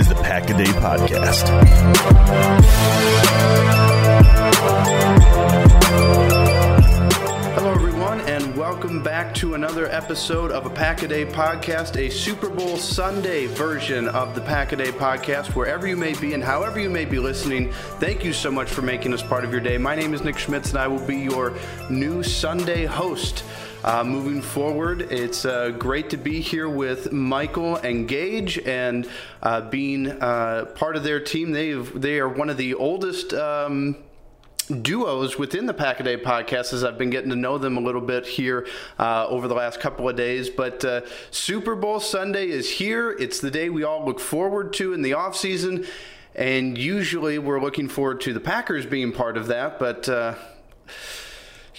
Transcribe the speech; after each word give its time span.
is 0.00 0.08
the 0.08 0.14
Pack 0.14 0.48
a 0.48 0.56
Day 0.56 0.64
Podcast. 0.64 1.46
Hello, 7.52 7.74
everyone, 7.74 8.22
and 8.22 8.56
welcome 8.56 9.02
back 9.02 9.34
to 9.34 9.52
another 9.52 9.90
episode 9.90 10.52
of 10.52 10.64
a 10.64 10.70
Pack 10.70 11.02
a 11.02 11.08
Day 11.08 11.26
podcast, 11.26 11.98
a 11.98 12.10
Super 12.10 12.48
Bowl 12.48 12.78
Sunday 12.78 13.44
version 13.44 14.08
of 14.08 14.34
the 14.34 14.40
Pack 14.40 14.72
a 14.72 14.76
Day 14.76 14.90
podcast. 14.90 15.54
Wherever 15.54 15.86
you 15.86 15.98
may 15.98 16.14
be 16.14 16.32
and 16.32 16.42
however 16.42 16.80
you 16.80 16.88
may 16.88 17.04
be 17.04 17.18
listening, 17.18 17.70
thank 17.98 18.24
you 18.24 18.32
so 18.32 18.50
much 18.50 18.70
for 18.70 18.80
making 18.80 19.12
us 19.12 19.22
part 19.22 19.44
of 19.44 19.52
your 19.52 19.60
day. 19.60 19.76
My 19.76 19.94
name 19.94 20.14
is 20.14 20.24
Nick 20.24 20.38
Schmitz, 20.38 20.70
and 20.70 20.78
I 20.78 20.86
will 20.86 21.06
be 21.06 21.18
your 21.18 21.52
new 21.90 22.22
Sunday 22.22 22.86
host. 22.86 23.44
Uh, 23.82 24.04
moving 24.04 24.42
forward, 24.42 25.00
it's 25.10 25.46
uh, 25.46 25.70
great 25.70 26.10
to 26.10 26.18
be 26.18 26.40
here 26.40 26.68
with 26.68 27.12
Michael 27.12 27.76
and 27.76 28.06
Gage, 28.06 28.58
and 28.58 29.08
uh, 29.42 29.62
being 29.62 30.10
uh, 30.10 30.66
part 30.74 30.96
of 30.96 31.02
their 31.02 31.18
team. 31.18 31.52
They 31.52 31.72
they 31.72 32.18
are 32.18 32.28
one 32.28 32.50
of 32.50 32.56
the 32.56 32.74
oldest. 32.74 33.32
Um, 33.32 33.96
duos 34.82 35.36
within 35.36 35.66
the 35.66 35.74
Pack 35.74 35.98
a 35.98 36.04
Day 36.04 36.16
podcast 36.16 36.72
as 36.72 36.84
I've 36.84 36.96
been 36.96 37.10
getting 37.10 37.30
to 37.30 37.36
know 37.36 37.58
them 37.58 37.76
a 37.76 37.80
little 37.80 38.00
bit 38.00 38.24
here 38.24 38.68
uh, 39.00 39.26
over 39.26 39.48
the 39.48 39.54
last 39.54 39.80
couple 39.80 40.08
of 40.08 40.14
days. 40.14 40.48
But 40.48 40.84
uh, 40.84 41.00
Super 41.32 41.74
Bowl 41.74 41.98
Sunday 41.98 42.48
is 42.48 42.70
here. 42.70 43.10
It's 43.10 43.40
the 43.40 43.50
day 43.50 43.68
we 43.68 43.82
all 43.82 44.06
look 44.06 44.20
forward 44.20 44.72
to 44.74 44.92
in 44.92 45.02
the 45.02 45.10
offseason. 45.10 45.88
And 46.36 46.78
usually 46.78 47.40
we're 47.40 47.60
looking 47.60 47.88
forward 47.88 48.20
to 48.20 48.32
the 48.32 48.38
Packers 48.38 48.86
being 48.86 49.10
part 49.10 49.36
of 49.36 49.48
that. 49.48 49.80
But. 49.80 50.08
Uh, 50.08 50.34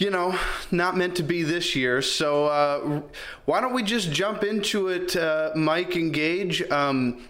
you 0.02 0.10
know, 0.10 0.36
not 0.72 0.98
meant 0.98 1.16
to 1.18 1.24
be 1.24 1.44
this 1.44 1.76
year. 1.76 2.02
So 2.02 2.48
uh, 2.48 3.02
why 3.46 3.62
don't 3.62 3.74
we 3.74 3.84
just 3.84 4.12
jump 4.12 4.44
into 4.44 4.88
it, 4.88 5.16
uh, 5.16 5.52
Mike 5.56 5.96
and 5.96 6.12
Gage? 6.12 6.64
Um, 6.72 7.28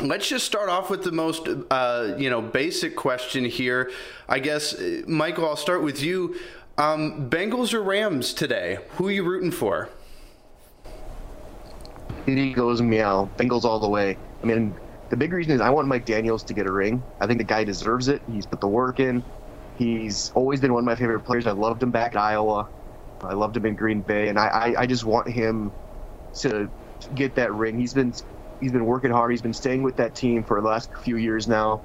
let's 0.00 0.28
just 0.28 0.44
start 0.44 0.68
off 0.68 0.90
with 0.90 1.02
the 1.02 1.12
most 1.12 1.48
uh, 1.70 2.14
you 2.18 2.28
know 2.28 2.42
basic 2.42 2.96
question 2.96 3.44
here 3.44 3.92
i 4.28 4.40
guess 4.40 4.74
uh, 4.74 5.02
michael 5.06 5.46
i'll 5.46 5.54
start 5.54 5.84
with 5.84 6.02
you 6.02 6.34
um, 6.78 7.30
bengals 7.30 7.72
or 7.72 7.80
rams 7.80 8.34
today 8.34 8.78
who 8.96 9.06
are 9.06 9.12
you 9.12 9.22
rooting 9.22 9.52
for 9.52 9.88
It 12.26 12.54
goes 12.54 12.82
meow. 12.82 13.30
Bengals 13.36 13.62
all 13.64 13.78
the 13.78 13.88
way. 13.88 14.16
I 14.42 14.46
mean, 14.46 14.74
the 15.10 15.16
big 15.16 15.32
reason 15.32 15.52
is 15.52 15.60
I 15.60 15.70
want 15.70 15.86
Mike 15.86 16.06
Daniels 16.06 16.42
to 16.44 16.54
get 16.54 16.66
a 16.66 16.72
ring. 16.72 17.02
I 17.20 17.26
think 17.26 17.38
the 17.38 17.44
guy 17.44 17.64
deserves 17.64 18.08
it. 18.08 18.22
He's 18.32 18.46
put 18.46 18.60
the 18.60 18.68
work 18.68 18.98
in. 18.98 19.22
He's 19.78 20.30
always 20.34 20.60
been 20.60 20.72
one 20.72 20.80
of 20.82 20.86
my 20.86 20.94
favorite 20.94 21.20
players. 21.20 21.46
I 21.46 21.52
loved 21.52 21.82
him 21.82 21.90
back 21.90 22.12
in 22.12 22.18
Iowa. 22.18 22.68
I 23.22 23.34
loved 23.34 23.56
him 23.56 23.66
in 23.66 23.74
Green 23.74 24.02
Bay, 24.02 24.28
and 24.28 24.38
I, 24.38 24.46
I, 24.46 24.80
I 24.82 24.86
just 24.86 25.04
want 25.04 25.28
him 25.28 25.72
to 26.34 26.70
get 27.14 27.34
that 27.36 27.52
ring. 27.52 27.78
He's 27.78 27.94
been 27.94 28.12
he's 28.60 28.72
been 28.72 28.86
working 28.86 29.10
hard. 29.10 29.30
He's 29.30 29.42
been 29.42 29.54
staying 29.54 29.82
with 29.82 29.96
that 29.96 30.14
team 30.14 30.44
for 30.44 30.60
the 30.60 30.68
last 30.68 30.90
few 31.02 31.16
years 31.16 31.48
now, 31.48 31.82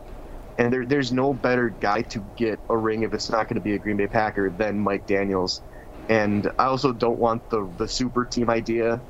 and 0.57 0.71
there, 0.71 0.85
there's 0.85 1.11
no 1.11 1.33
better 1.33 1.69
guy 1.69 2.01
to 2.03 2.23
get 2.35 2.59
a 2.69 2.77
ring 2.77 3.03
if 3.03 3.13
it's 3.13 3.29
not 3.29 3.47
going 3.47 3.55
to 3.55 3.61
be 3.61 3.73
a 3.73 3.79
Green 3.79 3.97
Bay 3.97 4.07
Packer 4.07 4.49
than 4.49 4.79
Mike 4.79 5.07
Daniels. 5.07 5.61
And 6.09 6.51
I 6.59 6.65
also 6.65 6.91
don't 6.91 7.19
want 7.19 7.49
the 7.49 7.69
the 7.77 7.87
super 7.87 8.25
team 8.25 8.49
idea 8.49 9.01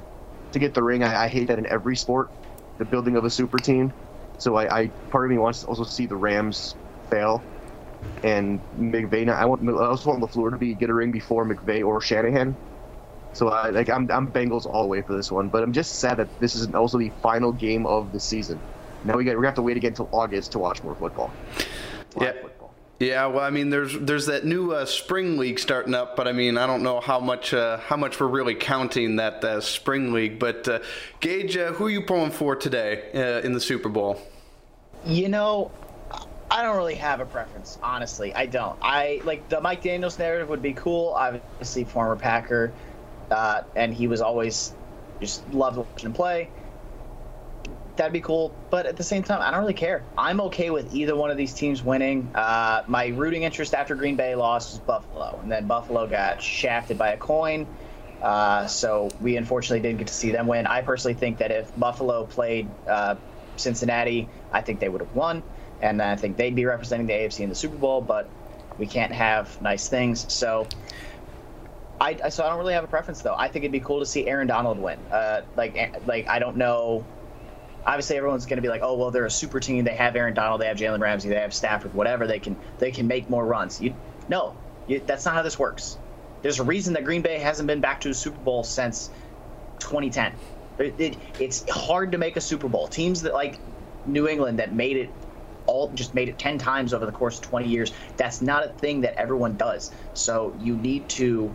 to 0.52 0.60
get 0.60 0.74
the 0.74 0.84
ring. 0.84 1.04
I, 1.04 1.26
I 1.26 1.28
hate 1.28 1.48
that 1.48 1.60
in 1.60 1.66
every 1.66 1.96
sport, 1.96 2.30
the 2.78 2.86
building 2.86 3.16
of 3.16 3.26
a 3.26 3.30
super 3.30 3.58
team. 3.58 3.94
So 4.38 4.56
I, 4.56 4.82
I 4.82 4.88
part 5.10 5.26
of 5.26 5.32
me 5.32 5.38
wants 5.38 5.62
to 5.62 5.68
also 5.68 5.84
see 5.84 6.06
the 6.06 6.16
Rams 6.16 6.76
fail, 7.10 7.42
and 8.24 8.60
McVay. 8.78 9.26
Not, 9.26 9.38
I 9.38 9.46
want 9.46 9.68
I 9.68 9.86
also 9.86 10.10
want 10.10 10.22
LaFleur 10.24 10.52
to 10.52 10.58
be 10.58 10.74
get 10.74 10.90
a 10.90 10.94
ring 10.94 11.12
before 11.12 11.46
McVay 11.46 11.86
or 11.86 12.02
Shanahan. 12.02 12.56
So 13.34 13.50
I 13.50 13.70
like 13.70 13.90
I'm 13.90 14.10
I'm 14.12 14.32
Bengals 14.32 14.66
all 14.66 14.84
the 14.84 14.90
way 14.90 15.02
for 15.02 15.14
this 15.14 15.32
one, 15.32 15.50
but 15.50 15.64
I'm 15.64 15.74
just 15.74 16.00
sad 16.00 16.18
that 16.18 16.40
this 16.40 16.56
is 16.56 16.74
also 16.74 16.98
the 16.98 17.12
final 17.22 17.52
game 17.52 17.86
of 17.86 18.12
the 18.12 18.20
season. 18.20 18.60
Now 19.04 19.16
we 19.18 19.24
got 19.24 19.38
we 19.40 19.46
have 19.46 19.56
to 19.56 19.62
wait 19.62 19.78
again 19.78 19.92
until 19.92 20.10
August 20.12 20.52
to 20.54 20.60
watch 20.60 20.84
more 20.84 20.96
football. 20.96 21.32
yeah 22.20 22.34
yeah 23.00 23.26
well 23.28 23.46
i 23.46 23.50
mean 23.50 23.70
there's 23.70 23.98
there's 24.00 24.26
that 24.26 24.44
new 24.46 24.72
uh, 24.74 24.84
spring 24.86 25.38
league 25.38 25.58
starting 25.60 25.94
up 25.94 26.16
but 26.18 26.28
i 26.28 26.34
mean 26.34 26.58
i 26.58 26.68
don't 26.68 26.84
know 26.84 27.00
how 27.00 27.20
much 27.20 27.54
uh, 27.54 27.78
how 27.78 27.96
much 27.96 28.20
we're 28.20 28.28
really 28.28 28.56
counting 28.56 29.16
that 29.18 29.44
uh, 29.44 29.62
spring 29.62 30.12
league 30.12 30.38
but 30.38 30.68
uh, 30.68 30.80
gage 31.22 31.56
uh, 31.56 31.72
who 31.74 31.86
are 31.86 31.90
you 31.90 32.02
pulling 32.02 32.32
for 32.32 32.56
today 32.56 33.10
uh, 33.14 33.46
in 33.46 33.54
the 33.54 33.60
super 33.62 33.88
bowl 33.90 34.20
You 35.06 35.30
know, 35.30 35.72
I 36.52 36.64
don't 36.64 36.78
really 36.78 36.96
have 36.96 37.20
a 37.20 37.26
preference, 37.26 37.78
honestly. 37.84 38.34
I 38.34 38.48
don't. 38.48 38.78
I 38.82 39.22
like 39.24 39.48
the 39.50 39.62
Mike 39.62 39.84
Daniels 39.84 40.18
narrative 40.18 40.50
would 40.50 40.62
be 40.62 40.74
cool. 40.74 41.14
Obviously, 41.16 41.84
former 41.84 42.16
Packer, 42.16 42.74
uh, 43.30 43.62
and 43.76 43.94
he 43.94 44.08
was 44.08 44.22
always 44.22 44.74
just 45.22 45.48
loved 45.54 45.78
watching 45.78 46.08
him 46.08 46.14
play. 46.14 46.50
That'd 47.98 48.14
be 48.14 48.22
cool, 48.22 48.54
but 48.70 48.86
at 48.86 48.96
the 48.96 49.04
same 49.04 49.24
time, 49.24 49.42
I 49.42 49.52
don't 49.52 49.60
really 49.60 49.74
care. 49.74 50.04
I'm 50.18 50.40
okay 50.42 50.70
with 50.70 50.96
either 50.96 51.16
one 51.16 51.32
of 51.32 51.38
these 51.38 51.54
teams 51.54 51.84
winning. 51.84 52.32
Uh, 52.34 52.84
my 52.88 53.08
rooting 53.08 53.44
interest 53.44 53.74
after 53.74 53.94
Green 53.94 54.16
Bay 54.16 54.36
lost 54.36 54.72
was 54.72 54.80
Buffalo, 54.80 55.38
and 55.44 55.52
then 55.52 55.68
Buffalo 55.68 56.08
got 56.08 56.42
shafted 56.42 56.98
by 56.98 57.10
a 57.10 57.18
coin. 57.18 57.68
Uh, 58.22 58.68
so 58.68 59.10
we 59.22 59.36
unfortunately 59.38 59.82
didn't 59.82 60.00
get 60.00 60.08
to 60.08 60.14
see 60.14 60.32
them 60.32 60.48
win. 60.48 60.66
I 60.66 60.82
personally 60.82 61.14
think 61.14 61.38
that 61.40 61.52
if 61.52 61.78
Buffalo 61.78 62.26
played 62.26 62.70
uh, 62.88 63.16
Cincinnati, 63.58 64.30
I 64.52 64.62
think 64.62 64.80
they 64.80 64.90
would 64.90 65.02
have 65.02 65.14
won, 65.14 65.44
and 65.82 66.02
I 66.02 66.16
think 66.16 66.38
they'd 66.38 66.56
be 66.56 66.66
representing 66.66 67.08
the 67.08 67.14
AFC 67.14 67.42
in 67.42 67.50
the 67.50 67.56
Super 67.56 67.78
Bowl. 67.78 68.02
But 68.02 68.30
we 68.78 68.88
can't 68.88 69.12
have 69.12 69.62
nice 69.62 69.88
things, 69.88 70.32
so 70.32 70.68
I, 72.02 72.30
so 72.30 72.46
I 72.46 72.50
don't 72.50 72.60
really 72.60 72.74
have 72.74 72.84
a 72.84 72.88
preference 72.88 73.22
though. 73.22 73.36
I 73.38 73.50
think 73.50 73.66
it'd 73.66 73.72
be 73.72 73.80
cool 73.80 74.00
to 74.00 74.06
see 74.06 74.28
Aaron 74.28 74.48
Donald 74.48 74.80
win. 74.80 75.00
Uh, 75.12 75.42
like 75.58 76.06
like 76.08 76.28
I 76.28 76.40
don't 76.40 76.58
know. 76.58 77.06
Obviously, 77.86 78.18
everyone's 78.18 78.46
going 78.46 78.58
to 78.58 78.62
be 78.62 78.68
like, 78.68 78.82
"Oh, 78.84 78.96
well, 78.96 79.12
they're 79.12 79.26
a 79.26 79.32
super 79.32 79.60
team. 79.60 79.84
They 79.84 79.96
have 79.96 80.16
Aaron 80.16 80.34
Donald. 80.34 80.62
They 80.62 80.68
have 80.68 80.78
Jalen 80.78 81.00
Ramsey. 81.00 81.30
They 81.30 81.36
have 81.36 81.54
Stafford. 81.54 81.94
Whatever. 81.94 82.28
They 82.28 82.40
can 82.40 82.56
they 82.78 82.92
can 82.92 83.08
make 83.08 83.30
more 83.30 83.46
runs." 83.46 83.82
You 83.82 83.96
no, 84.30 84.56
you, 84.88 85.02
that's 85.06 85.26
not 85.26 85.34
how 85.34 85.42
this 85.42 85.60
works. 85.60 85.98
There's 86.42 86.60
a 86.60 86.64
reason 86.64 86.94
that 86.94 87.04
Green 87.04 87.22
Bay 87.22 87.38
hasn't 87.40 87.68
been 87.68 87.82
back 87.82 88.02
to 88.02 88.10
a 88.10 88.14
Super 88.14 88.40
Bowl 88.40 88.64
since 88.64 89.10
2010. 89.80 90.34
It, 90.78 90.96
it, 90.98 91.18
it's 91.40 91.70
hard 91.70 92.14
to 92.14 92.18
make 92.18 92.38
a 92.38 92.42
Super 92.42 92.70
Bowl. 92.70 92.88
Teams 92.88 93.24
that 93.24 93.34
like 93.34 93.60
New 94.06 94.28
England 94.30 94.60
that 94.60 94.74
made 94.74 94.96
it 94.96 95.10
all 95.66 95.90
just 95.90 96.14
made 96.14 96.30
it 96.30 96.38
10 96.40 96.58
times 96.58 96.94
over 96.94 97.06
the 97.06 97.12
course 97.12 97.38
of 97.38 97.44
20 97.44 97.68
years. 97.68 97.92
That's 98.18 98.42
not 98.42 98.66
a 98.66 98.70
thing 98.70 99.02
that 99.02 99.16
everyone 99.16 99.58
does. 99.58 99.92
So 100.14 100.56
you 100.60 100.76
need 100.76 101.08
to 101.10 101.54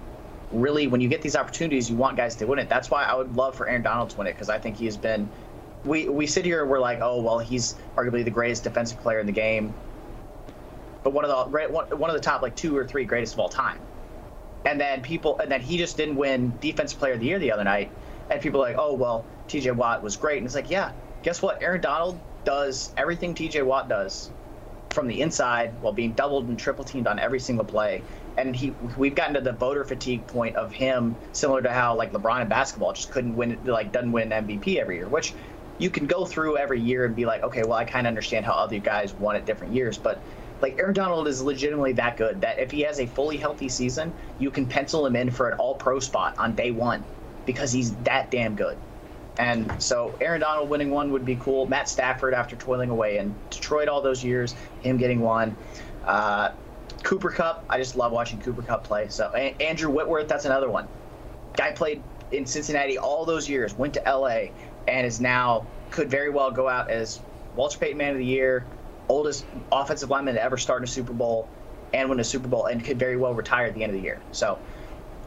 really, 0.53 0.87
when 0.87 1.01
you 1.01 1.09
get 1.09 1.23
these 1.23 1.37
opportunities, 1.37 1.91
you 1.91 1.97
want 1.97 2.17
guys 2.17 2.37
to 2.37 2.47
win 2.47 2.59
it. 2.59 2.69
That's 2.69 2.91
why 2.91 3.05
I 3.05 3.15
would 3.15 3.37
love 3.37 3.55
for 3.55 3.69
Aaron 3.69 3.83
Donald 3.83 4.11
to 4.11 4.19
win 4.19 4.27
it 4.27 4.33
because 4.33 4.49
I 4.49 4.59
think 4.59 4.77
he 4.77 4.85
has 4.87 4.97
been. 4.97 5.29
We, 5.85 6.09
we 6.09 6.27
sit 6.27 6.45
here 6.45 6.63
and 6.63 6.71
we're 6.71 6.81
like, 6.81 7.01
oh 7.03 7.21
well, 7.21 7.39
he's 7.39 7.75
arguably 7.97 8.25
the 8.25 8.31
greatest 8.31 8.65
defensive 8.65 9.01
player 9.01 9.21
in 9.21 9.27
the 9.27 9.33
game, 9.33 9.75
but 11.03 11.13
one 11.13 11.25
of 11.25 11.31
the 11.31 11.69
one, 11.69 11.99
one 11.99 12.11
of 12.11 12.17
the 12.17 12.23
top 12.23 12.41
like 12.41 12.57
two 12.57 12.77
or 12.77 12.87
three 12.87 13.05
greatest 13.05 13.35
of 13.35 13.41
all 13.41 13.49
time. 13.49 13.79
And 14.65 14.81
then 14.81 15.03
people, 15.03 15.39
and 15.39 15.53
then 15.53 15.61
he 15.61 15.77
just 15.77 15.99
didn't 15.99 16.17
win 16.17 16.55
Defensive 16.61 16.99
Player 16.99 17.13
of 17.13 17.21
the 17.21 17.27
Year 17.27 17.39
the 17.39 17.53
other 17.53 17.65
night. 17.65 17.91
And 18.31 18.41
people 18.41 18.65
are 18.65 18.69
like, 18.69 18.79
oh 18.79 18.95
well, 18.95 19.27
T.J. 19.47 19.73
Watt 19.73 20.03
was 20.03 20.17
great, 20.17 20.39
and 20.39 20.47
it's 20.47 20.55
like, 20.55 20.71
yeah, 20.71 20.93
guess 21.23 21.43
what? 21.43 21.63
Aaron 21.63 21.83
Donald 21.83 22.19
does 22.45 22.93
everything 22.97 23.35
T.J. 23.35 23.63
Watt 23.63 23.89
does 23.89 24.31
from 24.91 25.09
the 25.09 25.21
inside 25.21 25.75
while 25.81 25.93
being 25.93 26.13
doubled 26.13 26.49
and 26.49 26.59
triple 26.59 26.85
teamed 26.85 27.07
on 27.07 27.19
every 27.19 27.41
single 27.41 27.65
play. 27.65 28.03
And 28.37 28.55
he, 28.55 28.75
we've 28.97 29.15
gotten 29.15 29.35
to 29.35 29.41
the 29.41 29.53
voter 29.53 29.85
fatigue 29.85 30.27
point 30.27 30.57
of 30.57 30.73
him, 30.73 31.17
similar 31.33 31.63
to 31.63 31.71
how 31.71 31.97
like 31.97 32.13
LeBron 32.13 32.43
in 32.43 32.49
basketball 32.49 32.93
just 32.93 33.11
couldn't 33.11 33.37
win, 33.37 33.59
like 33.65 33.93
doesn't 33.93 34.13
win 34.13 34.31
MVP 34.31 34.77
every 34.77 34.97
year, 34.97 35.09
which 35.09 35.35
you 35.79 35.91
can 35.91 36.07
go 36.07 36.25
through 36.25 36.57
every 36.57 36.81
year 36.81 37.05
and 37.05 37.17
be 37.17 37.27
like, 37.27 37.43
okay, 37.43 37.63
well, 37.63 37.75
I 37.75 37.85
kind 37.85 38.07
of 38.07 38.09
understand 38.09 38.47
how 38.47 38.53
other 38.53 38.79
guys 38.79 39.13
won 39.15 39.37
at 39.37 39.45
different 39.45 39.75
years, 39.75 39.99
but 39.99 40.21
like 40.63 40.79
Aaron 40.79 40.95
Donald 40.95 41.29
is 41.29 41.43
legitimately 41.43 41.93
that 41.95 42.17
good 42.17 42.41
that 42.41 42.59
if 42.59 42.71
he 42.71 42.83
has 42.83 43.01
a 43.01 43.07
fully 43.07 43.37
healthy 43.37 43.69
season, 43.69 44.13
you 44.39 44.51
can 44.51 44.67
pencil 44.67 45.05
him 45.05 45.17
in 45.17 45.31
for 45.31 45.49
an 45.49 45.59
All 45.59 45.75
Pro 45.75 45.99
spot 45.99 46.39
on 46.39 46.55
day 46.55 46.71
one 46.71 47.05
because 47.45 47.73
he's 47.73 47.95
that 47.97 48.31
damn 48.31 48.55
good. 48.55 48.79
And 49.39 49.83
so 49.83 50.17
Aaron 50.21 50.41
Donald 50.41 50.69
winning 50.69 50.91
one 50.91 51.11
would 51.13 51.25
be 51.25 51.37
cool. 51.37 51.67
Matt 51.67 51.89
Stafford, 51.89 52.35
after 52.35 52.55
toiling 52.57 52.91
away 52.91 53.19
in 53.19 53.35
Detroit 53.51 53.89
all 53.89 54.01
those 54.01 54.23
years, 54.23 54.55
him 54.83 54.97
getting 54.97 55.21
one. 55.21 55.57
Uh, 56.05 56.53
Cooper 57.03 57.31
Kupp, 57.31 57.65
I 57.69 57.79
just 57.79 57.97
love 57.97 58.13
watching 58.13 58.41
Cooper 58.41 58.63
Kupp 58.63 58.85
play. 58.85 59.09
So 59.09 59.31
a- 59.35 59.57
Andrew 59.61 59.91
Whitworth, 59.91 60.29
that's 60.29 60.45
another 60.45 60.71
one. 60.71 60.89
Guy 61.57 61.73
played 61.73 62.03
in 62.33 62.47
Cincinnati 62.47 62.97
all 62.99 63.25
those 63.25 63.49
years, 63.49 63.77
went 63.77 63.95
to 63.95 64.03
LA, 64.07 64.47
and 64.89 65.07
is 65.07 65.21
now 65.21 65.67
could 65.91 66.11
very 66.11 66.31
well 66.31 66.51
go 66.51 66.69
out 66.69 66.91
as 66.91 67.21
Walter 67.57 67.79
Payton 67.79 67.99
Man 67.99 68.13
of 68.13 68.19
the 68.19 68.25
Year, 68.25 68.67
oldest 69.09 69.45
offensive 69.71 70.11
lineman 70.11 70.35
to 70.35 70.43
ever 70.43 70.57
start 70.57 70.81
in 70.81 70.85
a 70.85 70.89
Super 70.89 71.13
Bowl, 71.13 71.49
and 71.93 72.09
win 72.09 72.19
a 72.21 72.25
Super 72.25 72.49
Bowl, 72.49 72.67
and 72.67 72.85
could 72.85 72.99
very 72.99 73.17
well 73.17 73.35
retire 73.35 73.67
at 73.67 73.75
the 73.75 73.83
end 73.83 73.91
of 73.91 73.97
the 73.97 74.03
year. 74.03 74.21
So 74.33 74.59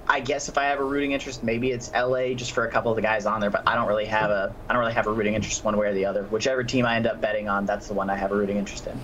I 0.10 0.20
guess 0.20 0.48
if 0.50 0.58
I 0.58 0.66
have 0.66 0.80
a 0.80 0.84
rooting 0.84 1.12
interest, 1.12 1.44
maybe 1.44 1.72
it's 1.72 1.92
LA 1.94 2.34
just 2.34 2.52
for 2.52 2.66
a 2.66 2.72
couple 2.72 2.92
of 2.92 2.96
the 2.96 3.02
guys 3.02 3.26
on 3.26 3.42
there, 3.42 3.50
but 3.50 3.64
I 3.68 3.76
don't 3.76 3.88
really 3.88 4.06
have 4.06 4.30
a 4.30 4.54
I 4.70 4.74
don't 4.74 4.80
really 4.80 4.94
have 4.94 5.08
a 5.08 5.12
rooting 5.12 5.34
interest 5.34 5.64
one 5.64 5.76
way 5.78 5.88
or 5.88 5.94
the 5.94 6.06
other. 6.06 6.24
Whichever 6.24 6.64
team 6.64 6.86
I 6.86 6.96
end 6.96 7.08
up 7.08 7.20
betting 7.20 7.50
on, 7.50 7.66
that's 7.66 7.88
the 7.88 7.94
one 7.94 8.10
I 8.10 8.16
have 8.16 8.32
a 8.32 8.36
rooting 8.36 8.58
interest 8.58 8.88
in. 8.88 9.00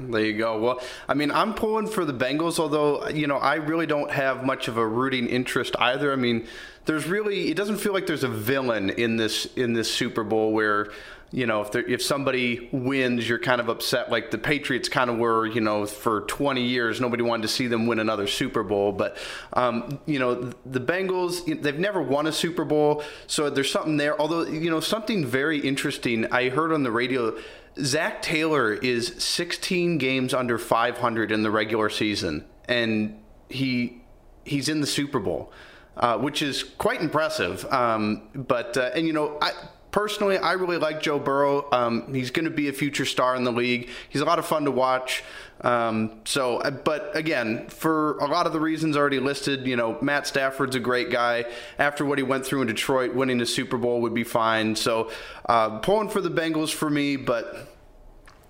there 0.12 0.24
you 0.24 0.38
go. 0.38 0.58
Well, 0.58 0.80
I 1.08 1.14
mean, 1.14 1.30
I'm 1.30 1.54
pulling 1.54 1.86
for 1.86 2.04
the 2.04 2.14
Bengals, 2.14 2.58
although 2.58 3.08
you 3.08 3.26
know 3.26 3.36
I 3.36 3.56
really 3.56 3.86
don't 3.86 4.10
have 4.10 4.44
much 4.44 4.68
of 4.68 4.76
a 4.76 4.86
rooting 4.86 5.26
interest 5.26 5.74
either. 5.78 6.12
I 6.12 6.16
mean, 6.16 6.46
there's 6.84 7.06
really 7.06 7.50
it 7.50 7.56
doesn't 7.56 7.78
feel 7.78 7.92
like 7.92 8.06
there's 8.06 8.24
a 8.24 8.28
villain 8.28 8.90
in 8.90 9.16
this 9.16 9.46
in 9.56 9.72
this 9.72 9.92
Super 9.92 10.24
Bowl 10.24 10.52
where 10.52 10.90
you 11.34 11.46
know, 11.46 11.62
if 11.62 11.72
there, 11.72 11.82
if 11.82 12.00
somebody 12.00 12.68
wins, 12.70 13.28
you're 13.28 13.40
kind 13.40 13.60
of 13.60 13.68
upset. 13.68 14.08
Like 14.08 14.30
the 14.30 14.38
Patriots 14.38 14.88
kind 14.88 15.10
of 15.10 15.18
were, 15.18 15.46
you 15.46 15.60
know, 15.60 15.84
for 15.84 16.20
20 16.22 16.62
years, 16.62 17.00
nobody 17.00 17.24
wanted 17.24 17.42
to 17.42 17.48
see 17.48 17.66
them 17.66 17.88
win 17.88 17.98
another 17.98 18.28
Super 18.28 18.62
Bowl. 18.62 18.92
But 18.92 19.16
um, 19.52 19.98
you 20.06 20.20
know, 20.20 20.52
the 20.64 20.80
Bengals, 20.80 21.44
they've 21.60 21.78
never 21.78 22.00
won 22.00 22.28
a 22.28 22.32
Super 22.32 22.64
Bowl, 22.64 23.02
so 23.26 23.50
there's 23.50 23.70
something 23.70 23.96
there. 23.96 24.18
Although, 24.20 24.44
you 24.44 24.70
know, 24.70 24.78
something 24.78 25.26
very 25.26 25.58
interesting 25.58 26.30
I 26.32 26.50
heard 26.50 26.72
on 26.72 26.84
the 26.84 26.92
radio. 26.92 27.36
Zac 27.80 28.22
Taylor 28.22 28.72
is 28.72 29.16
16 29.18 29.98
games 29.98 30.32
under 30.32 30.56
500 30.56 31.32
in 31.32 31.42
the 31.42 31.50
regular 31.50 31.90
season, 31.90 32.44
and 32.66 33.20
he 33.48 34.02
he's 34.44 34.68
in 34.68 34.80
the 34.80 34.86
Super 34.86 35.18
Bowl. 35.18 35.52
Uh, 35.96 36.18
which 36.18 36.42
is 36.42 36.64
quite 36.64 37.00
impressive. 37.00 37.64
Um, 37.72 38.22
but 38.34 38.76
uh, 38.76 38.90
and 38.96 39.06
you 39.06 39.12
know, 39.12 39.38
I, 39.40 39.52
personally, 39.92 40.36
I 40.36 40.54
really 40.54 40.76
like 40.76 41.00
Joe 41.00 41.20
Burrow. 41.20 41.70
Um, 41.70 42.12
he's 42.12 42.32
going 42.32 42.46
to 42.46 42.50
be 42.50 42.68
a 42.68 42.72
future 42.72 43.04
star 43.04 43.36
in 43.36 43.44
the 43.44 43.52
league. 43.52 43.88
He's 44.08 44.20
a 44.20 44.24
lot 44.24 44.40
of 44.40 44.44
fun 44.44 44.64
to 44.64 44.72
watch. 44.72 45.22
Um, 45.60 46.20
so, 46.24 46.58
uh, 46.58 46.72
but 46.72 47.16
again, 47.16 47.68
for 47.68 48.18
a 48.18 48.26
lot 48.26 48.48
of 48.48 48.52
the 48.52 48.58
reasons 48.58 48.96
already 48.96 49.20
listed, 49.20 49.68
you 49.68 49.76
know, 49.76 49.96
Matt 50.02 50.26
Stafford's 50.26 50.74
a 50.74 50.80
great 50.80 51.10
guy. 51.10 51.44
After 51.78 52.04
what 52.04 52.18
he 52.18 52.24
went 52.24 52.44
through 52.44 52.62
in 52.62 52.66
Detroit, 52.66 53.14
winning 53.14 53.38
the 53.38 53.46
Super 53.46 53.78
Bowl 53.78 54.00
would 54.00 54.14
be 54.14 54.24
fine. 54.24 54.74
So, 54.74 55.12
uh, 55.48 55.78
pulling 55.78 56.08
for 56.08 56.20
the 56.20 56.28
Bengals 56.28 56.72
for 56.74 56.90
me, 56.90 57.14
but 57.14 57.68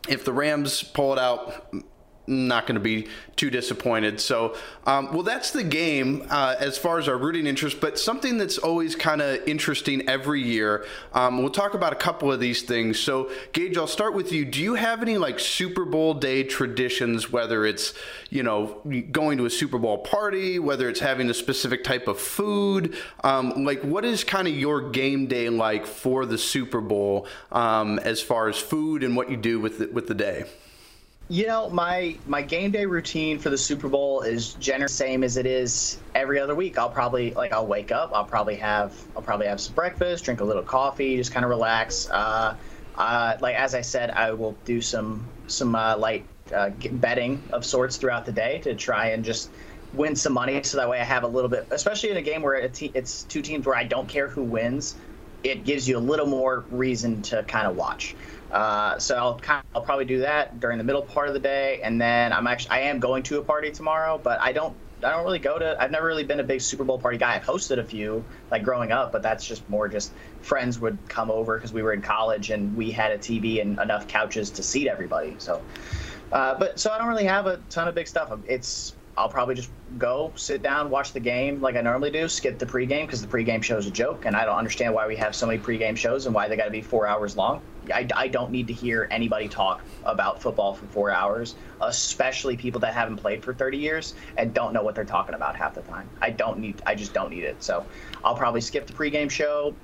if 0.09 0.25
the 0.25 0.33
Rams 0.33 0.83
pull 0.83 1.13
it 1.13 1.19
out, 1.19 1.75
not 2.27 2.67
going 2.67 2.75
to 2.75 2.81
be 2.81 3.09
too 3.37 3.51
disappointed. 3.51 4.21
So, 4.21 4.57
um, 4.87 5.13
well, 5.13 5.23
that's 5.23 5.51
the 5.51 5.65
game 5.65 6.27
uh, 6.31 6.57
as 6.59 6.79
far 6.79 6.99
as 6.99 7.09
our 7.09 7.17
rooting 7.17 7.47
interest, 7.47 7.81
but 7.81 7.99
something 7.99 8.39
that's 8.39 8.59
always 8.59 8.97
kind 8.97 9.21
of 9.21 9.47
interesting 9.47 10.09
every 10.09 10.43
year. 10.43 10.87
Um, 11.13 11.39
we'll 11.39 11.51
talk 11.51 11.75
about 11.75 11.93
a 11.93 11.97
couple 11.97 12.33
of 12.33 12.41
these 12.41 12.63
things. 12.63 12.99
So, 12.99 13.31
Gage, 13.53 13.77
I'll 13.77 13.87
start 13.87 14.15
with 14.15 14.33
you. 14.33 14.45
Do 14.45 14.63
you 14.63 14.75
have 14.75 15.03
any 15.03 15.19
like 15.19 15.39
Super 15.39 15.85
Bowl 15.85 16.15
day 16.15 16.45
traditions, 16.45 17.31
whether 17.31 17.67
it's, 17.67 17.93
you 18.31 18.43
know, 18.43 18.81
going 19.11 19.39
to 19.39 19.47
a 19.47 19.51
Super 19.51 19.79
Bowl 19.79 19.99
party, 19.99 20.59
whether 20.59 20.89
it's 20.89 21.01
having 21.01 21.29
a 21.31 21.35
specific 21.35 21.85
type 21.85 22.09
of 22.09 22.19
food? 22.19 22.97
Um, 23.23 23.65
like, 23.65 23.83
what 23.83 24.05
is 24.05 24.25
kind 24.25 24.49
of 24.49 24.55
your 24.55 24.91
game 24.91 25.27
day 25.27 25.49
like 25.49 25.87
for 25.87 26.25
the 26.27 26.39
Super 26.39 26.81
Bowl 26.81 27.27
um, 27.53 27.99
as 27.99 28.23
far 28.23 28.49
as 28.49 28.57
food 28.59 29.03
and 29.03 29.17
what 29.17 29.31
you 29.31 29.37
do 29.37 29.61
with 29.61 29.79
the, 29.79 29.87
with 29.89 30.07
the 30.07 30.15
day? 30.15 30.45
You 31.29 31.47
know, 31.47 31.71
my 31.71 32.19
my 32.27 32.43
game 32.43 32.71
day 32.71 32.85
routine 32.85 33.39
for 33.39 33.49
the 33.49 33.57
Super 33.57 33.89
Bowl 33.89 34.21
is 34.21 34.55
generally 34.55 34.85
the 34.85 34.93
same 34.93 35.25
as 35.25 35.39
it 35.39 35.47
is 35.47 35.99
every 36.15 36.39
other 36.39 36.55
week. 36.55 36.77
I'll 36.77 36.91
probably 36.91 37.33
like 37.33 37.51
I'll 37.51 37.67
wake 37.67 37.93
up, 37.93 38.11
I'll 38.13 38.27
probably 38.27 38.57
have 38.57 38.95
I'll 39.17 39.23
probably 39.23 39.47
have 39.47 39.59
some 39.59 39.75
breakfast, 39.75 40.25
drink 40.25 40.41
a 40.41 40.45
little 40.45 40.63
coffee, 40.63 41.17
just 41.17 41.33
kind 41.33 41.45
of 41.45 41.49
relax. 41.49 42.11
Uh, 42.11 42.57
uh, 42.97 43.39
like 43.41 43.57
as 43.57 43.75
I 43.75 43.81
said, 43.81 44.11
I 44.11 44.33
will 44.33 44.55
do 44.67 44.83
some 44.83 45.27
some 45.47 45.75
uh, 45.75 45.97
light 45.97 46.27
uh, 46.55 46.71
betting 46.93 47.43
of 47.53 47.65
sorts 47.65 47.97
throughout 47.97 48.27
the 48.27 48.33
day 48.33 48.59
to 48.61 48.75
try 48.75 49.09
and 49.09 49.25
just 49.25 49.51
win 49.95 50.17
some 50.17 50.35
money, 50.35 50.63
so 50.63 50.77
that 50.77 50.91
way 50.91 51.01
I 51.01 51.05
have 51.05 51.23
a 51.23 51.29
little 51.29 51.49
bit, 51.49 51.67
especially 51.71 52.11
in 52.11 52.19
a 52.19 52.23
game 52.23 52.43
where 52.43 52.55
it's 52.55 53.23
two 53.23 53.41
teams 53.41 53.65
where 53.65 53.77
I 53.77 53.85
don't 53.85 54.09
care 54.09 54.29
who 54.29 54.43
wins. 54.43 54.97
It 55.43 55.65
gives 55.65 55.89
you 55.89 55.97
a 55.97 56.01
little 56.01 56.27
more 56.27 56.65
reason 56.71 57.23
to 57.23 57.43
kind 57.45 57.67
of 57.67 57.77
watch. 57.77 58.15
Uh, 58.55 58.97
so 59.01 59.17
I'll 59.17 59.39
kind 59.41 59.59
of, 59.59 59.77
I'll 59.77 59.83
probably 59.83 60.05
do 60.05 60.21
that 60.21 60.61
during 60.61 60.79
the 60.79 60.85
middle 60.85 61.03
part 61.03 61.27
of 61.27 61.35
the 61.35 61.41
day, 61.41 61.81
and 61.83 62.01
then 62.01 62.33
I'm 62.33 62.47
actually 62.47 62.71
I 62.71 62.79
am 62.83 63.01
going 63.01 63.25
to 63.25 63.39
a 63.39 63.43
party 63.43 63.73
tomorrow, 63.73 64.21
but 64.23 64.41
I 64.41 64.53
don't 64.53 64.77
I 65.03 65.11
don't 65.11 65.25
really 65.25 65.41
go 65.41 65.59
to. 65.59 65.77
I've 65.83 65.91
never 65.91 66.07
really 66.07 66.23
been 66.23 66.39
a 66.39 66.45
big 66.45 66.61
Super 66.61 66.85
Bowl 66.85 66.97
party 66.97 67.19
guy. 67.19 67.35
I've 67.35 67.43
hosted 67.43 67.79
a 67.79 67.85
few 67.85 68.25
like 68.53 68.63
growing 68.63 68.93
up, 68.93 69.11
but 69.11 69.23
that's 69.23 69.45
just 69.45 69.69
more 69.69 69.89
just 69.89 70.13
friends 70.41 70.79
would 70.79 70.97
come 71.09 71.33
over 71.33 71.57
because 71.57 71.73
we 71.73 71.83
were 71.83 71.93
in 71.93 72.01
college 72.01 72.51
and 72.51 72.77
we 72.77 72.93
had 72.93 73.11
a 73.11 73.19
TV 73.19 73.61
and 73.61 73.77
enough 73.81 74.07
couches 74.07 74.51
to 74.51 74.63
seat 74.63 74.87
everybody. 74.87 75.35
So, 75.39 75.61
uh, 76.31 76.57
but 76.57 76.79
so 76.79 76.93
I 76.93 76.99
don't 76.99 77.09
really 77.09 77.25
have 77.25 77.47
a 77.47 77.57
ton 77.71 77.89
of 77.89 77.97
big 77.97 78.07
stuff. 78.07 78.33
It's 78.47 78.95
I'll 79.17 79.29
probably 79.29 79.57
just 79.57 79.71
go 79.99 80.33
sit 80.37 80.63
down, 80.63 80.91
watch 80.91 81.13
the 81.13 81.21
game 81.21 81.61
like 81.61 81.75
I 81.75 81.81
normally 81.81 82.13
do, 82.13 82.29
skip 82.29 82.61
the 82.61 82.67
pregame 82.67 83.03
because 83.03 83.21
the 83.21 83.27
pregame 83.27 83.65
show 83.65 83.79
is 83.79 83.89
a 83.89 83.91
joke, 83.91 84.27
and 84.27 84.37
I 84.37 84.45
don't 84.45 84.59
understand 84.59 84.95
why 84.95 85.09
we 85.09 85.17
have 85.17 85.35
so 85.35 85.45
many 85.47 85.59
pregame 85.59 85.97
shows 85.97 86.27
and 86.27 86.35
why 86.35 86.47
they 86.47 86.57
got 86.57 86.67
to 86.67 86.71
be 86.71 86.83
four 86.83 87.09
hours 87.09 87.37
long. 87.37 87.61
I, 87.93 88.09
I 88.15 88.29
don't 88.29 88.51
need 88.51 88.67
to 88.69 88.73
hear 88.73 89.09
anybody 89.11 89.49
talk 89.49 89.83
about 90.05 90.41
football 90.41 90.75
for 90.75 90.87
four 90.87 91.11
hours, 91.11 91.55
especially 91.81 92.57
people 92.57 92.81
that 92.81 92.95
haven't 92.95 93.17
played 93.17 93.43
for 93.43 93.55
30 93.55 93.79
years 93.79 94.15
and 94.37 94.55
don't 94.55 94.73
know 94.73 94.83
what 94.83 94.95
they're 94.95 95.05
talking 95.05 95.35
about 95.35 95.57
half 95.57 95.75
the 95.75 95.83
time. 95.83 96.09
I 96.21 96.31
don't 96.31 96.59
need, 96.59 96.83
I 96.87 96.95
just 96.95 97.13
don't 97.13 97.31
need 97.31 97.45
it. 97.45 97.63
So 97.63 97.85
I'll 98.23 98.37
probably 98.37 98.61
skip 98.61 98.87
the 98.87 98.93
pregame 98.93 99.31
show, 99.31 99.75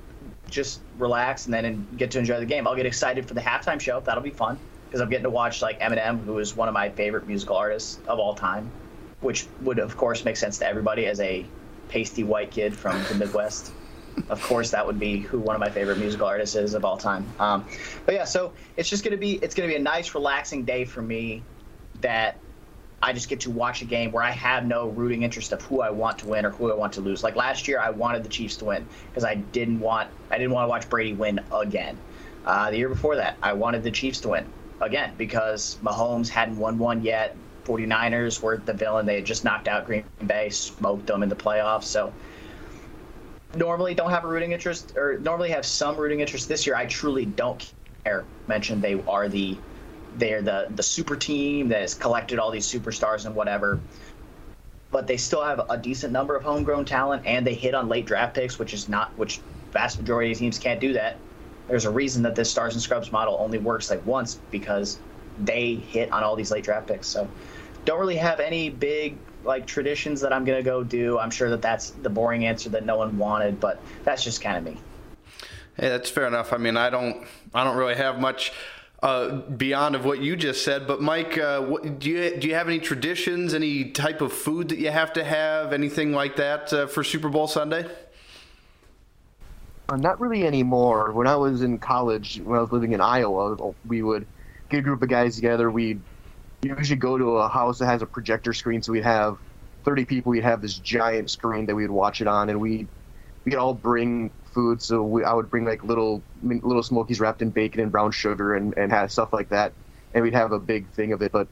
just 0.48 0.80
relax, 0.98 1.46
and 1.46 1.54
then 1.54 1.86
get 1.96 2.10
to 2.12 2.18
enjoy 2.18 2.38
the 2.38 2.46
game. 2.46 2.66
I'll 2.66 2.76
get 2.76 2.86
excited 2.86 3.26
for 3.26 3.34
the 3.34 3.40
halftime 3.40 3.80
show. 3.80 4.00
That'll 4.00 4.22
be 4.22 4.30
fun 4.30 4.58
because 4.86 5.00
I'm 5.00 5.08
getting 5.08 5.24
to 5.24 5.30
watch 5.30 5.62
like 5.62 5.80
Eminem, 5.80 6.24
who 6.24 6.38
is 6.38 6.56
one 6.56 6.68
of 6.68 6.74
my 6.74 6.90
favorite 6.90 7.26
musical 7.26 7.56
artists 7.56 7.98
of 8.06 8.18
all 8.18 8.34
time 8.34 8.70
which 9.20 9.46
would 9.62 9.78
of 9.78 9.96
course 9.96 10.24
make 10.24 10.36
sense 10.36 10.58
to 10.58 10.66
everybody 10.66 11.06
as 11.06 11.20
a 11.20 11.44
pasty 11.88 12.24
white 12.24 12.50
kid 12.50 12.76
from 12.76 13.02
the 13.04 13.14
Midwest. 13.14 13.72
Of 14.28 14.42
course, 14.42 14.70
that 14.70 14.86
would 14.86 14.98
be 14.98 15.18
who 15.18 15.38
one 15.38 15.54
of 15.54 15.60
my 15.60 15.70
favorite 15.70 15.98
musical 15.98 16.26
artists 16.26 16.56
is 16.56 16.74
of 16.74 16.84
all 16.84 16.96
time. 16.96 17.26
Um, 17.38 17.66
but 18.06 18.14
yeah, 18.14 18.24
so 18.24 18.52
it's 18.76 18.88
just 18.88 19.04
gonna 19.04 19.16
be 19.16 19.34
it's 19.36 19.54
gonna 19.54 19.68
be 19.68 19.76
a 19.76 19.80
nice, 19.80 20.14
relaxing 20.14 20.64
day 20.64 20.84
for 20.84 21.02
me 21.02 21.42
that 22.00 22.38
I 23.02 23.12
just 23.12 23.28
get 23.28 23.40
to 23.40 23.50
watch 23.50 23.80
a 23.82 23.86
game 23.86 24.12
where 24.12 24.22
I 24.22 24.30
have 24.30 24.66
no 24.66 24.88
rooting 24.88 25.22
interest 25.22 25.52
of 25.52 25.62
who 25.62 25.80
I 25.80 25.90
want 25.90 26.18
to 26.18 26.28
win 26.28 26.44
or 26.44 26.50
who 26.50 26.70
I 26.70 26.74
want 26.74 26.92
to 26.94 27.00
lose. 27.00 27.24
Like 27.24 27.34
last 27.34 27.66
year, 27.66 27.78
I 27.80 27.90
wanted 27.90 28.22
the 28.22 28.28
Chiefs 28.28 28.56
to 28.58 28.66
win 28.66 28.86
because 29.08 29.24
I 29.24 29.36
didn't 29.36 29.80
want 29.80 30.10
I 30.30 30.38
didn't 30.38 30.52
want 30.52 30.64
to 30.64 30.68
watch 30.68 30.88
Brady 30.88 31.14
win 31.14 31.40
again. 31.52 31.96
Uh, 32.44 32.70
the 32.70 32.78
year 32.78 32.88
before 32.88 33.16
that, 33.16 33.36
I 33.42 33.52
wanted 33.54 33.82
the 33.82 33.90
Chiefs 33.90 34.20
to 34.20 34.30
win 34.30 34.46
again 34.80 35.14
because 35.16 35.78
Mahomes 35.82 36.28
hadn't 36.28 36.58
won 36.58 36.78
one 36.78 37.02
yet. 37.02 37.36
49ers 37.64 38.42
were 38.42 38.56
the 38.56 38.72
villain. 38.72 39.06
They 39.06 39.16
had 39.16 39.26
just 39.26 39.44
knocked 39.44 39.68
out 39.68 39.86
Green 39.86 40.04
Bay, 40.26 40.50
smoked 40.50 41.06
them 41.06 41.22
in 41.22 41.28
the 41.28 41.36
playoffs. 41.36 41.84
So 41.84 42.12
normally 43.54 43.94
don't 43.94 44.10
have 44.10 44.24
a 44.24 44.28
rooting 44.28 44.52
interest, 44.52 44.96
or 44.96 45.18
normally 45.18 45.50
have 45.50 45.64
some 45.66 45.96
rooting 45.96 46.20
interest. 46.20 46.48
This 46.48 46.66
year, 46.66 46.76
I 46.76 46.86
truly 46.86 47.26
don't 47.26 47.72
care. 48.04 48.24
Mentioned 48.46 48.82
they 48.82 49.02
are 49.06 49.28
the 49.28 49.56
they're 50.16 50.42
the 50.42 50.66
the 50.74 50.82
super 50.82 51.16
team 51.16 51.68
that 51.68 51.80
has 51.80 51.94
collected 51.94 52.38
all 52.38 52.50
these 52.50 52.66
superstars 52.66 53.26
and 53.26 53.34
whatever. 53.34 53.80
But 54.90 55.06
they 55.06 55.16
still 55.16 55.42
have 55.42 55.60
a 55.70 55.76
decent 55.76 56.12
number 56.12 56.34
of 56.34 56.42
homegrown 56.42 56.84
talent, 56.84 57.24
and 57.24 57.46
they 57.46 57.54
hit 57.54 57.74
on 57.74 57.88
late 57.88 58.06
draft 58.06 58.34
picks, 58.34 58.58
which 58.58 58.74
is 58.74 58.88
not 58.88 59.16
which 59.16 59.40
vast 59.72 59.98
majority 59.98 60.32
of 60.32 60.38
teams 60.38 60.58
can't 60.58 60.80
do 60.80 60.92
that. 60.94 61.16
There's 61.68 61.84
a 61.84 61.90
reason 61.90 62.24
that 62.24 62.34
this 62.34 62.50
stars 62.50 62.74
and 62.74 62.82
scrubs 62.82 63.12
model 63.12 63.36
only 63.38 63.58
works 63.58 63.90
like 63.90 64.04
once 64.04 64.40
because 64.50 64.98
they 65.38 65.74
hit 65.74 66.10
on 66.10 66.24
all 66.24 66.34
these 66.34 66.50
late 66.50 66.64
draft 66.64 66.88
picks. 66.88 67.06
So 67.06 67.28
don't 67.84 68.00
really 68.00 68.16
have 68.16 68.40
any 68.40 68.70
big 68.70 69.16
like 69.44 69.66
traditions 69.66 70.20
that 70.20 70.32
I'm 70.32 70.44
gonna 70.44 70.62
go 70.62 70.82
do. 70.82 71.18
I'm 71.18 71.30
sure 71.30 71.50
that 71.50 71.62
that's 71.62 71.90
the 71.90 72.10
boring 72.10 72.46
answer 72.46 72.68
that 72.70 72.84
no 72.84 72.96
one 72.96 73.16
wanted, 73.18 73.60
but 73.60 73.80
that's 74.04 74.22
just 74.22 74.40
kind 74.40 74.56
of 74.56 74.64
me. 74.64 74.80
Hey, 75.76 75.88
that's 75.88 76.10
fair 76.10 76.26
enough. 76.26 76.52
I 76.52 76.58
mean, 76.58 76.76
I 76.76 76.90
don't, 76.90 77.26
I 77.54 77.64
don't 77.64 77.76
really 77.76 77.94
have 77.94 78.20
much 78.20 78.52
uh, 79.02 79.36
beyond 79.36 79.94
of 79.94 80.04
what 80.04 80.20
you 80.20 80.36
just 80.36 80.64
said. 80.64 80.86
But 80.86 81.00
Mike, 81.00 81.38
uh, 81.38 81.62
what, 81.62 81.98
do 81.98 82.10
you 82.10 82.36
do 82.36 82.48
you 82.48 82.54
have 82.54 82.68
any 82.68 82.78
traditions, 82.78 83.54
any 83.54 83.90
type 83.90 84.20
of 84.20 84.32
food 84.32 84.68
that 84.68 84.78
you 84.78 84.90
have 84.90 85.12
to 85.14 85.24
have, 85.24 85.72
anything 85.72 86.12
like 86.12 86.36
that 86.36 86.72
uh, 86.72 86.86
for 86.86 87.02
Super 87.02 87.28
Bowl 87.28 87.46
Sunday? 87.46 87.86
Uh, 89.88 89.96
not 89.96 90.20
really 90.20 90.46
anymore. 90.46 91.12
When 91.12 91.26
I 91.26 91.36
was 91.36 91.62
in 91.62 91.78
college, 91.78 92.40
when 92.44 92.58
I 92.58 92.62
was 92.62 92.72
living 92.72 92.92
in 92.92 93.00
Iowa, 93.00 93.74
we 93.86 94.02
would 94.02 94.26
get 94.68 94.78
a 94.78 94.82
group 94.82 95.02
of 95.02 95.08
guys 95.08 95.34
together. 95.34 95.70
We'd 95.70 96.00
usually 96.62 96.96
go 96.96 97.16
to 97.16 97.38
a 97.38 97.48
house 97.48 97.78
that 97.78 97.86
has 97.86 98.02
a 98.02 98.06
projector 98.06 98.52
screen, 98.52 98.82
so 98.82 98.92
we'd 98.92 99.04
have 99.04 99.38
30 99.84 100.04
people. 100.04 100.30
We'd 100.30 100.44
have 100.44 100.60
this 100.60 100.74
giant 100.74 101.30
screen 101.30 101.66
that 101.66 101.74
we'd 101.74 101.90
watch 101.90 102.20
it 102.20 102.26
on, 102.26 102.50
and 102.50 102.60
we 102.60 102.86
we'd 103.44 103.54
all 103.54 103.74
bring 103.74 104.30
food. 104.52 104.82
So 104.82 105.02
we, 105.02 105.24
I 105.24 105.32
would 105.32 105.50
bring 105.50 105.64
like 105.64 105.84
little 105.84 106.22
little 106.42 106.82
smokies 106.82 107.20
wrapped 107.20 107.42
in 107.42 107.50
bacon 107.50 107.80
and 107.80 107.90
brown 107.90 108.10
sugar 108.12 108.54
and 108.54 108.76
and 108.76 108.92
have 108.92 109.10
stuff 109.10 109.32
like 109.32 109.48
that, 109.50 109.72
and 110.14 110.22
we'd 110.22 110.34
have 110.34 110.52
a 110.52 110.58
big 110.58 110.88
thing 110.90 111.12
of 111.12 111.22
it. 111.22 111.32
But 111.32 111.48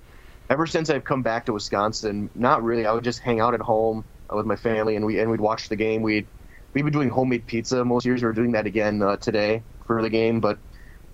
ever 0.51 0.67
since 0.67 0.91
I've 0.91 1.05
come 1.05 1.23
back 1.23 1.47
to 1.47 1.53
Wisconsin, 1.53 2.31
not 2.35 2.63
really. 2.63 2.87
I 2.87 2.93
would 2.93 3.05
just 3.05 3.21
hang 3.21 3.41
out 3.41 3.55
at 3.55 3.61
home 3.61 4.05
with 4.31 4.47
my 4.47 4.57
family, 4.57 4.97
and 4.97 5.07
we 5.07 5.19
and 5.21 5.31
we'd 5.31 5.41
watch 5.41 5.69
the 5.69 5.77
game. 5.77 6.03
We'd 6.03 6.27
we've 6.75 6.85
been 6.85 6.93
doing 6.93 7.09
homemade 7.09 7.47
pizza 7.47 7.85
most 7.85 8.05
years. 8.05 8.23
We're 8.23 8.33
doing 8.33 8.53
that 8.53 8.67
again 8.67 9.03
uh, 9.03 9.17
today 9.17 9.63
for 9.87 10.03
the 10.03 10.11
game, 10.11 10.41
but 10.41 10.59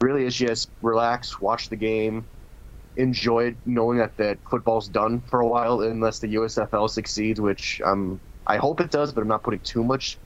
really 0.00 0.26
it's 0.26 0.36
just 0.36 0.68
relax, 0.82 1.40
watch 1.40 1.68
the 1.68 1.76
game, 1.76 2.26
enjoy 2.96 3.56
knowing 3.64 3.98
that 3.98 4.16
that 4.18 4.40
football's 4.50 4.88
done 4.88 5.22
for 5.22 5.40
a 5.40 5.48
while 5.48 5.80
unless 5.82 6.20
the 6.20 6.28
USFL 6.28 6.88
succeeds, 6.88 7.40
which 7.40 7.80
um 7.84 8.20
I 8.46 8.56
hope 8.58 8.80
it 8.80 8.90
does, 8.90 9.12
but 9.12 9.22
I'm 9.22 9.28
not 9.28 9.42
putting 9.44 9.60
too 9.60 9.84
much 9.84 10.20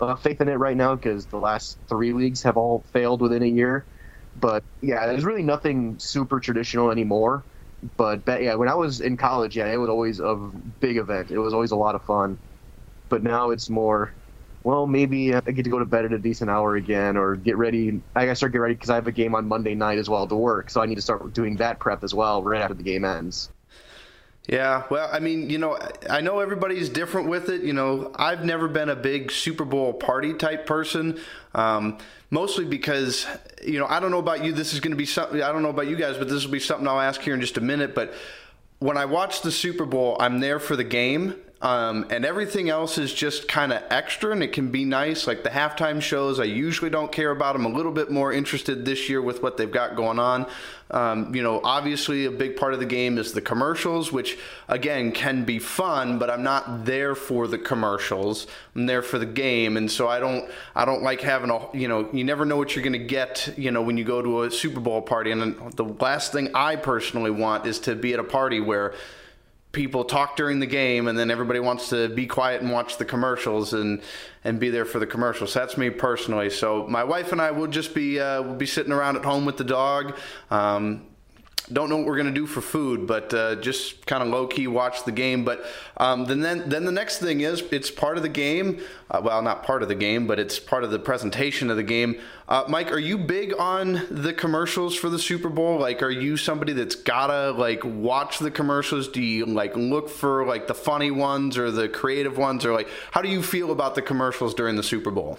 uh, 0.00 0.16
faith 0.16 0.40
in 0.40 0.48
it 0.48 0.54
right 0.54 0.76
now 0.76 0.94
because 0.96 1.26
the 1.26 1.38
last 1.38 1.78
three 1.88 2.12
leagues 2.12 2.42
have 2.42 2.56
all 2.56 2.82
failed 2.92 3.20
within 3.22 3.42
a 3.42 3.46
year. 3.46 3.86
But 4.34 4.64
yeah, 4.80 5.06
there's 5.06 5.24
really 5.24 5.42
nothing 5.42 5.98
super 5.98 6.40
traditional 6.40 6.90
anymore. 6.90 7.46
But, 7.96 8.24
but 8.24 8.42
yeah, 8.42 8.54
when 8.54 8.68
I 8.68 8.74
was 8.74 9.00
in 9.00 9.16
college, 9.16 9.56
yeah, 9.56 9.66
it 9.66 9.76
was 9.76 9.88
always 9.90 10.20
a 10.20 10.36
big 10.80 10.96
event. 10.96 11.30
It 11.30 11.38
was 11.38 11.52
always 11.54 11.72
a 11.72 11.76
lot 11.76 11.94
of 11.94 12.04
fun. 12.04 12.38
But 13.08 13.22
now 13.22 13.50
it's 13.50 13.70
more 13.70 14.16
well, 14.64 14.86
maybe 14.86 15.34
I 15.34 15.40
get 15.40 15.64
to 15.64 15.70
go 15.70 15.78
to 15.78 15.84
bed 15.84 16.04
at 16.04 16.12
a 16.12 16.18
decent 16.18 16.50
hour 16.50 16.76
again, 16.76 17.16
or 17.16 17.36
get 17.36 17.56
ready. 17.56 18.00
I 18.14 18.24
gotta 18.26 18.36
start 18.36 18.52
getting 18.52 18.62
ready 18.62 18.74
because 18.74 18.90
I 18.90 18.94
have 18.94 19.06
a 19.06 19.12
game 19.12 19.34
on 19.34 19.48
Monday 19.48 19.74
night 19.74 19.98
as 19.98 20.08
well 20.08 20.26
to 20.26 20.36
work, 20.36 20.70
so 20.70 20.80
I 20.80 20.86
need 20.86 20.96
to 20.96 21.02
start 21.02 21.32
doing 21.32 21.56
that 21.56 21.78
prep 21.78 22.04
as 22.04 22.14
well 22.14 22.42
right 22.42 22.60
after 22.60 22.74
the 22.74 22.82
game 22.82 23.04
ends. 23.04 23.50
Yeah, 24.48 24.82
well, 24.90 25.08
I 25.12 25.20
mean, 25.20 25.50
you 25.50 25.58
know, 25.58 25.78
I 26.10 26.20
know 26.20 26.40
everybody's 26.40 26.88
different 26.88 27.28
with 27.28 27.48
it. 27.48 27.62
You 27.62 27.72
know, 27.72 28.10
I've 28.16 28.44
never 28.44 28.66
been 28.66 28.88
a 28.88 28.96
big 28.96 29.30
Super 29.30 29.64
Bowl 29.64 29.92
party 29.92 30.34
type 30.34 30.66
person, 30.66 31.20
um, 31.54 31.98
mostly 32.30 32.64
because, 32.64 33.24
you 33.64 33.78
know, 33.78 33.86
I 33.86 34.00
don't 34.00 34.10
know 34.10 34.18
about 34.18 34.44
you. 34.44 34.52
This 34.52 34.72
is 34.72 34.80
going 34.80 34.90
to 34.90 34.96
be 34.96 35.06
something, 35.06 35.40
I 35.40 35.52
don't 35.52 35.62
know 35.62 35.70
about 35.70 35.86
you 35.86 35.94
guys, 35.94 36.18
but 36.18 36.28
this 36.28 36.44
will 36.44 36.50
be 36.50 36.58
something 36.58 36.88
I'll 36.88 37.00
ask 37.00 37.20
here 37.20 37.34
in 37.34 37.40
just 37.40 37.56
a 37.56 37.60
minute. 37.60 37.94
But 37.94 38.14
when 38.80 38.96
I 38.96 39.04
watch 39.04 39.42
the 39.42 39.52
Super 39.52 39.86
Bowl, 39.86 40.16
I'm 40.18 40.40
there 40.40 40.58
for 40.58 40.74
the 40.74 40.84
game 40.84 41.36
um, 41.62 42.06
and 42.10 42.24
everything 42.24 42.68
else 42.70 42.98
is 42.98 43.14
just 43.14 43.46
kind 43.46 43.72
of 43.72 43.84
extra 43.88 44.32
and 44.32 44.42
it 44.42 44.52
can 44.52 44.72
be 44.72 44.84
nice. 44.84 45.28
Like 45.28 45.44
the 45.44 45.48
halftime 45.48 46.02
shows, 46.02 46.40
I 46.40 46.44
usually 46.44 46.90
don't 46.90 47.12
care 47.12 47.30
about. 47.30 47.54
I'm 47.54 47.64
a 47.64 47.68
little 47.68 47.92
bit 47.92 48.10
more 48.10 48.32
interested 48.32 48.84
this 48.84 49.08
year 49.08 49.22
with 49.22 49.44
what 49.44 49.56
they've 49.56 49.70
got 49.70 49.94
going 49.94 50.18
on. 50.18 50.46
Um, 50.90 51.32
you 51.32 51.42
know, 51.42 51.60
obviously, 51.62 52.24
a 52.24 52.32
big 52.32 52.56
part 52.56 52.74
of 52.74 52.80
the 52.80 52.86
game 52.86 53.16
is 53.16 53.32
the 53.32 53.40
commercials, 53.40 54.10
which 54.10 54.38
again 54.68 55.12
can 55.12 55.44
be 55.44 55.60
fun, 55.60 56.18
but 56.18 56.30
I'm 56.30 56.42
not 56.42 56.84
there 56.84 57.14
for 57.14 57.46
the 57.46 57.58
commercials. 57.58 58.48
I'm 58.74 58.86
there 58.86 59.00
for 59.00 59.20
the 59.20 59.24
game, 59.26 59.76
and 59.76 59.88
so 59.88 60.08
I 60.08 60.18
don't 60.18 60.50
I 60.74 60.84
don't 60.84 61.02
like 61.02 61.20
having 61.20 61.50
a 61.50 61.74
you 61.74 61.86
know 61.86 62.10
you 62.12 62.24
never 62.24 62.44
know 62.44 62.56
what 62.56 62.74
you're 62.74 62.82
going 62.82 62.92
to 62.92 62.98
get 62.98 63.54
you 63.56 63.70
know 63.70 63.82
when 63.82 63.96
you 63.96 64.04
go 64.04 64.20
to 64.20 64.42
a 64.42 64.50
Super 64.50 64.80
Bowl 64.80 65.00
party. 65.00 65.30
And 65.30 65.56
the 65.76 65.84
last 65.84 66.32
thing 66.32 66.50
I 66.54 66.74
personally 66.74 67.30
want 67.30 67.66
is 67.66 67.78
to 67.80 67.94
be 67.94 68.12
at 68.12 68.18
a 68.18 68.24
party 68.24 68.58
where 68.58 68.94
people 69.72 70.04
talk 70.04 70.36
during 70.36 70.60
the 70.60 70.66
game 70.66 71.08
and 71.08 71.18
then 71.18 71.30
everybody 71.30 71.58
wants 71.58 71.88
to 71.88 72.08
be 72.10 72.26
quiet 72.26 72.60
and 72.60 72.70
watch 72.70 72.98
the 72.98 73.04
commercials 73.04 73.72
and 73.72 74.02
and 74.44 74.60
be 74.60 74.70
there 74.70 74.84
for 74.84 74.98
the 74.98 75.06
commercials. 75.06 75.54
That's 75.54 75.76
me 75.76 75.90
personally. 75.90 76.50
So 76.50 76.86
my 76.86 77.04
wife 77.04 77.32
and 77.32 77.40
I 77.40 77.50
will 77.50 77.66
just 77.66 77.94
be 77.94 78.20
uh, 78.20 78.42
we'll 78.42 78.54
be 78.54 78.66
sitting 78.66 78.92
around 78.92 79.16
at 79.16 79.24
home 79.24 79.44
with 79.44 79.56
the 79.56 79.64
dog. 79.64 80.16
Um, 80.50 81.06
don't 81.72 81.88
know 81.88 81.96
what 81.96 82.06
we're 82.06 82.16
gonna 82.16 82.30
do 82.30 82.46
for 82.46 82.60
food, 82.60 83.06
but 83.06 83.32
uh, 83.34 83.56
just 83.56 84.06
kind 84.06 84.22
of 84.22 84.28
low 84.28 84.46
key 84.46 84.66
watch 84.66 85.04
the 85.04 85.12
game. 85.12 85.44
But 85.44 85.64
um, 85.96 86.24
then, 86.24 86.40
then 86.40 86.68
then 86.68 86.84
the 86.84 86.92
next 86.92 87.18
thing 87.18 87.40
is 87.40 87.62
it's 87.70 87.90
part 87.90 88.16
of 88.16 88.22
the 88.22 88.28
game. 88.28 88.80
Uh, 89.10 89.20
well, 89.22 89.42
not 89.42 89.62
part 89.62 89.82
of 89.82 89.88
the 89.88 89.94
game, 89.94 90.26
but 90.26 90.38
it's 90.38 90.58
part 90.58 90.84
of 90.84 90.90
the 90.90 90.98
presentation 90.98 91.70
of 91.70 91.76
the 91.76 91.82
game. 91.82 92.20
Uh, 92.48 92.64
Mike, 92.68 92.90
are 92.90 92.98
you 92.98 93.18
big 93.18 93.54
on 93.58 94.06
the 94.10 94.32
commercials 94.32 94.94
for 94.94 95.08
the 95.08 95.18
Super 95.18 95.48
Bowl? 95.48 95.78
Like, 95.78 96.02
are 96.02 96.10
you 96.10 96.36
somebody 96.36 96.72
that's 96.72 96.94
gotta 96.94 97.50
like 97.52 97.82
watch 97.84 98.38
the 98.38 98.50
commercials? 98.50 99.08
Do 99.08 99.22
you 99.22 99.46
like 99.46 99.76
look 99.76 100.08
for 100.08 100.46
like 100.46 100.66
the 100.66 100.74
funny 100.74 101.10
ones 101.10 101.58
or 101.58 101.70
the 101.70 101.88
creative 101.88 102.38
ones, 102.38 102.64
or 102.64 102.72
like 102.72 102.88
how 103.10 103.22
do 103.22 103.28
you 103.28 103.42
feel 103.42 103.70
about 103.70 103.94
the 103.94 104.02
commercials 104.02 104.54
during 104.54 104.76
the 104.76 104.82
Super 104.82 105.10
Bowl? 105.10 105.38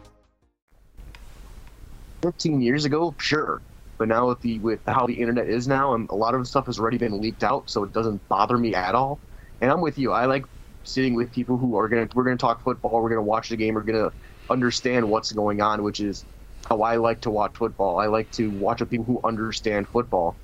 15 2.21 2.61
years 2.61 2.85
ago, 2.85 3.15
sure. 3.19 3.63
But 3.97 4.07
now 4.07 4.27
with 4.29 4.41
the 4.41 4.59
with 4.59 4.81
how 4.87 5.05
the 5.07 5.13
internet 5.13 5.47
is 5.49 5.67
now, 5.67 5.93
and 5.93 6.09
a 6.09 6.15
lot 6.15 6.33
of 6.35 6.47
stuff 6.47 6.65
has 6.67 6.79
already 6.79 6.97
been 6.97 7.19
leaked 7.21 7.43
out, 7.43 7.69
so 7.69 7.83
it 7.83 7.91
doesn't 7.91 8.27
bother 8.29 8.57
me 8.57 8.73
at 8.73 8.95
all. 8.95 9.21
And 9.61 9.71
I'm 9.71 9.81
with 9.81 9.97
you. 9.97 10.11
I 10.11 10.25
like 10.25 10.45
sitting 10.83 11.13
with 11.15 11.31
people 11.31 11.57
who 11.57 11.75
are 11.77 11.87
gonna 11.87 12.07
we're 12.15 12.23
gonna 12.23 12.37
talk 12.37 12.63
football, 12.63 13.01
we're 13.01 13.09
gonna 13.09 13.21
watch 13.21 13.49
the 13.49 13.57
game, 13.57 13.75
we're 13.75 13.83
gonna 13.83 14.11
understand 14.49 15.07
what's 15.09 15.31
going 15.31 15.61
on, 15.61 15.83
which 15.83 15.99
is 15.99 16.25
how 16.67 16.81
I 16.81 16.97
like 16.97 17.21
to 17.21 17.31
watch 17.31 17.55
football. 17.57 17.99
I 17.99 18.07
like 18.07 18.31
to 18.31 18.49
watch 18.51 18.79
with 18.81 18.89
people 18.89 19.05
who 19.05 19.21
understand 19.23 19.87
football. 19.89 20.39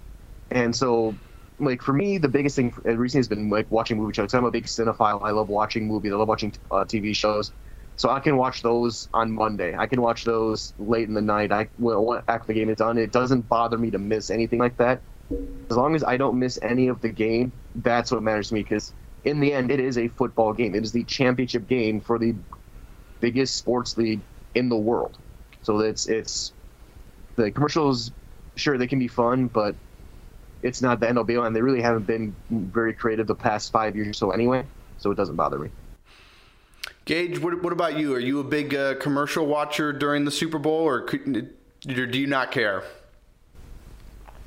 And 0.52 0.76
so, 0.76 1.20
like 1.60 1.82
for 1.82 1.94
me, 1.94 2.18
the 2.18 2.30
biggest 2.30 2.56
thing 2.56 2.74
recently 2.84 3.20
has 3.20 3.28
been 3.28 3.50
like 3.50 3.70
watching 3.72 3.98
movie 3.98 4.14
shows. 4.14 4.34
I'm 4.34 4.46
a 4.46 4.52
big 4.52 4.66
cinephile. 4.66 5.22
I 5.24 5.32
love 5.32 5.50
watching 5.50 5.88
movies. 5.88 6.14
I 6.14 6.16
love 6.16 6.28
watching 6.28 6.54
uh, 6.72 6.86
TV 6.86 7.14
shows. 7.14 7.52
So 7.98 8.10
I 8.10 8.20
can 8.20 8.38
watch 8.38 8.62
those 8.62 9.10
on 9.14 9.32
Monday. 9.32 9.76
I 9.76 9.88
can 9.88 10.02
watch 10.02 10.24
those 10.24 10.74
late 10.78 11.08
in 11.08 11.16
the 11.16 11.22
night. 11.22 11.52
I 11.52 11.68
well 11.80 12.22
after 12.28 12.48
the 12.48 12.54
game 12.54 12.70
is 12.70 12.78
done. 12.78 12.98
It 12.98 13.12
doesn't 13.12 13.50
bother 13.50 13.78
me 13.78 13.92
to 13.92 13.98
miss 13.98 14.30
anything 14.30 14.60
like 14.60 14.78
that. 14.78 15.02
As 15.70 15.76
long 15.76 15.96
as 15.96 16.04
I 16.04 16.16
don't 16.16 16.40
miss 16.40 16.60
any 16.62 16.88
of 16.88 17.02
the 17.02 17.10
game, 17.10 17.52
that's 17.76 18.12
what 18.12 18.22
matters 18.24 18.50
to 18.50 18.54
me. 18.54 18.62
Because 18.62 18.94
in 19.24 19.40
the 19.40 19.52
end, 19.52 19.72
it 19.72 19.80
is 19.80 19.98
a 19.98 20.08
football 20.10 20.54
game. 20.54 20.76
It 20.76 20.84
is 20.84 20.92
the 20.92 21.04
championship 21.06 21.68
game 21.68 22.00
for 22.00 22.20
the 22.20 22.36
biggest 23.20 23.56
sports 23.58 23.98
league 23.98 24.22
in 24.54 24.70
the 24.70 24.78
world. 24.78 25.18
So 25.64 25.80
it's 25.80 26.08
it's 26.08 26.54
the 27.36 27.52
commercials. 27.52 28.12
Sure, 28.56 28.78
they 28.78 28.88
can 28.88 29.00
be 29.00 29.08
fun, 29.08 29.48
but 29.48 29.76
it's 30.62 30.82
not 30.82 31.00
the 31.00 31.10
end 31.10 31.18
all 31.18 31.24
be 31.24 31.36
all, 31.36 31.46
and 31.46 31.56
they 31.56 31.62
really 31.62 31.82
haven't 31.82 32.06
been 32.06 32.36
very 32.50 32.94
creative 32.94 33.26
the 33.28 33.36
past 33.36 33.72
five 33.72 33.96
years 33.96 34.08
or 34.08 34.14
so 34.14 34.32
anyway. 34.32 34.68
So 34.98 35.12
it 35.12 35.16
doesn't 35.16 35.36
bother 35.36 35.58
me. 35.60 35.70
Gage, 37.08 37.40
what, 37.40 37.64
what 37.64 37.72
about 37.72 37.98
you? 37.98 38.14
Are 38.14 38.20
you 38.20 38.42
a 38.42 38.44
big 38.44 38.76
uh, 38.76 38.96
commercial 38.96 39.46
watcher 39.46 39.94
during 39.94 40.26
the 40.26 40.32
Super 40.32 40.60
Bowl, 40.60 40.82
or, 40.82 41.04
could, 41.04 41.56
or 41.88 42.06
do 42.06 42.20
you 42.20 42.28
not 42.28 42.52
care? 42.52 42.84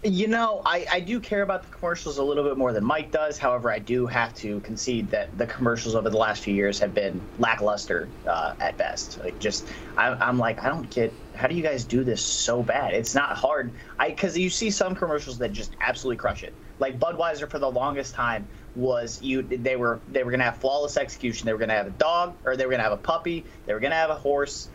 You 0.04 0.28
know, 0.28 0.60
I, 0.66 0.86
I 0.92 1.00
do 1.00 1.20
care 1.20 1.40
about 1.40 1.62
the 1.62 1.70
commercials 1.70 2.18
a 2.18 2.22
little 2.22 2.44
bit 2.44 2.58
more 2.58 2.74
than 2.74 2.84
Mike 2.84 3.10
does. 3.12 3.38
However, 3.38 3.70
I 3.70 3.78
do 3.78 4.06
have 4.06 4.34
to 4.36 4.60
concede 4.60 5.10
that 5.10 5.36
the 5.38 5.46
commercials 5.46 5.94
over 5.94 6.10
the 6.10 6.18
last 6.18 6.42
few 6.42 6.54
years 6.54 6.78
have 6.80 6.92
been 6.92 7.18
lackluster 7.38 8.08
uh, 8.26 8.54
at 8.60 8.76
best. 8.76 9.18
Like, 9.20 9.38
just 9.38 9.66
I, 9.96 10.08
I'm 10.08 10.38
like, 10.38 10.62
I 10.62 10.68
don't 10.68 10.88
get 10.90 11.14
how 11.34 11.48
do 11.48 11.54
you 11.54 11.62
guys 11.62 11.84
do 11.84 12.04
this 12.04 12.22
so 12.22 12.62
bad? 12.62 12.92
It's 12.92 13.14
not 13.14 13.38
hard. 13.38 13.72
I 13.98 14.10
because 14.10 14.36
you 14.36 14.50
see 14.50 14.70
some 14.70 14.94
commercials 14.94 15.38
that 15.38 15.52
just 15.52 15.76
absolutely 15.80 16.18
crush 16.18 16.42
it. 16.42 16.52
Like 16.78 16.98
Budweiser 16.98 17.50
for 17.50 17.58
the 17.58 17.70
longest 17.70 18.14
time 18.14 18.46
was 18.76 19.20
you 19.22 19.42
they 19.42 19.76
were 19.76 20.00
they 20.10 20.22
were 20.22 20.30
gonna 20.30 20.44
have 20.44 20.58
flawless 20.58 20.96
execution. 20.96 21.46
They 21.46 21.52
were 21.52 21.58
gonna 21.58 21.74
have 21.74 21.86
a 21.86 21.90
dog 21.90 22.34
or 22.44 22.56
they 22.56 22.64
were 22.66 22.70
gonna 22.70 22.82
have 22.82 22.92
a 22.92 22.96
puppy. 22.96 23.44
They 23.66 23.74
were 23.74 23.80
gonna 23.80 23.94
have 23.94 24.10
a 24.10 24.14
horse. 24.14 24.68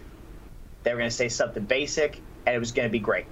They 0.83 0.91
were 0.93 0.99
gonna 0.99 1.11
say 1.11 1.29
something 1.29 1.63
basic, 1.63 2.21
and 2.45 2.55
it 2.55 2.59
was 2.59 2.71
gonna 2.71 2.89
be 2.89 2.99
great. 2.99 3.25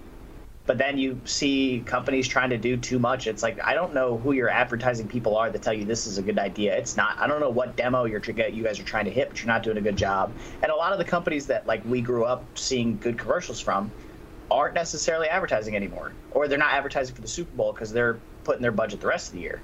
But 0.65 0.77
then 0.77 0.97
you 0.97 1.19
see 1.25 1.83
companies 1.85 2.25
trying 2.25 2.51
to 2.51 2.57
do 2.57 2.77
too 2.77 2.97
much. 2.97 3.27
It's 3.27 3.43
like 3.43 3.61
I 3.61 3.73
don't 3.73 3.93
know 3.93 4.17
who 4.17 4.31
your 4.31 4.49
advertising 4.49 5.07
people 5.07 5.35
are 5.35 5.49
that 5.49 5.61
tell 5.61 5.73
you 5.73 5.83
this 5.83 6.07
is 6.07 6.17
a 6.17 6.21
good 6.21 6.39
idea. 6.39 6.75
It's 6.77 6.95
not. 6.95 7.17
I 7.19 7.27
don't 7.27 7.41
know 7.41 7.49
what 7.49 7.75
demo 7.75 8.05
you're 8.05 8.21
you 8.21 8.63
guys 8.63 8.79
are 8.79 8.83
trying 8.83 9.05
to 9.05 9.11
hit, 9.11 9.29
but 9.29 9.39
you're 9.39 9.47
not 9.47 9.63
doing 9.63 9.77
a 9.77 9.81
good 9.81 9.97
job. 9.97 10.33
And 10.61 10.71
a 10.71 10.75
lot 10.75 10.93
of 10.93 10.99
the 10.99 11.05
companies 11.05 11.47
that 11.47 11.67
like 11.67 11.83
we 11.85 11.99
grew 11.99 12.23
up 12.23 12.45
seeing 12.57 12.97
good 12.97 13.17
commercials 13.17 13.59
from 13.59 13.91
aren't 14.49 14.75
necessarily 14.75 15.27
advertising 15.27 15.75
anymore, 15.75 16.13
or 16.31 16.47
they're 16.47 16.57
not 16.57 16.73
advertising 16.73 17.13
for 17.13 17.21
the 17.21 17.27
Super 17.27 17.55
Bowl 17.57 17.73
because 17.73 17.91
they're 17.91 18.19
putting 18.45 18.61
their 18.61 18.71
budget 18.71 19.01
the 19.01 19.07
rest 19.07 19.29
of 19.29 19.33
the 19.33 19.41
year 19.41 19.61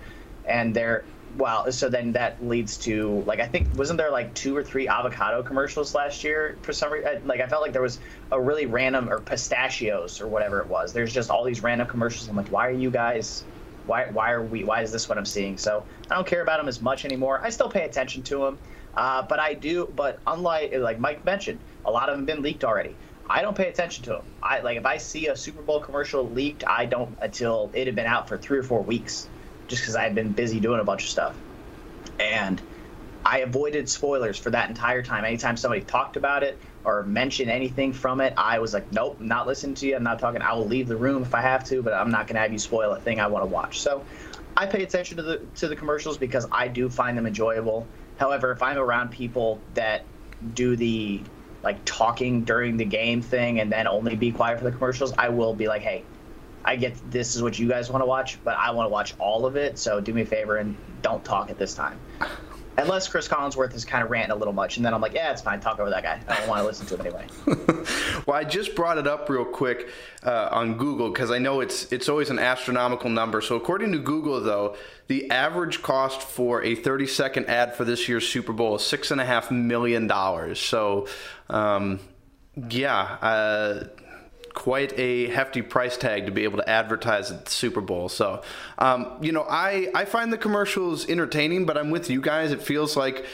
and 0.50 0.76
they're 0.76 1.06
well 1.38 1.72
so 1.72 1.90
then 1.90 2.12
that 2.12 2.44
leads 2.44 2.76
to 2.78 3.22
like 3.28 3.40
i 3.40 3.48
think 3.48 3.68
wasn't 3.76 3.98
there 3.98 4.10
like 4.10 4.34
two 4.34 4.58
or 4.58 4.64
three 4.64 4.88
avocado 4.88 5.44
commercials 5.44 5.94
last 5.94 6.24
year 6.24 6.58
for 6.64 6.74
some 6.74 6.92
reason 6.92 7.22
like 7.28 7.40
i 7.40 7.48
felt 7.48 7.62
like 7.62 7.72
there 7.72 7.84
was 7.84 8.00
a 8.32 8.40
really 8.40 8.66
random 8.66 9.10
or 9.10 9.20
pistachios 9.20 10.22
or 10.22 10.28
whatever 10.28 10.60
it 10.60 10.68
was. 10.68 10.94
There's 10.94 11.14
just 11.14 11.30
all 11.30 11.44
these 11.44 11.64
random 11.64 11.88
commercials. 11.88 12.28
I'm 12.30 12.36
like 12.36 12.52
why 12.52 12.68
are 12.68 12.72
you 12.72 12.92
guys 12.92 13.44
why 13.86 14.10
why 14.12 14.32
are 14.32 14.44
we 14.44 14.64
why 14.64 14.82
is 14.82 14.92
this 14.92 15.10
what 15.10 15.18
i'm 15.18 15.26
seeing? 15.26 15.58
So 15.58 15.84
i 16.10 16.16
don't 16.16 16.28
care 16.28 16.42
about 16.42 16.60
them 16.60 16.68
as 16.68 16.82
much 16.82 17.06
anymore. 17.06 17.42
I 17.44 17.50
still 17.50 17.70
pay 17.70 17.86
attention 17.86 18.24
to 18.24 18.40
them 18.40 18.60
uh, 18.96 19.22
but 19.24 19.40
i 19.40 19.54
do 19.54 19.92
but 19.96 20.20
unlike 20.28 20.74
like 20.76 21.00
mike 21.00 21.24
mentioned 21.24 21.60
a 21.86 21.92
lot 21.92 22.10
of 22.10 22.14
them 22.14 22.28
have 22.28 22.36
been 22.36 22.44
leaked 22.44 22.64
already. 22.64 22.96
I 23.32 23.44
don't 23.44 23.56
pay 23.56 23.70
attention 23.70 24.04
to 24.06 24.10
them. 24.12 24.24
I 24.42 24.62
like 24.62 24.78
if 24.78 24.86
I 24.86 24.98
see 24.98 25.28
a 25.28 25.36
Super 25.36 25.62
Bowl 25.62 25.80
commercial 25.80 26.28
leaked, 26.28 26.64
I 26.66 26.86
don't 26.86 27.16
until 27.22 27.70
it 27.74 27.86
had 27.86 27.96
been 27.96 28.08
out 28.08 28.28
for 28.28 28.38
three 28.38 28.58
or 28.58 28.64
four 28.64 28.82
weeks 28.82 29.30
just 29.70 29.84
because 29.84 29.96
I 29.96 30.04
had 30.04 30.16
been 30.16 30.34
busy 30.34 30.60
doing 30.60 30.82
a 30.82 30.84
bunch 30.84 31.04
of 31.04 31.10
stuff. 31.10 31.38
And 32.20 32.62
I 33.26 33.40
avoided 33.40 33.88
spoilers 33.90 34.38
for 34.38 34.50
that 34.50 34.70
entire 34.70 35.02
time. 35.02 35.24
Anytime 35.24 35.56
somebody 35.56 35.82
talked 35.82 36.18
about 36.18 36.44
it 36.44 36.60
or 36.84 37.04
mentioned 37.04 37.52
anything 37.52 37.94
from 37.94 38.22
it, 38.22 38.34
I 38.38 38.60
was 38.60 38.74
like, 38.74 38.92
nope, 38.92 39.20
not 39.20 39.48
listening 39.48 39.76
to 39.76 39.88
you. 39.88 39.96
I'm 39.96 40.04
not 40.04 40.20
talking. 40.20 40.42
I 40.42 40.54
will 40.54 40.68
leave 40.68 40.88
the 40.88 40.98
room 40.98 41.22
if 41.22 41.34
I 41.36 41.42
have 41.42 41.64
to, 41.66 41.82
but 41.82 41.94
I'm 41.94 42.12
not 42.12 42.28
going 42.28 42.36
to 42.36 42.42
have 42.42 42.52
you 42.52 42.60
spoil 42.60 42.92
a 42.92 43.00
thing 43.00 43.20
I 43.20 43.28
want 43.28 43.44
to 43.44 43.48
watch. 43.48 43.80
So 43.80 44.04
I 44.58 44.66
pay 44.66 44.84
attention 44.84 45.18
to 45.18 45.24
the 45.24 45.38
to 45.56 45.68
the 45.68 45.76
commercials 45.76 46.18
because 46.18 46.48
I 46.52 46.68
do 46.68 46.90
find 46.90 47.18
them 47.18 47.28
enjoyable. 47.28 47.88
However, 48.18 48.52
if 48.52 48.62
I'm 48.62 48.78
around 48.78 49.10
people 49.12 49.62
that 49.76 50.04
do 50.54 50.76
the 50.76 51.22
like 51.62 51.84
talking 51.86 52.44
during 52.44 52.78
the 52.78 52.86
game 52.86 53.22
thing 53.22 53.60
and 53.60 53.72
then 53.72 53.88
only 53.88 54.16
be 54.16 54.32
quiet 54.32 54.58
for 54.58 54.66
the 54.66 54.72
commercials, 54.72 55.14
I 55.18 55.30
will 55.30 55.54
be 55.54 55.68
like, 55.68 55.82
hey, 55.82 56.04
I 56.66 56.76
get 56.76 56.96
this 57.12 57.36
is 57.36 57.42
what 57.44 57.58
you 57.58 57.68
guys 57.68 57.90
want 57.90 58.02
to 58.02 58.06
watch, 58.06 58.38
but 58.44 58.58
I 58.58 58.72
want 58.72 58.86
to 58.86 58.92
watch 58.92 59.16
all 59.20 59.46
of 59.46 59.56
it. 59.56 59.78
So 59.78 60.00
do 60.00 60.14
me 60.14 60.22
a 60.22 60.26
favor 60.26 60.58
and 60.58 60.76
don't 61.02 61.24
talk 61.24 61.50
at 61.50 61.58
this 61.58 61.74
time. 61.74 62.00
Unless 62.78 63.10
Chris 63.10 63.28
Collinsworth 63.28 63.74
is 63.74 63.84
kind 63.84 64.06
of 64.06 64.10
ranting 64.10 64.32
a 64.32 64.36
little 64.36 64.54
much, 64.54 64.78
and 64.78 64.86
then 64.86 64.94
I'm 64.94 65.02
like, 65.02 65.14
yeah, 65.14 65.34
it's 65.34 65.42
fine. 65.42 65.60
Talk 65.60 65.80
over 65.80 65.90
that 65.90 66.02
guy. 66.02 66.22
I 66.30 66.38
don't 66.38 66.48
want 66.48 66.62
to 66.62 66.66
listen 66.66 66.86
to 66.88 66.96
him 66.96 67.02
anyway. 67.02 67.26
well, 68.26 68.38
I 68.38 68.46
just 68.46 68.74
brought 68.74 68.98
it 68.98 69.06
up 69.06 69.28
real 69.28 69.44
quick 69.44 69.90
uh, 70.24 70.48
on 70.52 70.78
Google 70.78 71.10
because 71.10 71.30
I 71.30 71.40
know 71.40 71.60
it's 71.60 71.92
it's 71.92 72.08
always 72.08 72.30
an 72.30 72.40
astronomical 72.40 73.10
number. 73.10 73.42
So 73.42 73.58
according 73.58 73.92
to 73.92 74.00
Google, 74.00 74.40
though, 74.40 74.78
the 75.08 75.30
average 75.30 75.82
cost 75.82 76.22
for 76.22 76.64
a 76.64 76.74
30 76.74 77.08
second 77.08 77.48
ad 77.48 77.76
for 77.76 77.84
this 77.84 78.08
year's 78.08 78.26
Super 78.26 78.54
Bowl 78.54 78.78
is 78.78 78.82
six 78.86 79.12
and 79.12 79.20
a 79.20 79.26
half 79.26 79.52
million 79.52 80.08
dollars. 80.08 80.60
So, 80.60 81.08
um, 81.50 82.00
yeah. 82.70 83.18
Uh, 83.22 83.84
quite 84.54 84.98
a 84.98 85.28
hefty 85.30 85.62
price 85.62 85.98
tag 85.98 86.26
to 86.26 86.32
be 86.32 86.44
able 86.44 86.58
to 86.58 86.70
advertise 86.70 87.32
at 87.32 87.46
the 87.46 87.52
Super 87.52 87.82
Bowl. 87.82 88.10
So, 88.10 88.42
um, 88.78 89.18
you 89.22 89.32
know, 89.32 89.46
I, 89.50 89.90
I 89.94 90.06
find 90.06 90.32
the 90.34 90.38
commercials 90.38 91.08
entertaining, 91.08 91.66
but 91.66 91.78
I'm 91.78 91.90
with 91.90 92.10
you 92.10 92.22
guys. 92.22 92.52
It 92.52 92.62
feels 92.62 92.98
like, 92.98 93.26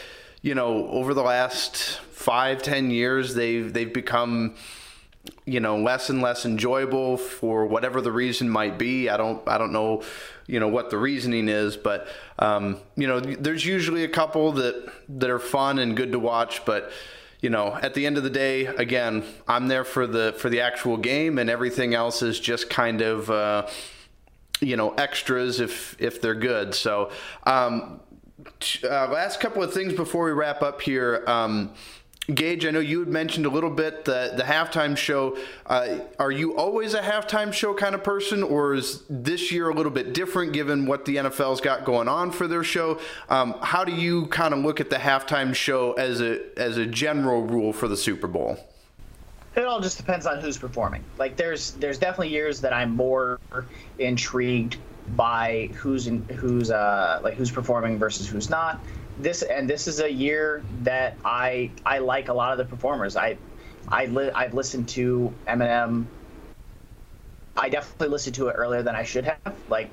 you 0.42 0.56
know, 0.56 0.88
over 0.90 1.14
the 1.14 1.24
last 1.24 1.78
five, 2.12 2.62
ten 2.62 2.92
years, 2.92 3.34
they've 3.34 3.72
they've 3.74 3.94
become, 3.94 4.56
you 5.46 5.60
know, 5.60 5.78
less 5.78 6.10
and 6.10 6.22
less 6.22 6.46
enjoyable 6.46 7.18
for 7.18 7.66
whatever 7.66 8.02
the 8.02 8.12
reason 8.12 8.50
might 8.50 8.78
be. 8.78 9.10
I 9.10 9.18
don't 9.18 9.48
I 9.48 9.58
don't 9.58 9.72
know, 9.72 10.04
you 10.46 10.60
know, 10.60 10.68
what 10.68 10.90
the 10.90 10.98
reasoning 10.98 11.50
is, 11.50 11.78
but 11.78 12.08
um, 12.38 12.78
you 12.96 13.08
know, 13.08 13.20
there's 13.20 13.66
usually 13.66 14.04
a 14.04 14.10
couple 14.10 14.52
that 14.54 14.92
that 15.10 15.30
are 15.30 15.40
fun 15.40 15.80
and 15.80 15.98
good 15.98 16.12
to 16.12 16.20
watch, 16.20 16.64
but 16.66 16.92
you 17.42 17.50
know, 17.50 17.78
at 17.82 17.94
the 17.94 18.06
end 18.06 18.18
of 18.18 18.24
the 18.24 18.30
day, 18.30 18.66
again, 18.66 19.24
I'm 19.48 19.68
there 19.68 19.84
for 19.84 20.08
the 20.08 20.34
for 20.38 20.50
the 20.50 20.62
actual 20.62 20.98
game, 20.98 21.38
and 21.38 21.50
everything 21.50 21.94
else 21.94 22.22
is 22.22 22.40
just 22.40 22.70
kind 22.70 23.02
of, 23.02 23.30
uh, 23.30 23.68
you 24.62 24.78
know, 24.78 24.92
extras 24.94 25.60
if 25.60 25.96
if 26.00 26.22
they're 26.22 26.36
good. 26.36 26.74
So, 26.74 27.12
um, 27.46 28.00
uh, 28.84 29.08
last 29.10 29.40
couple 29.40 29.64
of 29.64 29.74
things 29.74 29.94
before 29.94 30.26
we 30.26 30.32
wrap 30.32 30.62
up 30.62 30.82
here. 30.82 31.24
Um, 31.28 31.74
Gage, 32.34 32.66
I 32.66 32.72
know 32.72 32.80
you 32.80 33.00
had 33.00 33.08
mentioned 33.08 33.46
a 33.46 33.50
little 33.50 33.70
bit 33.70 34.06
the 34.06 34.34
the 34.36 34.44
halftime 34.44 34.98
show. 34.98 35.38
Uh, 35.68 36.00
are 36.18 36.32
you 36.32 36.58
always 36.58 36.96
a 36.96 37.02
halftime 37.02 37.54
show 37.54 37.74
kind 37.76 37.94
of 37.94 38.04
person, 38.04 38.42
or 38.42 38.74
is 38.74 39.04
this 39.10 39.52
year 39.52 39.70
a 39.70 39.74
little 39.74 39.92
bit 39.92 40.14
different 40.14 40.52
given 40.52 40.88
what 40.88 41.06
the 41.06 41.18
NFL's 41.18 41.62
got 41.62 41.86
going 41.86 42.08
on 42.08 42.32
for 42.32 42.48
their 42.48 42.64
show? 42.64 43.00
Um, 43.30 43.56
how 43.62 43.84
do 43.84 43.92
you 43.92 44.26
kind 44.28 44.56
of 44.56 44.62
look 44.62 44.80
at 44.80 44.90
the 44.90 44.96
halftime 44.96 45.54
show 45.54 45.94
as 45.94 46.20
a 46.20 46.42
as 46.58 46.78
a 46.78 46.86
general 46.88 47.44
rule 47.44 47.72
for 47.72 47.88
the 47.88 47.98
Super 47.98 48.28
Bowl? 48.28 48.58
It 49.56 49.64
all 49.64 49.80
just 49.80 49.98
depends 49.98 50.26
on 50.26 50.42
who's 50.42 50.58
performing. 50.58 51.04
Like 51.20 51.38
there's 51.38 51.74
there's 51.74 52.00
definitely 52.00 52.30
years 52.30 52.60
that 52.62 52.74
I'm 52.74 52.96
more 52.96 53.40
intrigued 54.00 54.78
by 55.16 55.70
who's 55.76 56.08
in, 56.08 56.24
who's 56.30 56.72
uh 56.72 57.20
like 57.24 57.36
who's 57.36 57.52
performing 57.52 58.00
versus 58.00 58.28
who's 58.28 58.50
not 58.50 58.80
this 59.20 59.42
and 59.44 59.70
this 59.70 59.88
is 59.88 60.00
a 60.00 60.12
year 60.12 60.64
that 60.84 61.18
I 61.24 61.72
I 61.86 62.00
like 62.00 62.30
a 62.30 62.34
lot 62.34 62.52
of 62.52 62.58
the 62.58 62.66
performers. 62.66 63.16
I 63.16 63.38
I 63.88 64.06
li- 64.08 64.32
I've 64.34 64.54
listened 64.54 64.90
to 64.90 65.34
Eminem. 65.48 66.06
I 67.58 67.70
definitely 67.70 68.10
listened 68.10 68.36
to 68.36 68.48
it 68.50 68.54
earlier 68.54 68.84
than 68.84 68.96
I 68.96 69.04
should 69.04 69.26
have. 69.26 69.56
Like 69.70 69.90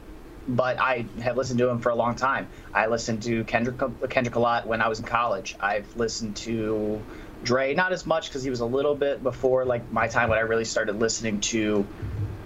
but 0.48 0.80
I 0.80 1.06
have 1.22 1.36
listened 1.36 1.58
to 1.60 1.68
him 1.68 1.78
for 1.80 1.90
a 1.90 1.94
long 1.94 2.16
time. 2.16 2.48
I 2.74 2.88
listened 2.88 3.22
to 3.24 3.44
Kendrick 3.44 3.80
Kendrick 4.10 4.34
a 4.34 4.40
lot 4.40 4.66
when 4.66 4.80
I 4.82 4.88
was 4.88 4.98
in 4.98 5.04
college. 5.06 5.56
I've 5.60 5.94
listened 5.96 6.36
to 6.38 7.00
Dre 7.44 7.74
not 7.74 7.92
as 7.92 8.06
much 8.06 8.28
because 8.28 8.42
he 8.42 8.50
was 8.50 8.60
a 8.60 8.66
little 8.66 8.94
bit 8.94 9.22
before 9.22 9.64
like 9.64 9.90
my 9.92 10.08
time 10.08 10.28
when 10.30 10.38
I 10.38 10.42
really 10.42 10.64
started 10.64 10.98
listening 10.98 11.40
to 11.42 11.86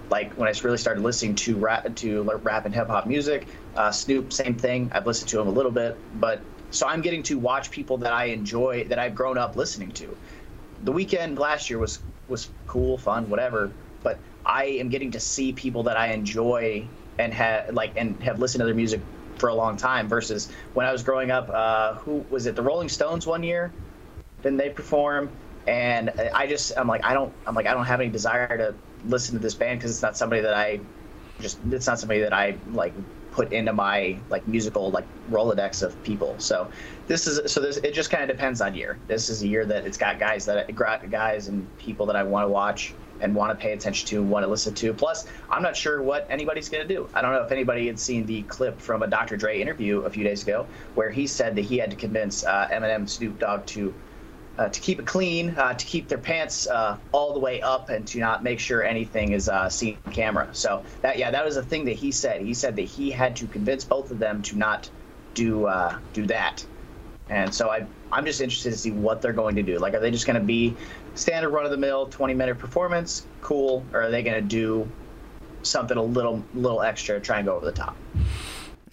like 0.09 0.33
when 0.33 0.47
I 0.47 0.53
really 0.63 0.77
started 0.77 1.01
listening 1.01 1.35
to 1.35 1.57
rap 1.57 1.95
to 1.97 2.23
rap 2.23 2.65
and 2.65 2.73
hip 2.75 2.87
hop 2.87 3.07
music. 3.07 3.47
Uh, 3.75 3.91
Snoop, 3.91 4.31
same 4.31 4.55
thing. 4.55 4.91
I've 4.93 5.07
listened 5.07 5.29
to 5.29 5.39
him 5.41 5.47
a 5.47 5.51
little 5.51 5.71
bit, 5.71 5.97
but 6.19 6.41
so 6.71 6.87
I'm 6.87 7.01
getting 7.01 7.23
to 7.23 7.37
watch 7.37 7.71
people 7.71 7.97
that 7.99 8.13
I 8.13 8.25
enjoy 8.25 8.85
that 8.85 8.99
I've 8.99 9.15
grown 9.15 9.37
up 9.37 9.55
listening 9.55 9.91
to. 9.93 10.15
The 10.83 10.91
Weeknd 10.93 11.39
last 11.39 11.69
year 11.69 11.79
was 11.79 11.99
was 12.27 12.49
cool, 12.67 12.97
fun, 12.97 13.29
whatever. 13.29 13.71
But 14.03 14.19
I 14.45 14.65
am 14.65 14.89
getting 14.89 15.11
to 15.11 15.19
see 15.19 15.53
people 15.53 15.83
that 15.83 15.97
I 15.97 16.07
enjoy 16.07 16.87
and 17.17 17.33
have 17.33 17.73
like 17.73 17.93
and 17.95 18.21
have 18.23 18.39
listened 18.39 18.61
to 18.61 18.65
their 18.65 18.75
music 18.75 19.01
for 19.37 19.49
a 19.49 19.55
long 19.55 19.77
time. 19.77 20.07
Versus 20.07 20.49
when 20.73 20.85
I 20.85 20.91
was 20.91 21.03
growing 21.03 21.31
up, 21.31 21.49
uh, 21.49 21.95
who 21.95 22.25
was 22.29 22.45
it? 22.45 22.55
The 22.55 22.61
Rolling 22.61 22.89
Stones 22.89 23.25
one 23.25 23.43
year. 23.43 23.71
Didn't 24.43 24.57
they 24.57 24.69
perform? 24.69 25.29
And 25.67 26.11
I 26.33 26.47
just 26.47 26.73
I'm 26.77 26.87
like 26.87 27.03
I 27.03 27.13
don't 27.13 27.33
I'm 27.45 27.55
like 27.55 27.65
I 27.65 27.73
don't 27.73 27.85
have 27.85 27.99
any 27.99 28.09
desire 28.09 28.57
to 28.57 28.75
listen 29.05 29.35
to 29.35 29.39
this 29.39 29.55
band 29.55 29.79
because 29.79 29.91
it's 29.91 30.01
not 30.01 30.17
somebody 30.17 30.41
that 30.41 30.53
I 30.53 30.79
just 31.39 31.59
it's 31.71 31.87
not 31.87 31.99
somebody 31.99 32.21
that 32.21 32.33
I 32.33 32.57
like 32.71 32.93
put 33.37 33.53
into 33.53 33.71
my 33.71 34.17
like 34.31 34.45
musical 34.47 34.89
like 34.89 35.05
rolodex 35.29 35.83
of 35.83 36.01
people. 36.03 36.35
So 36.39 36.67
this 37.05 37.27
is 37.27 37.51
so 37.53 37.61
this 37.61 37.77
it 37.77 37.93
just 37.93 38.09
kind 38.09 38.23
of 38.23 38.35
depends 38.35 38.61
on 38.61 38.73
year. 38.73 38.97
This 39.07 39.29
is 39.29 39.43
a 39.43 39.47
year 39.47 39.63
that 39.67 39.85
it's 39.85 39.97
got 39.97 40.17
guys 40.19 40.43
that 40.47 40.75
got 40.75 41.07
guys 41.11 41.47
and 41.47 41.67
people 41.77 42.07
that 42.07 42.15
i 42.15 42.23
want 42.23 42.45
to 42.45 42.49
watch 42.49 42.95
and 43.19 43.35
want 43.35 43.51
to 43.51 43.55
pay 43.55 43.73
attention 43.73 44.07
to 44.07 44.23
want 44.23 44.43
to 44.43 44.49
listen 44.49 44.73
to. 44.73 44.91
Plus 44.91 45.27
i'm 45.51 45.61
not 45.61 45.75
sure 45.77 46.01
what 46.01 46.25
anybody's 46.31 46.67
going 46.67 46.87
to 46.87 46.91
do. 46.91 47.07
I 47.13 47.21
don't 47.21 47.31
know 47.31 47.43
if 47.43 47.51
anybody 47.51 47.85
had 47.85 47.99
seen 47.99 48.25
the 48.25 48.41
clip 48.43 48.81
from 48.81 49.03
a 49.03 49.07
dr 49.07 49.37
dre 49.37 49.61
interview 49.61 49.99
a 50.01 50.09
few 50.09 50.23
days 50.23 50.41
ago 50.41 50.65
where 50.95 51.11
he 51.11 51.27
said 51.27 51.55
that 51.57 51.65
he 51.65 51.77
had 51.77 51.91
to 51.91 51.95
convince 51.95 52.43
uh, 52.43 52.67
eminem 52.71 53.07
snoop 53.07 53.37
dogg 53.37 53.67
to 53.67 53.93
uh, 54.57 54.69
to 54.69 54.79
keep 54.79 54.99
it 54.99 55.05
clean, 55.05 55.55
uh, 55.57 55.73
to 55.73 55.85
keep 55.85 56.07
their 56.07 56.17
pants 56.17 56.67
uh, 56.67 56.97
all 57.11 57.33
the 57.33 57.39
way 57.39 57.61
up, 57.61 57.89
and 57.89 58.07
to 58.07 58.19
not 58.19 58.43
make 58.43 58.59
sure 58.59 58.83
anything 58.83 59.33
is 59.33 59.49
uh, 59.49 59.69
seen 59.69 59.97
camera. 60.11 60.47
So 60.53 60.83
that 61.01 61.17
yeah, 61.17 61.31
that 61.31 61.45
was 61.45 61.57
a 61.57 61.63
thing 61.63 61.85
that 61.85 61.95
he 61.95 62.11
said. 62.11 62.41
He 62.41 62.53
said 62.53 62.75
that 62.75 62.83
he 62.83 63.11
had 63.11 63.35
to 63.37 63.47
convince 63.47 63.83
both 63.83 64.11
of 64.11 64.19
them 64.19 64.41
to 64.43 64.57
not 64.57 64.89
do 65.33 65.65
uh, 65.65 65.97
do 66.13 66.25
that. 66.27 66.65
And 67.29 67.53
so 67.53 67.69
I 67.69 67.85
I'm 68.11 68.25
just 68.25 68.41
interested 68.41 68.71
to 68.71 68.77
see 68.77 68.91
what 68.91 69.21
they're 69.21 69.33
going 69.33 69.55
to 69.55 69.63
do. 69.63 69.77
Like, 69.79 69.93
are 69.93 69.99
they 69.99 70.11
just 70.11 70.25
going 70.25 70.39
to 70.39 70.45
be 70.45 70.75
standard 71.15 71.49
run 71.49 71.65
of 71.65 71.71
the 71.71 71.77
mill 71.77 72.07
20 72.07 72.33
minute 72.33 72.57
performance, 72.57 73.25
cool, 73.41 73.85
or 73.93 74.03
are 74.03 74.11
they 74.11 74.23
going 74.23 74.41
to 74.41 74.47
do 74.47 74.89
something 75.61 75.97
a 75.97 76.03
little 76.03 76.43
little 76.53 76.81
extra, 76.81 77.19
try 77.19 77.37
and 77.37 77.45
go 77.45 77.55
over 77.55 77.65
the 77.65 77.71
top? 77.71 77.95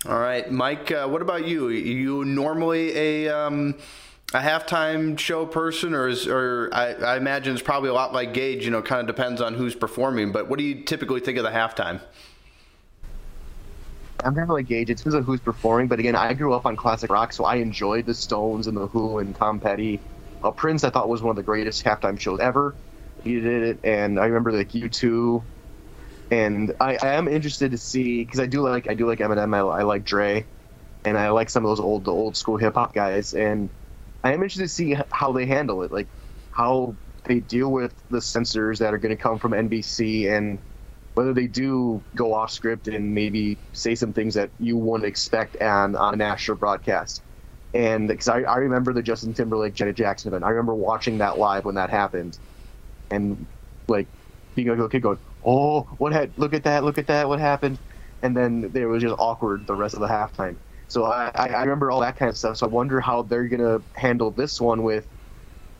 All 0.06 0.18
right, 0.18 0.50
Mike. 0.50 0.90
Uh, 0.90 1.08
what 1.08 1.22
about 1.22 1.46
you? 1.46 1.70
You 1.70 2.26
normally 2.26 2.94
a 2.96 3.28
um 3.28 3.76
a 4.34 4.40
halftime 4.40 5.16
show 5.16 5.46
person, 5.46 5.94
or 5.94 6.08
is, 6.08 6.26
or 6.26 6.68
I, 6.72 6.94
I, 6.94 7.16
imagine 7.16 7.54
it's 7.54 7.62
probably 7.62 7.88
a 7.88 7.94
lot 7.94 8.12
like 8.12 8.34
Gage. 8.34 8.64
You 8.64 8.72
know, 8.72 8.82
kind 8.82 9.00
of 9.00 9.06
depends 9.06 9.40
on 9.40 9.54
who's 9.54 9.76
performing. 9.76 10.32
But 10.32 10.48
what 10.48 10.58
do 10.58 10.64
you 10.64 10.82
typically 10.82 11.20
think 11.20 11.38
of 11.38 11.44
the 11.44 11.50
halftime? 11.50 12.00
I'm 14.24 14.34
kind 14.34 14.42
of 14.42 14.48
like 14.48 14.66
Gage. 14.66 14.90
It 14.90 14.96
depends 14.96 15.14
on 15.14 15.22
who's 15.22 15.40
performing. 15.40 15.86
But 15.86 16.00
again, 16.00 16.16
I 16.16 16.34
grew 16.34 16.52
up 16.52 16.66
on 16.66 16.74
classic 16.74 17.10
rock, 17.10 17.32
so 17.32 17.44
I 17.44 17.56
enjoyed 17.56 18.06
the 18.06 18.14
Stones 18.14 18.66
and 18.66 18.76
the 18.76 18.88
Who 18.88 19.18
and 19.18 19.36
Tom 19.36 19.60
Petty. 19.60 20.00
Uh, 20.42 20.50
Prince, 20.50 20.82
I 20.82 20.90
thought 20.90 21.08
was 21.08 21.22
one 21.22 21.30
of 21.30 21.36
the 21.36 21.42
greatest 21.44 21.84
halftime 21.84 22.18
shows 22.18 22.40
ever. 22.40 22.74
He 23.22 23.40
did 23.40 23.62
it, 23.62 23.78
and 23.84 24.18
I 24.18 24.26
remember 24.26 24.50
like 24.50 24.70
U2. 24.72 25.42
And 26.32 26.74
I, 26.80 26.96
I 27.00 27.14
am 27.14 27.28
interested 27.28 27.70
to 27.70 27.78
see 27.78 28.24
because 28.24 28.40
I 28.40 28.46
do 28.46 28.62
like 28.62 28.90
I 28.90 28.94
do 28.94 29.06
like 29.06 29.20
Eminem. 29.20 29.54
I, 29.54 29.80
I 29.80 29.82
like 29.84 30.04
Dre, 30.04 30.44
and 31.04 31.16
I 31.16 31.30
like 31.30 31.50
some 31.50 31.64
of 31.64 31.70
those 31.70 31.78
old 31.78 32.04
the 32.04 32.12
old 32.12 32.36
school 32.36 32.56
hip 32.56 32.74
hop 32.74 32.94
guys. 32.94 33.34
And 33.34 33.68
I 34.24 34.32
am 34.32 34.42
interested 34.42 34.62
to 34.62 34.68
see 34.68 34.96
how 35.10 35.32
they 35.32 35.44
handle 35.44 35.82
it, 35.82 35.92
like 35.92 36.08
how 36.50 36.96
they 37.24 37.40
deal 37.40 37.70
with 37.70 37.94
the 38.10 38.22
censors 38.22 38.78
that 38.78 38.94
are 38.94 38.98
going 38.98 39.14
to 39.14 39.22
come 39.22 39.38
from 39.38 39.52
NBC 39.52 40.30
and 40.30 40.58
whether 41.12 41.34
they 41.34 41.46
do 41.46 42.02
go 42.14 42.32
off 42.32 42.50
script 42.50 42.88
and 42.88 43.14
maybe 43.14 43.58
say 43.74 43.94
some 43.94 44.14
things 44.14 44.34
that 44.34 44.50
you 44.58 44.78
wouldn't 44.78 45.06
expect 45.06 45.60
on, 45.60 45.94
on 45.94 46.14
a 46.14 46.16
national 46.16 46.56
broadcast. 46.56 47.22
And 47.74 48.08
because 48.08 48.28
I, 48.28 48.40
I 48.40 48.56
remember 48.56 48.94
the 48.94 49.02
Justin 49.02 49.34
Timberlake 49.34 49.74
Janet 49.74 49.96
Jackson 49.96 50.28
event, 50.28 50.42
I 50.44 50.50
remember 50.50 50.74
watching 50.74 51.18
that 51.18 51.38
live 51.38 51.64
when 51.64 51.74
that 51.74 51.90
happened, 51.90 52.38
and 53.10 53.46
like 53.88 54.06
being 54.54 54.68
little 54.68 54.88
kid 54.88 55.02
going, 55.02 55.18
"Oh, 55.44 55.82
what 55.98 56.12
had? 56.12 56.30
Look 56.36 56.54
at 56.54 56.62
that! 56.64 56.84
Look 56.84 56.98
at 56.98 57.08
that! 57.08 57.28
What 57.28 57.40
happened?" 57.40 57.78
And 58.22 58.36
then 58.36 58.70
there 58.70 58.88
was 58.88 59.02
just 59.02 59.16
awkward 59.18 59.66
the 59.66 59.74
rest 59.74 59.94
of 59.94 60.00
the 60.00 60.06
halftime. 60.06 60.56
So 60.88 61.04
I, 61.04 61.30
I 61.34 61.62
remember 61.62 61.90
all 61.90 62.00
that 62.00 62.16
kind 62.16 62.28
of 62.30 62.36
stuff. 62.38 62.58
So 62.58 62.66
I 62.66 62.70
wonder 62.70 63.00
how 63.00 63.22
they're 63.22 63.48
gonna 63.48 63.80
handle 63.96 64.30
this 64.30 64.60
one 64.60 64.82
with 64.82 65.08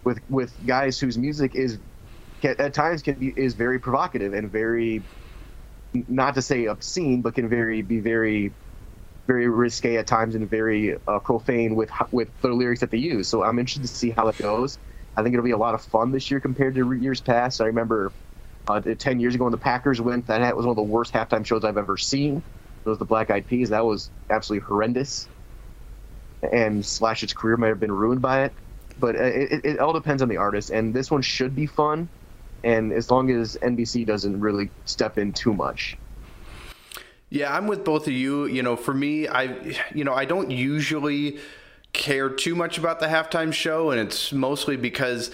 with 0.05 0.21
with 0.29 0.55
guys 0.67 0.99
whose 1.01 1.19
music 1.19 1.55
is 1.55 1.81
at 2.45 2.75
times 2.75 3.03
can 3.03 3.19
be 3.19 3.29
is 3.37 3.55
very 3.55 3.79
provocative 3.81 4.35
and 4.35 4.51
very 4.53 5.07
not 5.95 6.35
to 6.35 6.43
say 6.43 6.67
obscene, 6.67 7.23
but 7.23 7.35
can 7.35 7.49
very 7.49 7.83
be 7.83 8.01
very 8.01 8.55
very 9.29 9.49
risque 9.49 9.97
at 9.97 10.07
times 10.07 10.35
and 10.35 10.51
very 10.51 10.97
uh, 11.07 11.21
profane 11.21 11.77
with 11.77 11.90
with 12.12 12.31
the 12.43 12.49
lyrics 12.49 12.81
that 12.81 12.90
they 12.90 12.99
use. 12.99 13.29
So 13.31 13.45
I'm 13.45 13.59
interested 13.59 13.83
to 13.83 13.88
see 13.88 14.11
how 14.11 14.29
it 14.29 14.37
goes. 14.38 14.79
I 15.17 15.23
think 15.23 15.35
it'll 15.35 15.45
be 15.45 15.53
a 15.53 15.59
lot 15.59 15.75
of 15.75 15.83
fun 15.85 16.12
this 16.12 16.31
year 16.31 16.40
compared 16.40 16.75
to 16.77 16.93
years 16.93 17.21
past. 17.23 17.61
I 17.61 17.67
remember 17.67 18.14
uh, 18.69 18.81
10 18.81 19.21
years 19.21 19.35
ago 19.35 19.45
when 19.45 19.53
the 19.53 19.59
Packers 19.59 20.01
went, 20.01 20.27
that 20.27 20.57
was 20.57 20.67
one 20.67 20.73
of 20.73 20.77
the 20.77 20.83
worst 20.83 21.12
halftime 21.14 21.47
shows 21.47 21.64
I've 21.64 21.79
ever 21.79 21.97
seen 21.97 22.45
was 22.90 22.99
the 22.99 23.05
Black 23.05 23.31
Eyed 23.31 23.47
Peas. 23.47 23.70
That 23.70 23.85
was 23.85 24.11
absolutely 24.31 24.66
horrendous, 24.66 25.29
and 26.53 26.85
Slash's 26.85 27.33
career 27.33 27.57
might 27.57 27.68
have 27.68 27.81
been 27.81 27.92
ruined 27.92 28.23
by 28.23 28.44
it. 28.44 28.53
But 28.99 29.16
uh, 29.16 29.23
it, 29.25 29.53
it, 29.53 29.64
it 29.64 29.79
all 29.79 29.92
depends 29.92 30.23
on 30.23 30.29
the 30.29 30.37
artist, 30.37 30.70
and 30.70 30.94
this 30.94 31.11
one 31.11 31.23
should 31.23 31.55
be 31.55 31.66
fun, 31.66 32.09
and 32.62 32.92
as 32.92 33.11
long 33.11 33.31
as 33.31 33.57
NBC 33.57 34.07
doesn't 34.07 34.40
really 34.40 34.70
step 34.85 35.18
in 35.18 35.33
too 35.33 35.53
much. 35.53 35.97
Yeah, 37.31 37.55
I'm 37.55 37.66
with 37.66 37.85
both 37.85 38.07
of 38.07 38.12
you. 38.12 38.47
You 38.47 38.62
know, 38.62 38.77
for 38.77 38.94
me, 38.94 39.27
I, 39.27 39.77
you 39.94 40.05
know, 40.05 40.14
I 40.14 40.25
don't 40.25 40.51
usually 40.51 41.38
care 41.92 42.29
too 42.29 42.55
much 42.55 42.79
about 42.79 43.01
the 43.01 43.07
halftime 43.07 43.53
show, 43.53 43.90
and 43.90 44.01
it's 44.01 44.33
mostly 44.33 44.77
because 44.77 45.31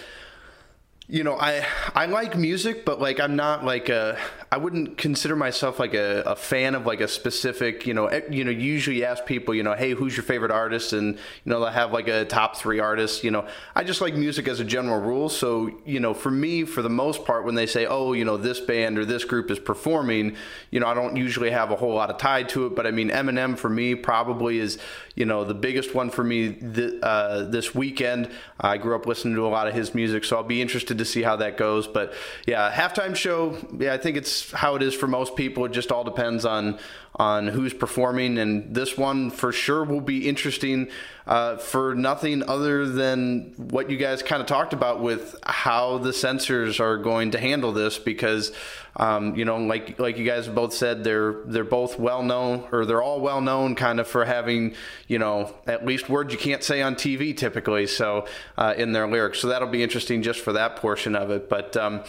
you 1.10 1.24
know 1.24 1.36
i 1.36 1.66
i 1.94 2.06
like 2.06 2.36
music 2.36 2.84
but 2.84 3.00
like 3.00 3.18
i'm 3.18 3.34
not 3.34 3.64
like 3.64 3.88
a 3.88 4.16
i 4.52 4.56
wouldn't 4.56 4.96
consider 4.96 5.34
myself 5.34 5.80
like 5.80 5.92
a, 5.92 6.22
a 6.22 6.36
fan 6.36 6.74
of 6.76 6.86
like 6.86 7.00
a 7.00 7.08
specific 7.08 7.84
you 7.84 7.92
know 7.92 8.08
you 8.30 8.44
know 8.44 8.50
usually 8.50 9.04
ask 9.04 9.26
people 9.26 9.52
you 9.52 9.62
know 9.64 9.74
hey 9.74 9.90
who's 9.90 10.16
your 10.16 10.24
favorite 10.24 10.50
artist? 10.50 10.92
And 10.92 11.16
you 11.16 11.50
know 11.50 11.64
they 11.64 11.72
have 11.72 11.92
like 11.92 12.08
a 12.08 12.24
top 12.24 12.56
three 12.56 12.80
artists 12.80 13.22
you 13.24 13.30
know. 13.30 13.46
I 13.74 13.84
just 13.84 14.00
like 14.00 14.14
music 14.14 14.48
as 14.48 14.60
a 14.60 14.64
general 14.64 15.00
rule. 15.00 15.28
So 15.28 15.78
you 15.84 16.00
know 16.00 16.14
for 16.14 16.30
me 16.30 16.64
for 16.64 16.82
the 16.82 16.90
most 16.90 17.24
part 17.24 17.44
when 17.44 17.54
they 17.54 17.66
say 17.66 17.86
oh 17.86 18.12
you 18.12 18.24
know 18.24 18.36
this 18.36 18.60
band 18.60 18.98
or 18.98 19.04
this 19.04 19.24
group 19.24 19.50
is 19.50 19.58
performing 19.58 20.36
you 20.70 20.80
know 20.80 20.86
i 20.86 20.94
don't 20.94 21.16
usually 21.16 21.50
have 21.50 21.70
a 21.70 21.76
whole 21.76 21.94
lot 21.94 22.10
of 22.10 22.18
tie 22.18 22.44
to 22.44 22.66
it. 22.66 22.76
But 22.76 22.86
i 22.86 22.90
mean 22.90 23.10
eminem 23.10 23.58
for 23.58 23.68
me 23.68 23.94
probably 23.94 24.58
is 24.58 24.78
you 25.14 25.26
know 25.26 25.44
the 25.44 25.54
biggest 25.54 25.94
one 25.94 26.10
for 26.10 26.24
me 26.24 26.52
th- 26.52 26.94
uh, 27.02 27.42
this 27.42 27.74
weekend. 27.74 28.30
I 28.58 28.78
grew 28.78 28.94
up 28.94 29.06
listening 29.06 29.34
to 29.34 29.46
a 29.46 29.48
lot 29.48 29.66
of 29.68 29.74
his 29.74 29.94
music 29.94 30.24
so 30.24 30.36
i'll 30.36 30.42
be 30.42 30.62
interested 30.62 30.96
to 31.00 31.04
see 31.04 31.22
how 31.22 31.36
that 31.36 31.56
goes. 31.56 31.86
But 31.86 32.14
yeah, 32.46 32.72
halftime 32.72 33.16
show. 33.16 33.56
Yeah, 33.76 33.92
I 33.92 33.98
think 33.98 34.16
it's 34.16 34.50
how 34.52 34.76
it 34.76 34.82
is 34.82 34.94
for 34.94 35.06
most 35.06 35.34
people. 35.36 35.64
It 35.64 35.72
just 35.72 35.90
all 35.90 36.04
depends 36.04 36.44
on 36.44 36.78
on 37.16 37.48
who's 37.48 37.74
performing, 37.74 38.38
and 38.38 38.74
this 38.74 38.96
one 38.96 39.30
for 39.30 39.52
sure 39.52 39.84
will 39.84 40.00
be 40.00 40.28
interesting 40.28 40.88
uh, 41.26 41.56
for 41.56 41.94
nothing 41.94 42.48
other 42.48 42.86
than 42.86 43.52
what 43.56 43.90
you 43.90 43.96
guys 43.96 44.22
kind 44.22 44.40
of 44.40 44.46
talked 44.46 44.72
about 44.72 45.02
with 45.02 45.34
how 45.42 45.98
the 45.98 46.12
censors 46.12 46.80
are 46.80 46.96
going 46.96 47.32
to 47.32 47.38
handle 47.38 47.72
this 47.72 47.98
because. 47.98 48.52
Um, 48.96 49.36
you 49.36 49.44
know, 49.44 49.56
like 49.56 49.98
like 49.98 50.18
you 50.18 50.24
guys 50.24 50.48
both 50.48 50.74
said, 50.74 51.04
they're 51.04 51.42
they're 51.46 51.64
both 51.64 51.98
well 51.98 52.22
known, 52.22 52.66
or 52.72 52.84
they're 52.84 53.02
all 53.02 53.20
well 53.20 53.40
known, 53.40 53.74
kind 53.74 54.00
of 54.00 54.08
for 54.08 54.24
having 54.24 54.74
you 55.06 55.18
know 55.18 55.54
at 55.66 55.86
least 55.86 56.08
words 56.08 56.32
you 56.32 56.38
can't 56.38 56.62
say 56.62 56.82
on 56.82 56.94
TV 56.94 57.36
typically. 57.36 57.86
So 57.86 58.26
uh, 58.58 58.74
in 58.76 58.92
their 58.92 59.08
lyrics, 59.08 59.40
so 59.40 59.48
that'll 59.48 59.68
be 59.68 59.82
interesting 59.82 60.22
just 60.22 60.40
for 60.40 60.52
that 60.52 60.76
portion 60.76 61.14
of 61.14 61.30
it. 61.30 61.48
But 61.48 61.76
um, 61.76 62.04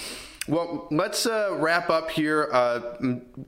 well, 0.47 0.87
let's 0.89 1.27
uh, 1.27 1.55
wrap 1.59 1.89
up 1.91 2.09
here. 2.09 2.49
Uh, 2.51 2.95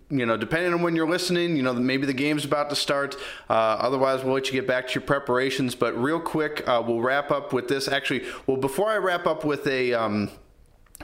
you 0.09 0.25
know, 0.25 0.37
depending 0.37 0.73
on 0.73 0.83
when 0.83 0.95
you're 0.95 1.09
listening, 1.09 1.55
you 1.57 1.63
know, 1.63 1.73
maybe 1.73 2.05
the 2.05 2.13
game's 2.13 2.45
about 2.45 2.69
to 2.69 2.75
start. 2.75 3.15
Uh, 3.49 3.53
otherwise, 3.53 4.23
we'll 4.23 4.35
let 4.35 4.45
you 4.47 4.53
get 4.53 4.67
back 4.67 4.87
to 4.87 4.93
your 4.93 5.01
preparations. 5.01 5.73
But 5.73 6.01
real 6.01 6.19
quick, 6.19 6.67
uh, 6.67 6.83
we'll 6.85 7.01
wrap 7.01 7.31
up 7.31 7.51
with 7.51 7.67
this. 7.67 7.87
Actually, 7.87 8.25
well, 8.45 8.57
before 8.57 8.89
I 8.89 8.97
wrap 8.97 9.25
up 9.25 9.43
with 9.43 9.65
a. 9.67 9.93
Um, 9.93 10.29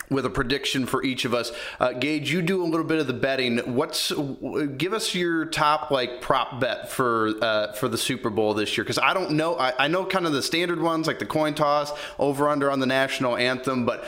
with 0.09 0.25
a 0.25 0.29
prediction 0.29 0.85
for 0.85 1.03
each 1.03 1.25
of 1.25 1.33
us. 1.33 1.51
Uh, 1.79 1.93
Gage, 1.93 2.31
you 2.31 2.41
do 2.41 2.63
a 2.63 2.65
little 2.65 2.85
bit 2.85 2.99
of 2.99 3.07
the 3.07 3.13
betting. 3.13 3.57
What's 3.75 4.11
give 4.11 4.93
us 4.93 5.13
your 5.13 5.45
top 5.45 5.91
like 5.91 6.21
prop 6.21 6.59
bet 6.59 6.91
for 6.91 7.33
uh, 7.41 7.73
for 7.73 7.87
the 7.87 7.97
Super 7.97 8.29
Bowl 8.29 8.53
this 8.53 8.77
year? 8.77 8.83
Because 8.83 8.99
I 8.99 9.13
don't 9.13 9.31
know. 9.31 9.57
I, 9.57 9.85
I, 9.85 9.87
know 9.87 10.05
kind 10.05 10.25
of 10.25 10.33
the 10.33 10.41
standard 10.41 10.81
ones 10.81 11.07
like 11.07 11.19
the 11.19 11.25
coin 11.25 11.53
toss, 11.53 11.91
over 12.17 12.49
under 12.49 12.71
on 12.71 12.79
the 12.79 12.87
national 12.87 13.37
anthem, 13.37 13.85
but. 13.85 14.05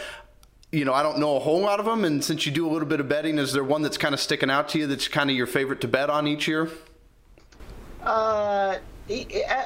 You 0.73 0.85
know, 0.85 0.93
I 0.93 1.03
don't 1.03 1.19
know 1.19 1.35
a 1.35 1.39
whole 1.41 1.59
lot 1.59 1.81
of 1.81 1.85
them, 1.85 2.05
and 2.05 2.23
since 2.23 2.45
you 2.45 2.51
do 2.53 2.65
a 2.65 2.71
little 2.71 2.87
bit 2.87 3.01
of 3.01 3.09
betting, 3.09 3.37
is 3.39 3.51
there 3.51 3.61
one 3.61 3.81
that's 3.81 3.97
kind 3.97 4.13
of 4.13 4.21
sticking 4.21 4.49
out 4.49 4.69
to 4.69 4.79
you 4.79 4.87
that's 4.87 5.09
kind 5.09 5.29
of 5.29 5.35
your 5.35 5.45
favorite 5.45 5.81
to 5.81 5.89
bet 5.89 6.09
on 6.09 6.27
each 6.27 6.47
year? 6.47 6.69
Uh, 8.01 8.77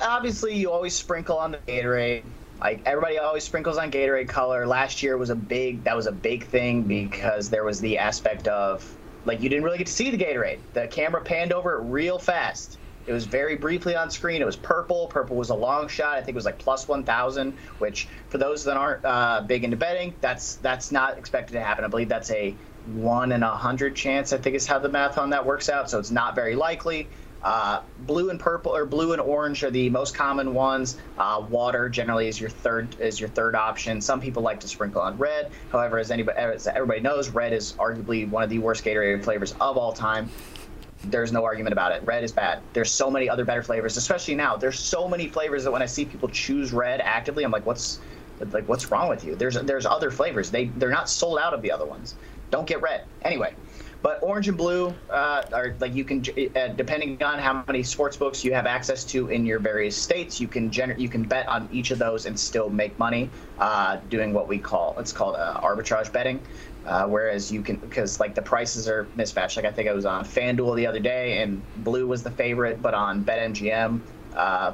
obviously, 0.02 0.56
you 0.56 0.72
always 0.72 0.96
sprinkle 0.96 1.38
on 1.38 1.52
the 1.52 1.60
Gatorade. 1.60 2.24
Like 2.60 2.82
everybody 2.86 3.18
always 3.18 3.44
sprinkles 3.44 3.78
on 3.78 3.92
Gatorade 3.92 4.30
color. 4.30 4.66
Last 4.66 5.04
year 5.04 5.18
was 5.18 5.30
a 5.30 5.36
big 5.36 5.84
that 5.84 5.96
was 5.96 6.08
a 6.08 6.12
big 6.12 6.46
thing 6.46 6.84
because 6.84 7.50
there 7.50 7.64
was 7.64 7.82
the 7.82 7.98
aspect 7.98 8.48
of 8.48 8.96
like 9.26 9.42
you 9.42 9.50
didn't 9.50 9.64
really 9.64 9.78
get 9.78 9.88
to 9.88 9.94
see 9.94 10.10
the 10.10 10.18
Gatorade. 10.18 10.60
The 10.74 10.88
camera 10.88 11.22
panned 11.22 11.52
over 11.52 11.78
it 11.80 11.84
real 11.84 12.20
fast. 12.20 12.78
It 13.08 13.14
was 13.14 13.26
very 13.26 13.56
briefly 13.56 13.96
on 13.96 14.10
screen. 14.10 14.42
It 14.42 14.46
was 14.46 14.56
purple. 14.56 15.08
Purple 15.08 15.36
was 15.36 15.50
a 15.50 15.56
long 15.56 15.88
shot. 15.88 16.16
I 16.16 16.22
think 16.22 16.30
it 16.30 16.36
was 16.36 16.46
like 16.46 16.58
plus 16.58 16.88
1,000, 16.88 17.54
which 17.78 18.08
for 18.30 18.40
those 18.40 18.64
that 18.64 18.78
aren't 18.78 19.06
uh, 19.06 19.44
big 19.46 19.64
into 19.64 19.78
betting, 19.78 20.16
that's 20.22 20.56
that's 20.56 20.92
not 20.92 21.18
expected 21.18 21.54
to 21.54 21.62
happen. 21.62 21.86
I 21.86 21.88
believe 21.88 22.10
that's 22.10 22.32
a 22.32 22.56
one 22.94 23.32
in 23.32 23.44
a 23.44 23.56
hundred 23.56 23.96
chance. 23.96 24.34
I 24.34 24.38
think 24.38 24.56
is 24.56 24.66
how 24.66 24.80
the 24.80 24.90
math 24.90 25.18
on 25.18 25.32
that 25.32 25.46
works 25.46 25.70
out. 25.70 25.90
So 25.90 26.00
it's 26.00 26.12
not 26.12 26.36
very 26.36 26.56
likely. 26.56 27.08
Uh, 27.46 27.80
blue 28.08 28.32
and 28.32 28.40
purple 28.40 28.76
or 28.76 28.88
blue 28.88 29.14
and 29.14 29.22
orange 29.22 29.64
are 29.64 29.70
the 29.70 29.88
most 29.92 30.16
common 30.16 30.56
ones. 30.56 30.98
Uh, 31.20 31.46
water 31.48 31.88
generally 31.88 32.28
is 32.28 32.42
your 32.42 32.50
third 32.50 33.00
is 33.00 33.20
your 33.20 33.30
third 33.30 33.54
option. 33.54 34.02
Some 34.02 34.20
people 34.20 34.42
like 34.42 34.60
to 34.62 34.68
sprinkle 34.68 35.00
on 35.00 35.16
red. 35.20 35.52
However, 35.72 36.00
as 36.00 36.10
anybody 36.10 36.40
as 36.40 36.66
everybody 36.66 37.02
knows, 37.02 37.30
red 37.30 37.54
is 37.54 37.74
arguably 37.74 38.28
one 38.28 38.42
of 38.42 38.50
the 38.50 38.58
worst 38.58 38.84
Gatorade 38.84 39.24
flavors 39.24 39.52
of 39.62 39.78
all 39.78 39.94
time. 39.94 40.28
There's 41.04 41.32
no 41.32 41.46
argument 41.46 41.74
about 41.74 41.92
it. 41.92 42.02
Red 42.04 42.24
is 42.24 42.32
bad. 42.32 42.62
There's 42.74 42.92
so 42.92 43.12
many 43.12 43.30
other 43.30 43.46
better 43.46 43.62
flavors, 43.62 43.96
especially 43.96 44.34
now. 44.34 44.58
There's 44.58 44.80
so 44.80 45.08
many 45.08 45.28
flavors 45.28 45.66
that 45.66 45.72
when 45.72 45.84
I 45.84 45.86
see 45.86 46.04
people 46.04 46.30
choose 46.30 46.74
red 46.74 47.00
actively, 47.00 47.44
I'm 47.44 47.52
like, 47.52 47.68
what's 47.68 48.00
like 48.52 48.68
what's 48.68 48.90
wrong 48.90 49.08
with 49.08 49.24
you? 49.24 49.36
There's 49.36 49.54
there's 49.54 49.86
other 49.86 50.10
flavors. 50.10 50.50
They 50.50 50.66
they're 50.78 50.90
not 50.90 51.12
sold 51.12 51.38
out 51.38 51.54
of 51.54 51.62
the 51.62 51.72
other 51.72 51.86
ones. 51.86 52.16
Don't 52.50 52.66
get 52.66 52.82
red. 52.82 53.04
Anyway, 53.22 53.54
but 54.06 54.20
orange 54.22 54.48
and 54.48 54.56
blue 54.56 54.94
uh, 55.10 55.42
are 55.52 55.76
like 55.80 55.96
you 55.96 56.04
can, 56.04 56.24
uh, 56.56 56.68
depending 56.68 57.24
on 57.24 57.40
how 57.40 57.64
many 57.68 57.82
sports 57.82 58.16
books 58.16 58.44
you 58.44 58.54
have 58.54 58.68
access 58.68 59.04
to 59.04 59.30
in 59.30 59.48
your 59.48 59.58
various 59.58 59.98
states, 59.98 60.40
you 60.40 60.48
can 60.48 60.70
gener- 60.70 61.00
you 61.00 61.10
can 61.10 61.24
bet 61.24 61.48
on 61.48 61.68
each 61.72 61.90
of 61.90 61.98
those 61.98 62.28
and 62.28 62.40
still 62.40 62.70
make 62.70 63.00
money 63.00 63.32
uh, 63.58 63.98
doing 64.12 64.32
what 64.32 64.48
we 64.48 64.60
call 64.60 64.96
it's 65.00 65.12
called 65.12 65.36
uh, 65.38 65.60
arbitrage 65.60 66.14
betting. 66.14 66.40
Uh, 66.86 67.08
whereas 67.08 67.52
you 67.52 67.64
can 67.64 67.78
because 67.78 68.20
like 68.20 68.36
the 68.36 68.44
prices 68.44 68.88
are 68.88 69.08
mismatched. 69.16 69.58
Like 69.58 69.66
I 69.66 69.72
think 69.72 69.90
I 69.90 69.94
was 69.94 70.06
on 70.06 70.24
FanDuel 70.24 70.76
the 70.76 70.86
other 70.86 71.00
day 71.00 71.42
and 71.42 71.60
blue 71.78 72.06
was 72.06 72.22
the 72.22 72.30
favorite, 72.30 72.84
but 72.84 72.94
on 72.94 73.26
BetMGM. 73.26 74.02
Uh, 74.36 74.74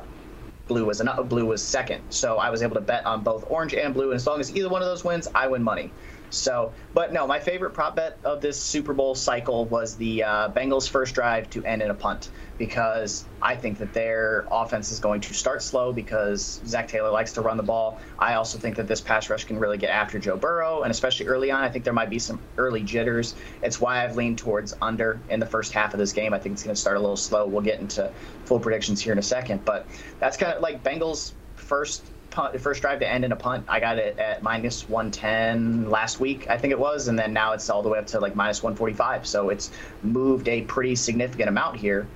blue 0.68 0.84
was 0.86 1.00
an, 1.00 1.10
blue 1.28 1.46
was 1.46 1.64
second, 1.64 2.02
so 2.10 2.38
I 2.38 2.50
was 2.50 2.62
able 2.62 2.76
to 2.76 2.82
bet 2.82 3.06
on 3.06 3.24
both 3.24 3.46
orange 3.50 3.74
and 3.74 3.94
blue, 3.94 4.12
and 4.12 4.16
as 4.16 4.28
long 4.28 4.40
as 4.42 4.56
either 4.56 4.70
one 4.70 4.82
of 4.82 4.88
those 4.88 5.04
wins, 5.04 5.28
I 5.36 5.48
win 5.48 5.64
money. 5.64 5.92
So, 6.32 6.74
but 6.94 7.12
no, 7.12 7.28
my 7.28 7.40
favorite 7.40 7.72
prop 7.72 7.96
bet 7.96 8.18
of 8.24 8.42
this 8.42 8.60
Super 8.60 8.94
Bowl 8.94 9.16
cycle 9.16 9.66
was 9.66 9.96
the 9.96 10.24
uh, 10.24 10.50
Bengals' 10.50 10.90
first 10.90 11.14
drive 11.14 11.50
to 11.52 11.64
end 11.66 11.82
in 11.82 11.92
a 11.92 11.94
punt 11.94 12.30
because 12.58 13.26
I 13.42 13.56
think 13.56 13.80
that 13.80 13.94
their 13.94 14.48
offense 14.50 14.92
is 14.92 15.00
going 15.00 15.22
to 15.22 15.34
start 15.34 15.62
slow 15.62 15.92
because 15.92 16.62
Zac 16.66 16.88
Taylor 16.88 17.12
likes 17.12 17.34
to 17.34 17.42
run 17.42 17.58
the 17.58 17.64
ball. 17.64 18.00
I 18.18 18.36
also 18.36 18.58
think 18.58 18.78
that 18.78 18.88
this 18.88 19.02
pass 19.02 19.30
rush 19.30 19.44
can 19.44 19.60
really 19.60 19.78
get 19.78 19.90
after 19.90 20.20
Joe 20.20 20.38
Burrow, 20.38 20.84
and 20.84 20.92
especially 20.92 21.28
early 21.28 21.52
on, 21.52 21.64
I 21.64 21.70
think 21.70 21.84
there 21.84 21.94
might 21.94 22.10
be 22.10 22.20
some 22.20 22.40
early 22.58 22.82
jitters. 22.82 23.36
It's 23.62 23.82
why 23.82 24.04
I've 24.04 24.16
leaned 24.16 24.38
towards 24.38 24.74
under 24.82 25.20
in 25.30 25.40
the 25.40 25.46
first 25.46 25.74
half 25.74 25.94
of 25.94 26.00
this 26.00 26.14
game. 26.14 26.34
I 26.34 26.40
think 26.40 26.54
it's 26.54 26.64
going 26.64 26.76
to 26.76 26.80
start 26.80 26.98
a 26.98 27.00
little 27.00 27.18
slow. 27.18 27.46
We'll 27.46 27.62
get 27.62 27.80
into 27.80 28.12
full 28.46 28.60
predictions 28.60 29.02
here 29.02 29.12
in 29.12 29.20
a 29.20 29.24
second, 29.24 29.66
but 29.66 29.86
that's 30.20 30.38
kind 30.38 30.54
of 30.54 30.62
like 30.62 30.84
Bengals' 30.84 31.34
first 31.56 32.11
punt, 32.32 32.60
first 32.60 32.82
drive 32.82 33.00
to 33.00 33.08
end 33.08 33.24
in 33.24 33.32
a 33.32 33.36
punt. 33.36 33.66
I 33.68 33.80
got 33.80 34.00
it 34.00 34.18
at 34.18 34.42
minus 34.42 34.90
110 34.90 35.90
last 35.90 36.20
week, 36.20 36.50
I 36.50 36.58
think 36.58 36.72
it 36.72 36.80
was, 36.80 37.08
and 37.08 37.20
then 37.20 37.34
now 37.34 37.54
it's 37.54 37.70
all 37.70 37.84
the 37.84 37.90
way 37.90 38.00
up 38.00 38.08
to 38.08 38.20
like 38.20 38.36
minus 38.36 38.64
145. 38.64 39.28
So 39.28 39.50
it's 39.50 39.72
moved 40.02 40.48
a 40.48 40.62
pretty 40.62 40.96
significant 40.96 41.50
amount 41.50 41.78
here, 41.78 42.08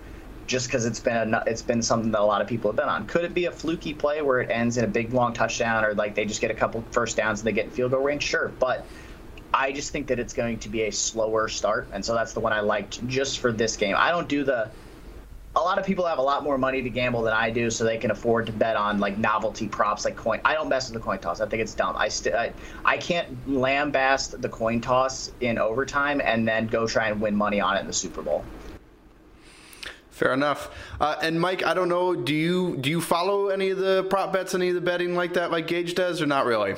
just 0.48 0.68
because 0.68 0.86
it's 0.86 1.00
been 1.00 1.34
a, 1.34 1.44
it's 1.46 1.62
been 1.62 1.82
something 1.82 2.12
that 2.12 2.22
a 2.22 2.24
lot 2.24 2.42
of 2.42 2.48
people 2.48 2.72
have 2.72 2.78
been 2.78 2.90
on. 2.90 3.06
Could 3.06 3.26
it 3.26 3.34
be 3.34 3.46
a 3.46 3.52
fluky 3.52 3.94
play 3.94 4.22
where 4.22 4.42
it 4.42 4.50
ends 4.50 4.78
in 4.78 4.86
a 4.86 4.88
big 4.88 5.14
long 5.14 5.34
touchdown, 5.34 5.86
or 5.86 5.94
like 5.94 6.16
they 6.16 6.26
just 6.26 6.42
get 6.42 6.50
a 6.50 6.56
couple 6.56 6.84
first 6.92 7.18
downs 7.18 7.42
and 7.42 7.48
they 7.48 7.54
get 7.54 7.66
in 7.66 7.72
field 7.72 7.92
goal 7.92 8.02
range? 8.02 8.24
Sure, 8.24 8.52
but 8.60 8.86
I 9.54 9.72
just 9.72 9.92
think 9.92 10.08
that 10.08 10.20
it's 10.20 10.34
going 10.34 10.60
to 10.60 10.70
be 10.70 10.84
a 10.84 10.92
slower 10.92 11.48
start, 11.48 11.88
and 11.94 12.04
so 12.04 12.16
that's 12.16 12.34
the 12.34 12.40
one 12.40 12.54
I 12.54 12.62
liked 12.62 13.06
just 13.08 13.40
for 13.40 13.52
this 13.52 13.78
game. 13.78 13.96
I 13.98 14.12
don't 14.12 14.28
do 14.28 14.44
the 14.44 14.72
a 15.56 15.62
lot 15.62 15.80
of 15.80 15.86
people 15.86 16.06
have 16.06 16.18
a 16.18 16.22
lot 16.22 16.44
more 16.44 16.58
money 16.58 16.82
to 16.82 16.90
gamble 16.90 17.22
than 17.22 17.34
I 17.34 17.50
do, 17.50 17.70
so 17.70 17.84
they 17.84 17.98
can 17.98 18.12
afford 18.12 18.46
to 18.48 18.52
bet 18.52 18.76
on 18.76 19.00
like 19.00 19.18
novelty 19.18 19.68
props 19.68 20.04
like 20.04 20.16
coin. 20.16 20.42
I 20.44 20.54
don't 20.54 20.68
mess 20.68 20.90
with 20.90 21.00
the 21.00 21.04
coin 21.04 21.20
toss. 21.20 21.40
I 21.40 21.48
think 21.48 21.62
it's 21.62 21.74
dumb. 21.74 21.96
I 21.98 22.10
st- 22.10 22.36
I, 22.36 22.52
I 22.84 22.98
can't 22.98 23.48
lambast 23.48 24.42
the 24.42 24.50
coin 24.50 24.82
toss 24.82 25.32
in 25.40 25.58
overtime 25.58 26.22
and 26.24 26.48
then 26.48 26.68
go 26.68 26.88
try 26.88 27.08
and 27.08 27.22
win 27.22 27.36
money 27.36 27.62
on 27.62 27.78
it 27.78 27.82
in 27.82 27.88
the 27.88 27.94
Super 27.94 28.22
Bowl. 28.22 28.44
Fair 30.10 30.34
enough. 30.34 30.72
Uh, 31.00 31.16
and 31.22 31.40
Mike, 31.40 31.66
I 31.66 31.74
don't 31.74 31.90
know. 31.90 32.16
Do 32.16 32.34
you 32.34 32.78
do 32.78 32.90
you 32.90 33.02
follow 33.02 33.48
any 33.48 33.70
of 33.70 33.78
the 33.78 34.04
prop 34.10 34.34
bets, 34.34 34.54
any 34.56 34.70
of 34.70 34.76
the 34.76 34.82
betting 34.82 35.16
like 35.16 35.34
that, 35.34 35.52
like 35.52 35.68
Gage 35.68 35.94
does, 35.96 36.22
or 36.22 36.26
not 36.26 36.46
really? 36.46 36.76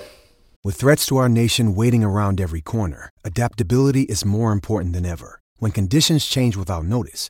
With 0.63 0.75
threats 0.75 1.05
to 1.07 1.17
our 1.17 1.29
nation 1.29 1.75
waiting 1.75 2.03
around 2.03 2.41
every 2.41 2.61
corner, 2.61 3.09
adaptability 3.23 4.03
is 4.03 4.25
more 4.25 4.51
important 4.51 4.93
than 4.93 5.05
ever. 5.05 5.39
When 5.59 5.71
conditions 5.71 6.25
change 6.25 6.57
without 6.57 6.85
notice 6.85 7.29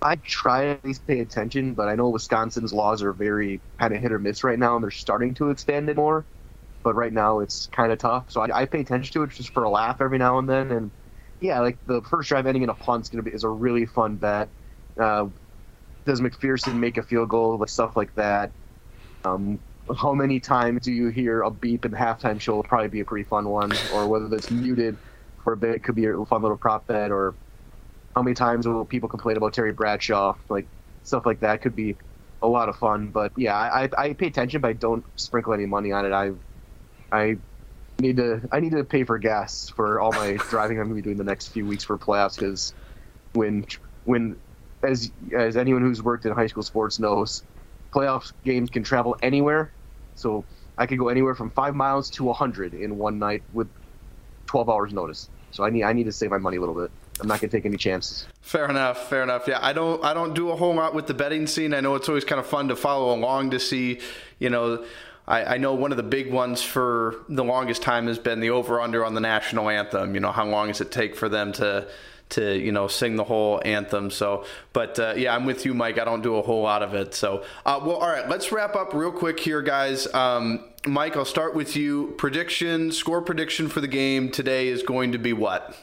I 0.00 0.16
try 0.16 0.64
to 0.64 0.70
at 0.70 0.84
least 0.84 1.06
pay 1.06 1.20
attention, 1.20 1.74
but 1.74 1.88
I 1.88 1.96
know 1.96 2.08
Wisconsin's 2.10 2.72
laws 2.72 3.02
are 3.02 3.12
very 3.12 3.60
kind 3.78 3.94
of 3.94 4.00
hit 4.00 4.12
or 4.12 4.18
miss 4.18 4.44
right 4.44 4.58
now, 4.58 4.76
and 4.76 4.82
they're 4.82 4.90
starting 4.90 5.34
to 5.34 5.50
expand 5.50 5.88
it 5.88 5.96
more. 5.96 6.24
But 6.84 6.94
right 6.94 7.12
now, 7.12 7.40
it's 7.40 7.66
kind 7.66 7.90
of 7.90 7.98
tough. 7.98 8.30
So 8.30 8.40
I, 8.40 8.62
I, 8.62 8.64
pay 8.66 8.80
attention 8.80 9.12
to 9.14 9.24
it 9.24 9.30
just 9.30 9.52
for 9.52 9.64
a 9.64 9.70
laugh 9.70 10.00
every 10.00 10.18
now 10.18 10.38
and 10.38 10.48
then. 10.48 10.70
And 10.70 10.90
yeah, 11.40 11.60
like 11.60 11.76
the 11.86 12.00
first 12.02 12.28
drive 12.28 12.46
ending 12.46 12.62
in 12.62 12.68
a 12.68 12.74
punt 12.74 13.04
is, 13.04 13.08
going 13.08 13.24
to 13.24 13.28
be, 13.28 13.34
is 13.34 13.42
a 13.42 13.48
really 13.48 13.86
fun 13.86 14.14
bet. 14.14 14.48
Uh, 14.96 15.26
does 16.04 16.20
McPherson 16.20 16.76
make 16.76 16.96
a 16.96 17.02
field 17.02 17.28
goal? 17.28 17.58
Like 17.58 17.68
stuff 17.68 17.96
like 17.96 18.14
that. 18.14 18.52
Um, 19.24 19.58
how 19.96 20.14
many 20.14 20.38
times 20.38 20.82
do 20.82 20.92
you 20.92 21.08
hear 21.08 21.42
a 21.42 21.50
beep 21.50 21.84
in 21.84 21.90
the 21.90 21.96
halftime 21.96 22.40
show? 22.40 22.54
Will 22.54 22.62
probably 22.62 22.88
be 22.88 23.00
a 23.00 23.04
pretty 23.04 23.24
fun 23.24 23.48
one. 23.48 23.72
Or 23.92 24.06
whether 24.06 24.28
that's 24.28 24.50
muted 24.50 24.96
for 25.42 25.54
a 25.54 25.56
bit, 25.56 25.74
it 25.74 25.82
could 25.82 25.96
be 25.96 26.06
a 26.06 26.24
fun 26.24 26.42
little 26.42 26.56
prop 26.56 26.86
bet. 26.86 27.10
Or 27.10 27.34
how 28.18 28.22
many 28.22 28.34
times 28.34 28.66
will 28.66 28.84
people 28.84 29.08
complain 29.08 29.36
about 29.36 29.52
Terry 29.52 29.72
Bradshaw? 29.72 30.34
Like 30.48 30.68
stuff 31.04 31.24
like 31.24 31.38
that 31.40 31.62
could 31.62 31.76
be 31.76 31.96
a 32.42 32.48
lot 32.48 32.68
of 32.68 32.76
fun. 32.76 33.12
But 33.12 33.30
yeah, 33.36 33.56
I, 33.56 33.88
I 33.96 34.12
pay 34.12 34.26
attention, 34.26 34.60
but 34.60 34.68
I 34.68 34.72
don't 34.72 35.04
sprinkle 35.14 35.54
any 35.54 35.66
money 35.66 35.92
on 35.92 36.04
it. 36.04 36.12
I 36.12 36.32
I 37.12 37.36
need 38.00 38.16
to 38.16 38.40
I 38.50 38.58
need 38.58 38.72
to 38.72 38.82
pay 38.82 39.04
for 39.04 39.18
gas 39.18 39.68
for 39.76 40.00
all 40.00 40.10
my 40.10 40.36
driving 40.48 40.80
I'm 40.80 40.86
going 40.88 40.96
to 40.96 41.02
be 41.02 41.02
doing 41.02 41.16
the 41.16 41.22
next 41.22 41.48
few 41.50 41.64
weeks 41.64 41.84
for 41.84 41.96
playoffs 41.96 42.36
because 42.36 42.74
when 43.34 43.64
when 44.02 44.40
as 44.82 45.12
as 45.36 45.56
anyone 45.56 45.82
who's 45.82 46.02
worked 46.02 46.26
in 46.26 46.32
high 46.32 46.48
school 46.48 46.64
sports 46.64 46.98
knows, 46.98 47.44
playoff 47.94 48.32
games 48.44 48.68
can 48.68 48.82
travel 48.82 49.14
anywhere. 49.22 49.72
So 50.16 50.44
I 50.76 50.86
could 50.86 50.98
go 50.98 51.08
anywhere 51.08 51.36
from 51.36 51.52
five 51.52 51.76
miles 51.76 52.10
to 52.10 52.32
hundred 52.32 52.74
in 52.74 52.96
one 52.96 53.20
night 53.20 53.44
with 53.52 53.70
twelve 54.48 54.68
hours 54.68 54.92
notice. 54.92 55.30
So 55.52 55.62
I 55.62 55.70
need 55.70 55.84
I 55.84 55.92
need 55.92 56.06
to 56.06 56.12
save 56.12 56.30
my 56.30 56.38
money 56.38 56.56
a 56.56 56.60
little 56.60 56.74
bit. 56.74 56.90
I'm 57.20 57.28
not 57.28 57.40
to 57.40 57.48
take 57.48 57.66
any 57.66 57.76
chances. 57.76 58.26
Fair 58.40 58.68
enough. 58.68 59.08
Fair 59.08 59.22
enough. 59.22 59.46
Yeah, 59.46 59.58
I 59.60 59.72
don't. 59.72 60.04
I 60.04 60.14
don't 60.14 60.34
do 60.34 60.50
a 60.50 60.56
whole 60.56 60.74
lot 60.74 60.94
with 60.94 61.06
the 61.06 61.14
betting 61.14 61.46
scene. 61.46 61.74
I 61.74 61.80
know 61.80 61.94
it's 61.94 62.08
always 62.08 62.24
kind 62.24 62.40
of 62.40 62.46
fun 62.46 62.68
to 62.68 62.76
follow 62.76 63.14
along 63.14 63.50
to 63.50 63.60
see, 63.60 64.00
you 64.38 64.50
know. 64.50 64.84
I, 65.26 65.44
I 65.44 65.58
know 65.58 65.74
one 65.74 65.90
of 65.90 65.98
the 65.98 66.02
big 66.02 66.32
ones 66.32 66.62
for 66.62 67.16
the 67.28 67.44
longest 67.44 67.82
time 67.82 68.06
has 68.06 68.18
been 68.18 68.40
the 68.40 68.50
over/under 68.50 69.04
on 69.04 69.14
the 69.14 69.20
national 69.20 69.68
anthem. 69.68 70.14
You 70.14 70.20
know, 70.20 70.32
how 70.32 70.46
long 70.46 70.68
does 70.68 70.80
it 70.80 70.90
take 70.90 71.16
for 71.16 71.28
them 71.28 71.52
to 71.54 71.86
to 72.30 72.58
you 72.58 72.72
know 72.72 72.88
sing 72.88 73.16
the 73.16 73.24
whole 73.24 73.60
anthem. 73.64 74.10
So, 74.10 74.44
but 74.72 74.98
uh, 74.98 75.14
yeah, 75.16 75.34
I'm 75.34 75.44
with 75.44 75.64
you, 75.64 75.74
Mike. 75.74 75.98
I 75.98 76.04
don't 76.04 76.22
do 76.22 76.36
a 76.36 76.42
whole 76.42 76.62
lot 76.62 76.82
of 76.82 76.94
it. 76.94 77.14
So, 77.14 77.44
uh, 77.64 77.80
well, 77.82 77.96
all 77.96 78.08
right, 78.08 78.28
let's 78.28 78.52
wrap 78.52 78.76
up 78.76 78.94
real 78.94 79.12
quick 79.12 79.40
here, 79.40 79.62
guys. 79.62 80.12
Um, 80.14 80.64
Mike, 80.86 81.16
I'll 81.16 81.24
start 81.24 81.54
with 81.54 81.76
you. 81.76 82.14
Prediction, 82.18 82.92
score 82.92 83.22
prediction 83.22 83.68
for 83.68 83.80
the 83.80 83.88
game 83.88 84.30
today 84.30 84.68
is 84.68 84.82
going 84.82 85.12
to 85.12 85.18
be 85.18 85.32
what? 85.32 85.76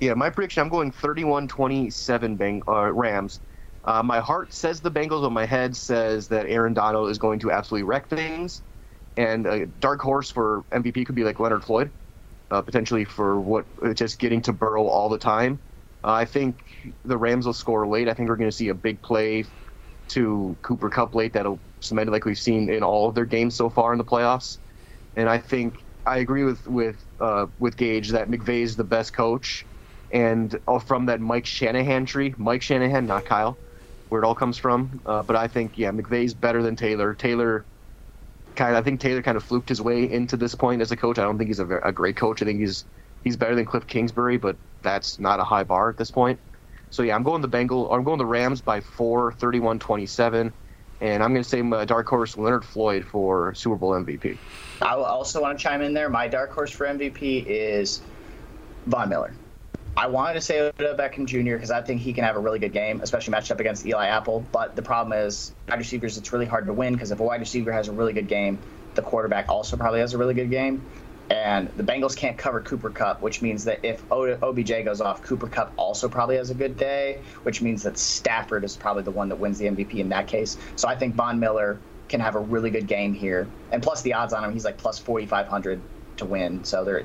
Yeah, 0.00 0.14
my 0.14 0.30
prediction, 0.30 0.60
I'm 0.62 0.68
going 0.68 0.92
31-27 0.92 2.36
Bang, 2.36 2.62
uh, 2.68 2.92
Rams. 2.92 3.40
Uh, 3.84 4.02
my 4.02 4.20
heart 4.20 4.52
says 4.52 4.80
the 4.80 4.90
Bengals, 4.90 5.22
but 5.22 5.30
my 5.32 5.46
head 5.46 5.76
says 5.76 6.28
that 6.28 6.46
Aaron 6.46 6.74
Donald 6.74 7.10
is 7.10 7.18
going 7.18 7.40
to 7.40 7.50
absolutely 7.50 7.84
wreck 7.84 8.08
things. 8.08 8.62
And 9.16 9.46
a 9.46 9.66
dark 9.66 10.00
horse 10.00 10.30
for 10.30 10.64
MVP 10.72 11.04
could 11.04 11.14
be 11.16 11.24
like 11.24 11.40
Leonard 11.40 11.64
Floyd, 11.64 11.92
uh, 12.50 12.62
potentially 12.62 13.04
for 13.04 13.40
what 13.40 13.66
just 13.94 14.18
getting 14.18 14.42
to 14.42 14.52
Burrow 14.54 14.86
all 14.86 15.08
the 15.08 15.18
time. 15.18 15.62
Uh, 16.04 16.12
I 16.12 16.24
think 16.26 16.60
the 17.04 17.18
Rams 17.18 17.46
will 17.46 17.54
score 17.54 17.88
late. 17.88 18.08
I 18.08 18.14
think 18.14 18.28
we're 18.28 18.36
going 18.36 18.50
to 18.50 18.56
see 18.56 18.68
a 18.68 18.74
big 18.74 19.02
play 19.02 19.44
to 20.10 20.58
Cooper 20.62 20.90
Kupp 20.90 21.14
late 21.14 21.34
that'll 21.34 21.62
cement 21.80 22.10
like 22.10 22.24
we've 22.24 22.38
seen 22.38 22.70
in 22.70 22.82
all 22.82 23.08
of 23.08 23.14
their 23.14 23.26
games 23.26 23.56
so 23.56 23.70
far 23.70 23.92
in 23.92 23.98
the 23.98 24.04
playoffs. 24.04 24.58
And 25.16 25.28
I 25.30 25.38
think 25.38 25.76
I 26.06 26.18
agree 26.18 26.44
with 26.44 26.66
with 26.66 27.04
uh, 27.20 27.46
with 27.58 27.76
Gage 27.76 28.10
that 28.10 28.28
McVay 28.30 28.62
is 28.62 28.76
the 28.76 28.84
best 28.84 29.12
coach, 29.14 29.67
and 30.12 30.58
uh, 30.66 30.78
from 30.78 31.06
that 31.06 31.20
Mike 31.20 31.46
Shanahan 31.46 32.06
tree, 32.06 32.34
Mike 32.36 32.62
Shanahan, 32.62 33.06
not 33.06 33.24
Kyle, 33.24 33.58
where 34.08 34.22
it 34.22 34.26
all 34.26 34.34
comes 34.34 34.58
from. 34.58 35.00
Uh, 35.04 35.22
but 35.22 35.36
I 35.36 35.48
think 35.48 35.76
yeah, 35.76 35.90
McVay's 35.90 36.34
better 36.34 36.62
than 36.62 36.76
Taylor. 36.76 37.14
Taylor 37.14 37.64
kind 38.56 38.74
of, 38.74 38.80
I 38.80 38.82
think 38.82 39.00
Taylor 39.00 39.22
kind 39.22 39.36
of 39.36 39.44
fluked 39.44 39.68
his 39.68 39.80
way 39.80 40.10
into 40.10 40.36
this 40.36 40.54
point 40.54 40.82
as 40.82 40.90
a 40.92 40.96
coach. 40.96 41.18
I 41.18 41.22
don't 41.22 41.38
think 41.38 41.48
he's 41.48 41.60
a, 41.60 41.78
a 41.78 41.92
great 41.92 42.16
coach. 42.16 42.42
I 42.42 42.44
think 42.44 42.60
he's 42.60 42.84
he's 43.24 43.36
better 43.36 43.54
than 43.54 43.64
Cliff 43.64 43.86
Kingsbury, 43.86 44.36
but 44.36 44.56
that's 44.82 45.18
not 45.18 45.40
a 45.40 45.44
high 45.44 45.64
bar 45.64 45.90
at 45.90 45.96
this 45.96 46.10
point. 46.10 46.38
So 46.90 47.02
yeah, 47.02 47.14
I'm 47.14 47.22
going 47.22 47.42
the 47.42 47.48
Bengal. 47.48 47.92
I'm 47.92 48.04
going 48.04 48.18
the 48.18 48.26
Rams 48.26 48.60
by 48.60 48.80
four, 48.80 49.32
31-27, 49.32 50.52
and 51.00 51.22
I'm 51.22 51.32
going 51.32 51.42
to 51.42 51.48
say 51.48 51.60
my 51.60 51.84
dark 51.84 52.08
horse 52.08 52.36
Leonard 52.36 52.64
Floyd 52.64 53.04
for 53.04 53.54
Super 53.54 53.76
Bowl 53.76 53.90
MVP. 53.90 54.38
I 54.80 54.94
also 54.94 55.42
want 55.42 55.58
to 55.58 55.62
chime 55.62 55.82
in 55.82 55.92
there. 55.92 56.08
My 56.08 56.28
dark 56.28 56.50
horse 56.50 56.70
for 56.70 56.86
MVP 56.86 57.44
is 57.46 58.00
Von 58.86 59.10
Miller. 59.10 59.34
I 59.96 60.06
wanted 60.06 60.34
to 60.34 60.40
say 60.40 60.60
Odell 60.60 60.94
Beckham 60.94 61.26
Jr. 61.26 61.54
because 61.54 61.70
I 61.70 61.82
think 61.82 62.00
he 62.00 62.12
can 62.12 62.24
have 62.24 62.36
a 62.36 62.38
really 62.38 62.60
good 62.60 62.72
game, 62.72 63.00
especially 63.02 63.32
matched 63.32 63.50
up 63.50 63.58
against 63.58 63.84
Eli 63.84 64.06
Apple. 64.06 64.44
But 64.52 64.76
the 64.76 64.82
problem 64.82 65.18
is, 65.18 65.52
wide 65.68 65.78
receivers, 65.78 66.16
it's 66.16 66.32
really 66.32 66.46
hard 66.46 66.66
to 66.66 66.72
win 66.72 66.92
because 66.92 67.10
if 67.10 67.18
a 67.20 67.24
wide 67.24 67.40
receiver 67.40 67.72
has 67.72 67.88
a 67.88 67.92
really 67.92 68.12
good 68.12 68.28
game, 68.28 68.58
the 68.94 69.02
quarterback 69.02 69.48
also 69.48 69.76
probably 69.76 70.00
has 70.00 70.14
a 70.14 70.18
really 70.18 70.34
good 70.34 70.50
game. 70.50 70.82
And 71.30 71.68
the 71.76 71.82
Bengals 71.82 72.16
can't 72.16 72.38
cover 72.38 72.60
Cooper 72.60 72.90
Kupp, 72.90 73.20
which 73.20 73.42
means 73.42 73.64
that 73.64 73.84
if 73.84 74.02
OBJ 74.10 74.84
goes 74.84 75.00
off, 75.00 75.22
Cooper 75.22 75.46
Kupp 75.46 75.72
also 75.76 76.08
probably 76.08 76.36
has 76.36 76.48
a 76.50 76.54
good 76.54 76.76
day, 76.78 77.20
which 77.42 77.60
means 77.60 77.82
that 77.82 77.98
Stafford 77.98 78.64
is 78.64 78.76
probably 78.76 79.02
the 79.02 79.10
one 79.10 79.28
that 79.28 79.36
wins 79.36 79.58
the 79.58 79.66
MVP 79.66 79.96
in 79.96 80.08
that 80.08 80.26
case. 80.26 80.56
So 80.76 80.88
I 80.88 80.96
think 80.96 81.16
Von 81.16 81.38
Miller 81.38 81.78
can 82.08 82.20
have 82.20 82.34
a 82.34 82.40
really 82.40 82.70
good 82.70 82.86
game 82.86 83.12
here. 83.12 83.46
And 83.72 83.82
plus 83.82 84.00
the 84.00 84.14
odds 84.14 84.32
on 84.32 84.42
him, 84.42 84.52
he's 84.54 84.64
like 84.64 84.78
plus 84.78 84.98
4,500 84.98 85.82
to 86.16 86.24
win. 86.24 86.64
So 86.64 86.82
they're, 86.82 87.04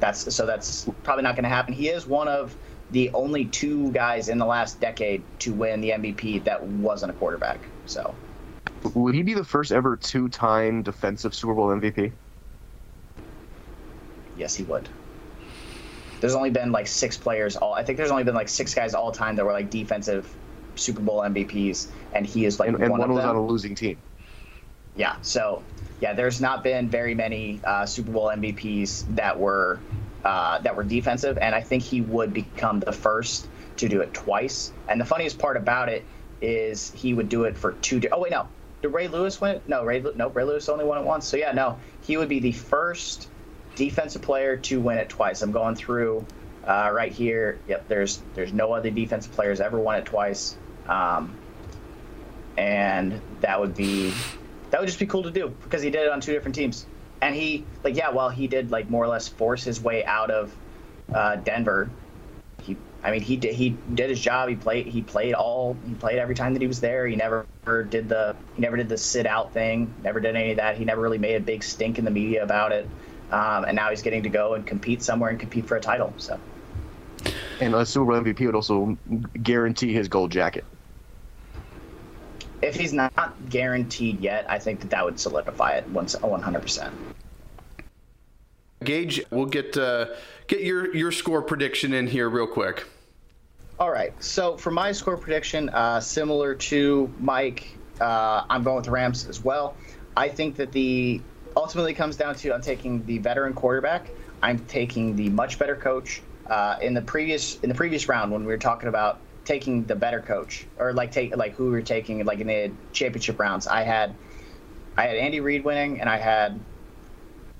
that's 0.00 0.34
so 0.34 0.46
that's 0.46 0.88
probably 1.02 1.22
not 1.22 1.34
going 1.34 1.44
to 1.44 1.48
happen. 1.48 1.74
He 1.74 1.88
is 1.88 2.06
one 2.06 2.28
of 2.28 2.54
the 2.90 3.10
only 3.14 3.46
two 3.46 3.90
guys 3.92 4.28
in 4.28 4.38
the 4.38 4.46
last 4.46 4.80
decade 4.80 5.22
to 5.40 5.52
win 5.52 5.80
the 5.80 5.90
MVP 5.90 6.44
that 6.44 6.62
wasn't 6.62 7.10
a 7.10 7.14
quarterback. 7.14 7.60
So 7.86 8.14
would 8.94 9.14
he 9.14 9.22
be 9.22 9.34
the 9.34 9.44
first 9.44 9.72
ever 9.72 9.96
two-time 9.96 10.82
defensive 10.82 11.34
Super 11.34 11.54
Bowl 11.54 11.68
MVP? 11.68 12.12
Yes, 14.36 14.54
he 14.54 14.62
would. 14.64 14.88
There's 16.20 16.34
only 16.34 16.50
been 16.50 16.72
like 16.72 16.86
six 16.86 17.16
players 17.16 17.56
all. 17.56 17.74
I 17.74 17.82
think 17.82 17.98
there's 17.98 18.10
only 18.10 18.24
been 18.24 18.34
like 18.34 18.48
six 18.48 18.74
guys 18.74 18.94
all 18.94 19.12
time 19.12 19.36
that 19.36 19.44
were 19.44 19.52
like 19.52 19.70
defensive 19.70 20.32
Super 20.74 21.00
Bowl 21.00 21.20
MVPs, 21.20 21.88
and 22.12 22.26
he 22.26 22.44
is 22.44 22.60
like 22.60 22.68
and, 22.68 22.80
and 22.80 22.90
one, 22.90 23.00
one 23.00 23.12
was 23.12 23.22
them. 23.22 23.30
on 23.30 23.36
a 23.36 23.46
losing 23.46 23.74
team. 23.74 23.98
Yeah, 24.94 25.16
so 25.22 25.62
yeah, 26.00 26.12
there's 26.12 26.40
not 26.40 26.62
been 26.62 26.88
very 26.88 27.14
many 27.14 27.60
uh, 27.64 27.86
Super 27.86 28.10
Bowl 28.10 28.26
MVPs 28.26 29.16
that 29.16 29.38
were 29.38 29.80
uh, 30.24 30.58
that 30.58 30.76
were 30.76 30.84
defensive, 30.84 31.38
and 31.38 31.54
I 31.54 31.60
think 31.60 31.82
he 31.82 32.00
would 32.00 32.34
become 32.34 32.80
the 32.80 32.92
first 32.92 33.48
to 33.76 33.88
do 33.88 34.00
it 34.00 34.12
twice. 34.12 34.72
And 34.88 35.00
the 35.00 35.04
funniest 35.04 35.38
part 35.38 35.56
about 35.56 35.88
it 35.88 36.04
is 36.40 36.90
he 36.92 37.14
would 37.14 37.28
do 37.28 37.44
it 37.44 37.56
for 37.56 37.72
two. 37.72 38.00
Di- 38.00 38.08
oh 38.10 38.20
wait, 38.20 38.32
no, 38.32 38.48
did 38.82 38.88
Ray 38.88 39.08
Lewis 39.08 39.40
win 39.40 39.56
it? 39.56 39.68
No, 39.68 39.84
Ray 39.84 40.04
no 40.16 40.28
Ray 40.28 40.44
Lewis 40.44 40.68
only 40.68 40.84
won 40.84 40.98
it 40.98 41.04
once. 41.04 41.26
So 41.26 41.36
yeah, 41.36 41.52
no, 41.52 41.78
he 42.02 42.16
would 42.16 42.28
be 42.28 42.40
the 42.40 42.52
first 42.52 43.28
defensive 43.74 44.22
player 44.22 44.56
to 44.56 44.80
win 44.80 44.98
it 44.98 45.08
twice. 45.08 45.42
I'm 45.42 45.52
going 45.52 45.76
through 45.76 46.26
uh, 46.66 46.90
right 46.92 47.12
here. 47.12 47.58
Yep, 47.68 47.88
there's 47.88 48.20
there's 48.34 48.52
no 48.52 48.72
other 48.72 48.90
defensive 48.90 49.32
players 49.32 49.60
ever 49.60 49.78
won 49.78 49.96
it 49.96 50.04
twice, 50.04 50.56
um, 50.88 51.34
and 52.58 53.20
that 53.40 53.60
would 53.60 53.74
be 53.74 54.12
that 54.70 54.80
would 54.80 54.86
just 54.86 54.98
be 54.98 55.06
cool 55.06 55.22
to 55.22 55.30
do 55.30 55.48
because 55.62 55.82
he 55.82 55.90
did 55.90 56.06
it 56.06 56.10
on 56.10 56.20
two 56.20 56.32
different 56.32 56.54
teams. 56.54 56.86
And 57.22 57.34
he 57.34 57.64
like 57.82 57.96
yeah, 57.96 58.10
well 58.10 58.28
he 58.28 58.46
did 58.46 58.70
like 58.70 58.90
more 58.90 59.04
or 59.04 59.08
less 59.08 59.28
force 59.28 59.64
his 59.64 59.80
way 59.80 60.04
out 60.04 60.30
of 60.30 60.54
uh, 61.14 61.36
Denver. 61.36 61.90
He 62.62 62.76
I 63.02 63.10
mean 63.10 63.22
he 63.22 63.36
did 63.36 63.54
he 63.54 63.70
did 63.94 64.10
his 64.10 64.20
job. 64.20 64.48
He 64.48 64.56
played 64.56 64.86
he 64.86 65.02
played 65.02 65.34
all 65.34 65.76
he 65.86 65.94
played 65.94 66.18
every 66.18 66.34
time 66.34 66.52
that 66.54 66.60
he 66.60 66.68
was 66.68 66.80
there. 66.80 67.06
He 67.06 67.16
never 67.16 67.46
did 67.88 68.08
the 68.08 68.36
he 68.54 68.62
never 68.62 68.76
did 68.76 68.88
the 68.88 68.98
sit 68.98 69.26
out 69.26 69.52
thing. 69.52 69.94
Never 70.02 70.20
did 70.20 70.36
any 70.36 70.50
of 70.50 70.56
that. 70.58 70.76
He 70.76 70.84
never 70.84 71.00
really 71.00 71.18
made 71.18 71.36
a 71.36 71.40
big 71.40 71.62
stink 71.62 71.98
in 71.98 72.04
the 72.04 72.10
media 72.10 72.42
about 72.42 72.72
it. 72.72 72.88
Um, 73.30 73.64
and 73.64 73.74
now 73.74 73.90
he's 73.90 74.02
getting 74.02 74.22
to 74.22 74.28
go 74.28 74.54
and 74.54 74.64
compete 74.66 75.02
somewhere 75.02 75.30
and 75.30 75.40
compete 75.40 75.66
for 75.66 75.76
a 75.76 75.80
title. 75.80 76.12
So. 76.16 76.38
And 77.60 77.74
a 77.74 77.84
Super 77.84 78.12
MVP 78.12 78.46
would 78.46 78.54
also 78.54 78.96
guarantee 79.42 79.92
his 79.92 80.08
gold 80.08 80.30
jacket. 80.30 80.64
If 82.62 82.74
he's 82.74 82.92
not 82.92 83.34
guaranteed 83.48 84.20
yet, 84.20 84.46
I 84.48 84.58
think 84.58 84.80
that 84.80 84.90
that 84.90 85.04
would 85.04 85.20
solidify 85.20 85.72
it 85.72 85.88
once 85.88 86.16
100%. 86.16 86.90
Gage, 88.84 89.22
we'll 89.30 89.46
get 89.46 89.76
uh, 89.76 90.06
get 90.48 90.60
your 90.60 90.94
your 90.94 91.10
score 91.10 91.42
prediction 91.42 91.94
in 91.94 92.06
here 92.06 92.28
real 92.28 92.46
quick. 92.46 92.84
All 93.78 93.90
right. 93.90 94.12
So 94.22 94.56
for 94.56 94.70
my 94.70 94.92
score 94.92 95.16
prediction, 95.16 95.68
uh, 95.70 96.00
similar 96.00 96.54
to 96.54 97.12
Mike, 97.18 97.76
uh, 98.00 98.44
I'm 98.48 98.62
going 98.62 98.76
with 98.76 98.84
the 98.84 98.90
Rams 98.90 99.26
as 99.26 99.42
well. 99.42 99.74
I 100.16 100.28
think 100.28 100.56
that 100.56 100.72
the 100.72 101.20
ultimately 101.56 101.94
comes 101.94 102.16
down 102.16 102.34
to 102.36 102.54
I'm 102.54 102.62
taking 102.62 103.04
the 103.06 103.18
veteran 103.18 103.54
quarterback. 103.54 104.08
I'm 104.42 104.58
taking 104.66 105.16
the 105.16 105.30
much 105.30 105.58
better 105.58 105.76
coach. 105.76 106.22
Uh, 106.46 106.78
in 106.80 106.94
the 106.94 107.02
previous 107.02 107.58
in 107.60 107.68
the 107.68 107.74
previous 107.74 108.08
round 108.08 108.30
when 108.30 108.42
we 108.42 108.52
were 108.52 108.58
talking 108.58 108.88
about 108.88 109.18
taking 109.46 109.84
the 109.84 109.94
better 109.94 110.20
coach 110.20 110.66
or 110.78 110.92
like 110.92 111.12
take 111.12 111.34
like 111.34 111.54
who 111.54 111.66
we 111.66 111.70
were 111.70 111.82
taking 111.82 112.22
like 112.26 112.40
in 112.40 112.48
the 112.48 112.70
championship 112.92 113.38
rounds, 113.38 113.66
I 113.66 113.82
had 113.82 114.14
I 114.96 115.06
had 115.06 115.16
Andy 115.16 115.40
Reid 115.40 115.64
winning 115.64 116.00
and 116.00 116.10
I 116.10 116.18
had 116.18 116.60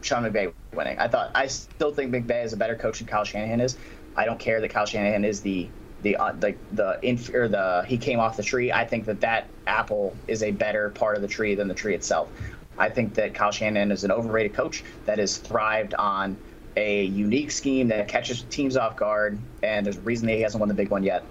Sean 0.02 0.24
McVay 0.24 0.52
winning. 0.74 0.98
I 0.98 1.08
thought 1.08 1.30
I 1.34 1.46
still 1.46 1.92
think 1.92 2.12
McVay 2.12 2.44
is 2.44 2.52
a 2.52 2.56
better 2.56 2.76
coach 2.76 2.98
than 2.98 3.06
Kyle 3.06 3.24
Shanahan 3.24 3.60
is. 3.60 3.78
I 4.16 4.24
don't 4.26 4.38
care 4.38 4.60
that 4.60 4.68
Kyle 4.70 4.84
Shanahan 4.84 5.24
is 5.24 5.40
the 5.40 5.68
the 6.02 6.16
uh, 6.16 6.32
the 6.32 6.54
the 6.72 6.98
inf- 7.02 7.34
or 7.34 7.48
the 7.48 7.84
he 7.86 7.96
came 7.96 8.18
off 8.18 8.36
the 8.36 8.42
tree. 8.42 8.72
I 8.72 8.84
think 8.84 9.06
that 9.06 9.20
that 9.20 9.48
apple 9.66 10.14
is 10.26 10.42
a 10.42 10.50
better 10.50 10.90
part 10.90 11.16
of 11.16 11.22
the 11.22 11.28
tree 11.28 11.54
than 11.54 11.68
the 11.68 11.74
tree 11.74 11.94
itself. 11.94 12.30
I 12.78 12.90
think 12.90 13.14
that 13.14 13.32
Kyle 13.32 13.52
Shanahan 13.52 13.90
is 13.90 14.04
an 14.04 14.10
overrated 14.10 14.52
coach 14.52 14.84
that 15.06 15.18
has 15.18 15.38
thrived 15.38 15.94
on 15.94 16.36
a 16.76 17.04
unique 17.04 17.50
scheme 17.50 17.88
that 17.88 18.06
catches 18.06 18.42
teams 18.42 18.76
off 18.76 18.96
guard, 18.96 19.38
and 19.62 19.86
there's 19.86 19.96
a 19.96 20.00
reason 20.02 20.26
that 20.26 20.34
he 20.34 20.42
hasn't 20.42 20.60
won 20.60 20.68
the 20.68 20.74
big 20.74 20.90
one 20.90 21.02
yet. 21.02 21.24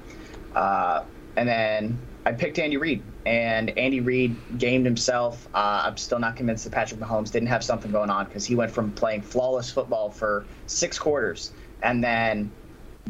Uh, 0.55 1.03
and 1.35 1.47
then 1.47 1.99
I 2.25 2.31
picked 2.31 2.57
Andy 2.57 2.77
Reid, 2.77 3.03
and 3.25 3.77
Andy 3.77 3.99
Reid 3.99 4.35
gamed 4.57 4.85
himself. 4.85 5.47
Uh, 5.53 5.83
I'm 5.85 5.97
still 5.97 6.19
not 6.19 6.35
convinced 6.35 6.63
that 6.63 6.71
Patrick 6.71 6.99
Mahomes 6.99 7.31
didn't 7.31 7.49
have 7.49 7.63
something 7.63 7.91
going 7.91 8.09
on 8.09 8.25
because 8.25 8.45
he 8.45 8.55
went 8.55 8.71
from 8.71 8.91
playing 8.93 9.21
flawless 9.21 9.69
football 9.69 10.09
for 10.09 10.45
six 10.65 10.97
quarters, 10.97 11.51
and 11.83 12.03
then 12.03 12.51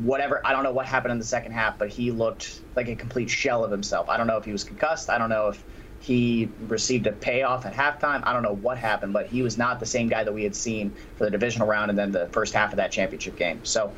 whatever 0.01 0.41
I 0.43 0.51
don't 0.51 0.63
know 0.63 0.73
what 0.73 0.86
happened 0.86 1.13
in 1.13 1.19
the 1.19 1.25
second 1.25 1.53
half, 1.53 1.77
but 1.77 1.89
he 1.89 2.12
looked 2.12 2.60
like 2.75 2.89
a 2.89 2.95
complete 2.95 3.29
shell 3.29 3.63
of 3.63 3.71
himself. 3.71 4.10
I 4.10 4.17
don't 4.17 4.27
know 4.27 4.38
if 4.38 4.45
he 4.45 4.51
was 4.51 4.63
concussed. 4.63 5.10
I 5.10 5.17
don't 5.17 5.29
know 5.29 5.47
if 5.47 5.63
he 6.01 6.49
received 6.67 7.08
a 7.08 7.12
payoff 7.12 7.65
at 7.65 7.73
halftime. 7.73 8.21
I 8.25 8.34
don't 8.34 8.43
know 8.43 8.53
what 8.53 8.77
happened, 8.77 9.13
but 9.13 9.27
he 9.27 9.41
was 9.41 9.58
not 9.58 9.79
the 9.79 9.86
same 9.86 10.08
guy 10.08 10.23
that 10.23 10.34
we 10.34 10.43
had 10.43 10.55
seen 10.55 10.93
for 11.15 11.23
the 11.23 11.31
divisional 11.31 11.67
round 11.67 11.89
and 11.89 11.97
then 11.97 12.12
the 12.12 12.27
first 12.27 12.53
half 12.53 12.71
of 12.73 12.77
that 12.77 12.91
championship 12.91 13.38
game. 13.38 13.62
So, 13.63 13.91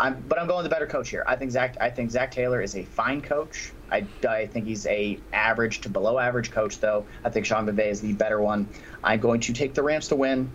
I'm 0.00 0.24
but 0.28 0.40
I'm 0.40 0.48
going 0.48 0.64
the 0.64 0.70
better 0.70 0.86
coach 0.86 1.10
here. 1.10 1.22
I 1.26 1.36
think 1.36 1.50
Zac. 1.50 1.76
I 1.80 1.90
think 1.90 2.10
Zac 2.10 2.30
Taylor 2.30 2.60
is 2.62 2.74
a 2.74 2.84
fine 2.84 3.20
coach. 3.20 3.72
I, 3.92 4.06
I 4.26 4.46
think 4.46 4.66
he's 4.66 4.86
a 4.86 5.18
average 5.32 5.82
to 5.82 5.90
below 5.90 6.18
average 6.18 6.50
coach 6.50 6.80
though. 6.80 7.06
I 7.24 7.28
think 7.28 7.44
Sean 7.44 7.66
McVay 7.66 7.90
is 7.90 8.00
the 8.00 8.14
better 8.14 8.40
one. 8.40 8.68
I'm 9.04 9.20
going 9.20 9.40
to 9.40 9.52
take 9.52 9.74
the 9.74 9.82
Rams 9.82 10.08
to 10.08 10.16
win. 10.16 10.50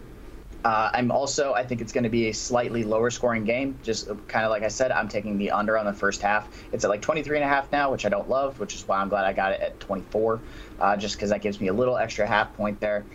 Uh, 0.64 0.90
I'm 0.96 1.12
also, 1.12 1.54
I 1.54 1.64
think 1.64 1.80
it's 1.82 1.94
going 1.94 2.06
to 2.06 2.10
be 2.10 2.30
a 2.30 2.34
slightly 2.34 2.84
lower 2.84 3.12
scoring 3.12 3.44
game. 3.44 3.78
Just 3.84 4.08
kind 4.28 4.46
of 4.46 4.50
like 4.50 4.64
I 4.64 4.68
said, 4.70 4.92
I'm 4.92 5.08
taking 5.08 5.38
the 5.38 5.52
under 5.52 5.78
on 5.78 5.86
the 5.86 5.94
first 5.94 6.24
half. 6.24 6.66
It's 6.74 6.84
at 6.84 6.90
like 6.90 7.04
23 7.04 7.38
and 7.38 7.46
a 7.46 7.48
half 7.48 7.72
now, 7.72 7.92
which 7.92 8.04
I 8.04 8.10
don't 8.10 8.28
love, 8.28 8.60
which 8.60 8.74
is 8.74 8.88
why 8.88 8.98
I'm 8.98 9.08
glad 9.08 9.26
I 9.26 9.34
got 9.34 9.52
it 9.52 9.62
at 9.62 9.80
24, 9.80 10.40
uh, 10.80 10.98
just 10.98 11.18
because 11.18 11.30
that 11.30 11.44
gives 11.44 11.62
me 11.62 11.68
a 11.68 11.74
little 11.74 11.98
extra 11.98 12.26
half 12.26 12.52
point 12.58 12.80
there. 12.80 13.06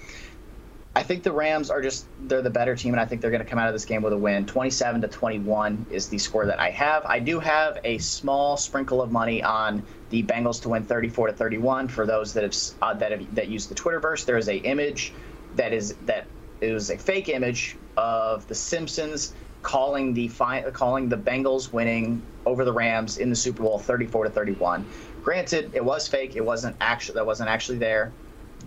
I 0.95 1.05
think 1.05 1.23
the 1.23 1.31
Rams 1.31 1.71
are 1.71 1.81
just 1.81 2.07
they're 2.27 2.43
the 2.43 2.51
better 2.51 2.75
team, 2.75 2.95
and 2.95 3.01
I 3.01 3.05
think 3.05 3.21
they're 3.21 3.31
going 3.31 3.45
to 3.45 3.49
come 3.49 3.61
out 3.61 3.69
of 3.69 3.75
this 3.75 3.85
game 3.85 4.03
with 4.03 4.13
a 4.13 4.19
win. 4.19 4.47
27 4.47 5.03
to 5.03 5.09
21 5.09 5.87
is 5.91 6.09
the 6.09 6.19
score 6.19 6.47
that 6.47 6.59
I 6.59 6.71
have. 6.71 7.05
I 7.07 7.21
do 7.21 7.39
have 7.39 7.79
a 7.85 7.99
small 7.99 8.57
sprinkle 8.57 9.01
of 9.01 9.13
money 9.13 9.41
on 9.43 9.85
the 10.11 10.25
Bengals 10.25 10.61
to 10.63 10.71
win 10.71 10.85
34 10.85 11.29
to 11.29 11.33
31. 11.33 11.87
For 11.87 12.07
those 12.07 12.35
that 12.35 12.43
have 12.43 12.57
uh, 12.83 12.95
that 12.95 13.13
have 13.13 13.35
that 13.37 13.49
use 13.49 13.69
the 13.69 13.75
Twitterverse, 13.77 14.25
there 14.25 14.37
is 14.37 14.49
a 14.49 14.57
image 14.57 15.13
that 15.55 15.73
is 15.73 15.95
that 16.07 16.27
is 16.61 16.91
a 16.91 16.99
fake 16.99 17.29
image 17.29 17.77
of 17.97 18.49
the 18.49 18.55
Simpsons 18.55 19.33
calling 19.63 20.13
the 20.13 20.27
fi- 20.27 20.63
calling 20.73 21.09
the 21.09 21.17
Bengals 21.17 21.73
winning 21.73 22.21
over 22.47 22.65
the 22.65 22.73
Rams 22.73 23.19
in 23.19 23.31
the 23.31 23.37
Super 23.37 23.63
Bowl 23.63 23.79
34 23.79 24.25
to 24.25 24.31
31. 24.31 24.85
Granted, 25.23 25.71
it 25.73 25.85
was 25.85 26.09
fake. 26.09 26.35
It 26.35 26.45
wasn't 26.45 26.75
actually 26.81 27.15
that 27.15 27.27
wasn't 27.27 27.49
actually 27.49 27.79
there, 27.79 28.13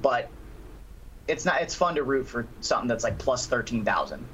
but 0.01 0.30
it's 1.28 1.45
not. 1.45 1.61
It's 1.61 1.76
fun 1.76 1.95
to 1.95 2.03
root 2.03 2.28
for 2.28 2.45
something 2.61 2.88
that's 2.88 3.03
like 3.03 3.17
plus 3.17 3.45
thirteen 3.47 3.86
thousand, 3.86 4.26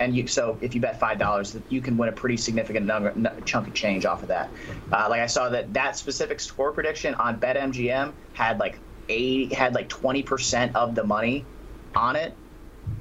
and 0.00 0.16
you. 0.16 0.26
So 0.26 0.58
if 0.60 0.74
you 0.74 0.80
bet 0.80 0.98
five 0.98 1.18
dollars, 1.18 1.56
you 1.68 1.80
can 1.80 1.96
win 1.96 2.08
a 2.08 2.12
pretty 2.12 2.36
significant 2.36 2.86
number, 2.86 3.12
chunk 3.44 3.68
of 3.68 3.74
change 3.74 4.06
off 4.06 4.22
of 4.22 4.28
that. 4.28 4.50
Uh, 4.92 5.06
like 5.10 5.20
I 5.20 5.26
saw 5.26 5.48
that 5.50 5.72
that 5.74 5.96
specific 5.96 6.40
score 6.40 6.72
prediction 6.72 7.14
on 7.14 7.38
BetMGM 7.38 8.12
had 8.32 8.58
like 8.58 8.78
eight 9.08 9.52
had 9.52 9.74
like 9.74 9.88
twenty 9.88 10.22
percent 10.22 10.74
of 10.76 10.94
the 10.94 11.04
money 11.04 11.44
on 11.94 12.16
it, 12.16 12.32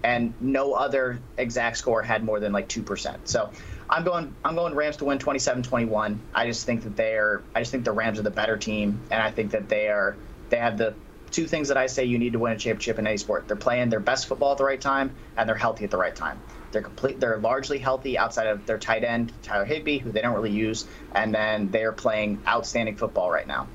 and 0.03 0.34
no 0.41 0.74
other 0.74 1.19
exact 1.38 1.78
score 1.78 2.01
had 2.01 2.24
more 2.24 2.39
than 2.39 2.51
like 2.51 2.67
two 2.67 2.84
percent. 2.84 3.28
So. 3.28 3.51
I'm 3.89 4.05
going. 4.05 4.34
I'm 4.43 4.55
going 4.55 4.74
Rams 4.74 4.97
to 4.97 5.05
win 5.05 5.19
27-21. 5.19 6.17
I 6.34 6.47
just 6.47 6.65
think 6.65 6.84
that 6.84 6.95
they 6.95 7.15
are. 7.15 7.43
I 7.53 7.59
just 7.59 7.71
think 7.71 7.84
the 7.84 7.91
Rams 7.91 8.17
are 8.17 8.24
the 8.24 8.32
better 8.32 8.57
team, 8.57 8.99
and 9.11 9.21
I 9.21 9.30
think 9.30 9.51
that 9.51 9.69
they 9.69 9.89
are. 9.89 10.15
They 10.49 10.57
have 10.57 10.80
the 10.80 10.95
two 11.34 11.47
things 11.47 11.67
that 11.67 11.77
I 11.77 11.88
say 11.88 12.05
you 12.05 12.17
need 12.17 12.34
to 12.34 12.39
win 12.39 12.53
a 12.53 12.57
championship 12.57 12.99
in 12.99 13.07
any 13.07 13.17
sport. 13.17 13.47
They're 13.47 13.57
playing 13.57 13.89
their 13.89 13.99
best 13.99 14.27
football 14.27 14.51
at 14.53 14.57
the 14.57 14.63
right 14.63 14.79
time, 14.79 15.13
and 15.36 15.49
they're 15.49 15.55
healthy 15.55 15.84
at 15.84 15.91
the 15.91 15.97
right 15.97 16.15
time. 16.15 16.39
They're 16.71 16.81
complete. 16.81 17.19
They're 17.19 17.38
largely 17.38 17.77
healthy 17.77 18.17
outside 18.17 18.47
of 18.47 18.65
their 18.65 18.77
tight 18.77 19.03
end 19.03 19.34
Tyler 19.41 19.65
Higbee, 19.65 19.99
who 19.99 20.11
they 20.11 20.21
don't 20.21 20.34
really 20.34 20.51
use, 20.51 20.86
and 21.13 21.34
then 21.34 21.69
they 21.71 21.84
are 21.84 21.91
playing 21.91 22.41
outstanding 22.47 22.95
football 22.95 23.29
right 23.29 23.47
now. 23.47 23.67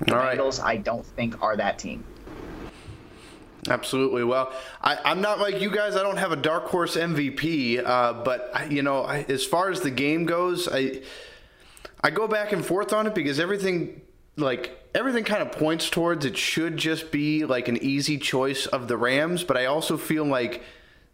The 0.00 0.16
All 0.16 0.22
Bengals, 0.22 0.60
right. 0.62 0.74
I 0.74 0.76
don't 0.78 1.04
think 1.04 1.42
are 1.42 1.56
that 1.56 1.78
team. 1.78 2.04
Absolutely. 3.68 4.24
Well, 4.24 4.52
I, 4.80 5.10
am 5.10 5.20
not 5.20 5.38
like 5.38 5.60
you 5.60 5.70
guys. 5.70 5.94
I 5.94 6.02
don't 6.02 6.16
have 6.16 6.32
a 6.32 6.36
dark 6.36 6.66
horse 6.66 6.96
MVP, 6.96 7.84
uh, 7.84 8.24
but 8.24 8.72
you 8.72 8.82
know, 8.82 9.02
I, 9.02 9.26
as 9.28 9.44
far 9.44 9.70
as 9.70 9.82
the 9.82 9.90
game 9.90 10.24
goes, 10.24 10.68
I 10.68 11.02
I 12.02 12.10
go 12.10 12.26
back 12.26 12.52
and 12.52 12.64
forth 12.64 12.92
on 12.92 13.06
it 13.06 13.14
because 13.14 13.38
everything 13.38 14.00
like 14.36 14.79
everything 14.94 15.24
kind 15.24 15.42
of 15.42 15.52
points 15.52 15.90
towards 15.90 16.24
it 16.24 16.36
should 16.36 16.76
just 16.76 17.10
be 17.10 17.44
like 17.44 17.68
an 17.68 17.76
easy 17.78 18.18
choice 18.18 18.66
of 18.66 18.88
the 18.88 18.96
Rams, 18.96 19.44
but 19.44 19.56
I 19.56 19.66
also 19.66 19.96
feel 19.96 20.24
like 20.24 20.62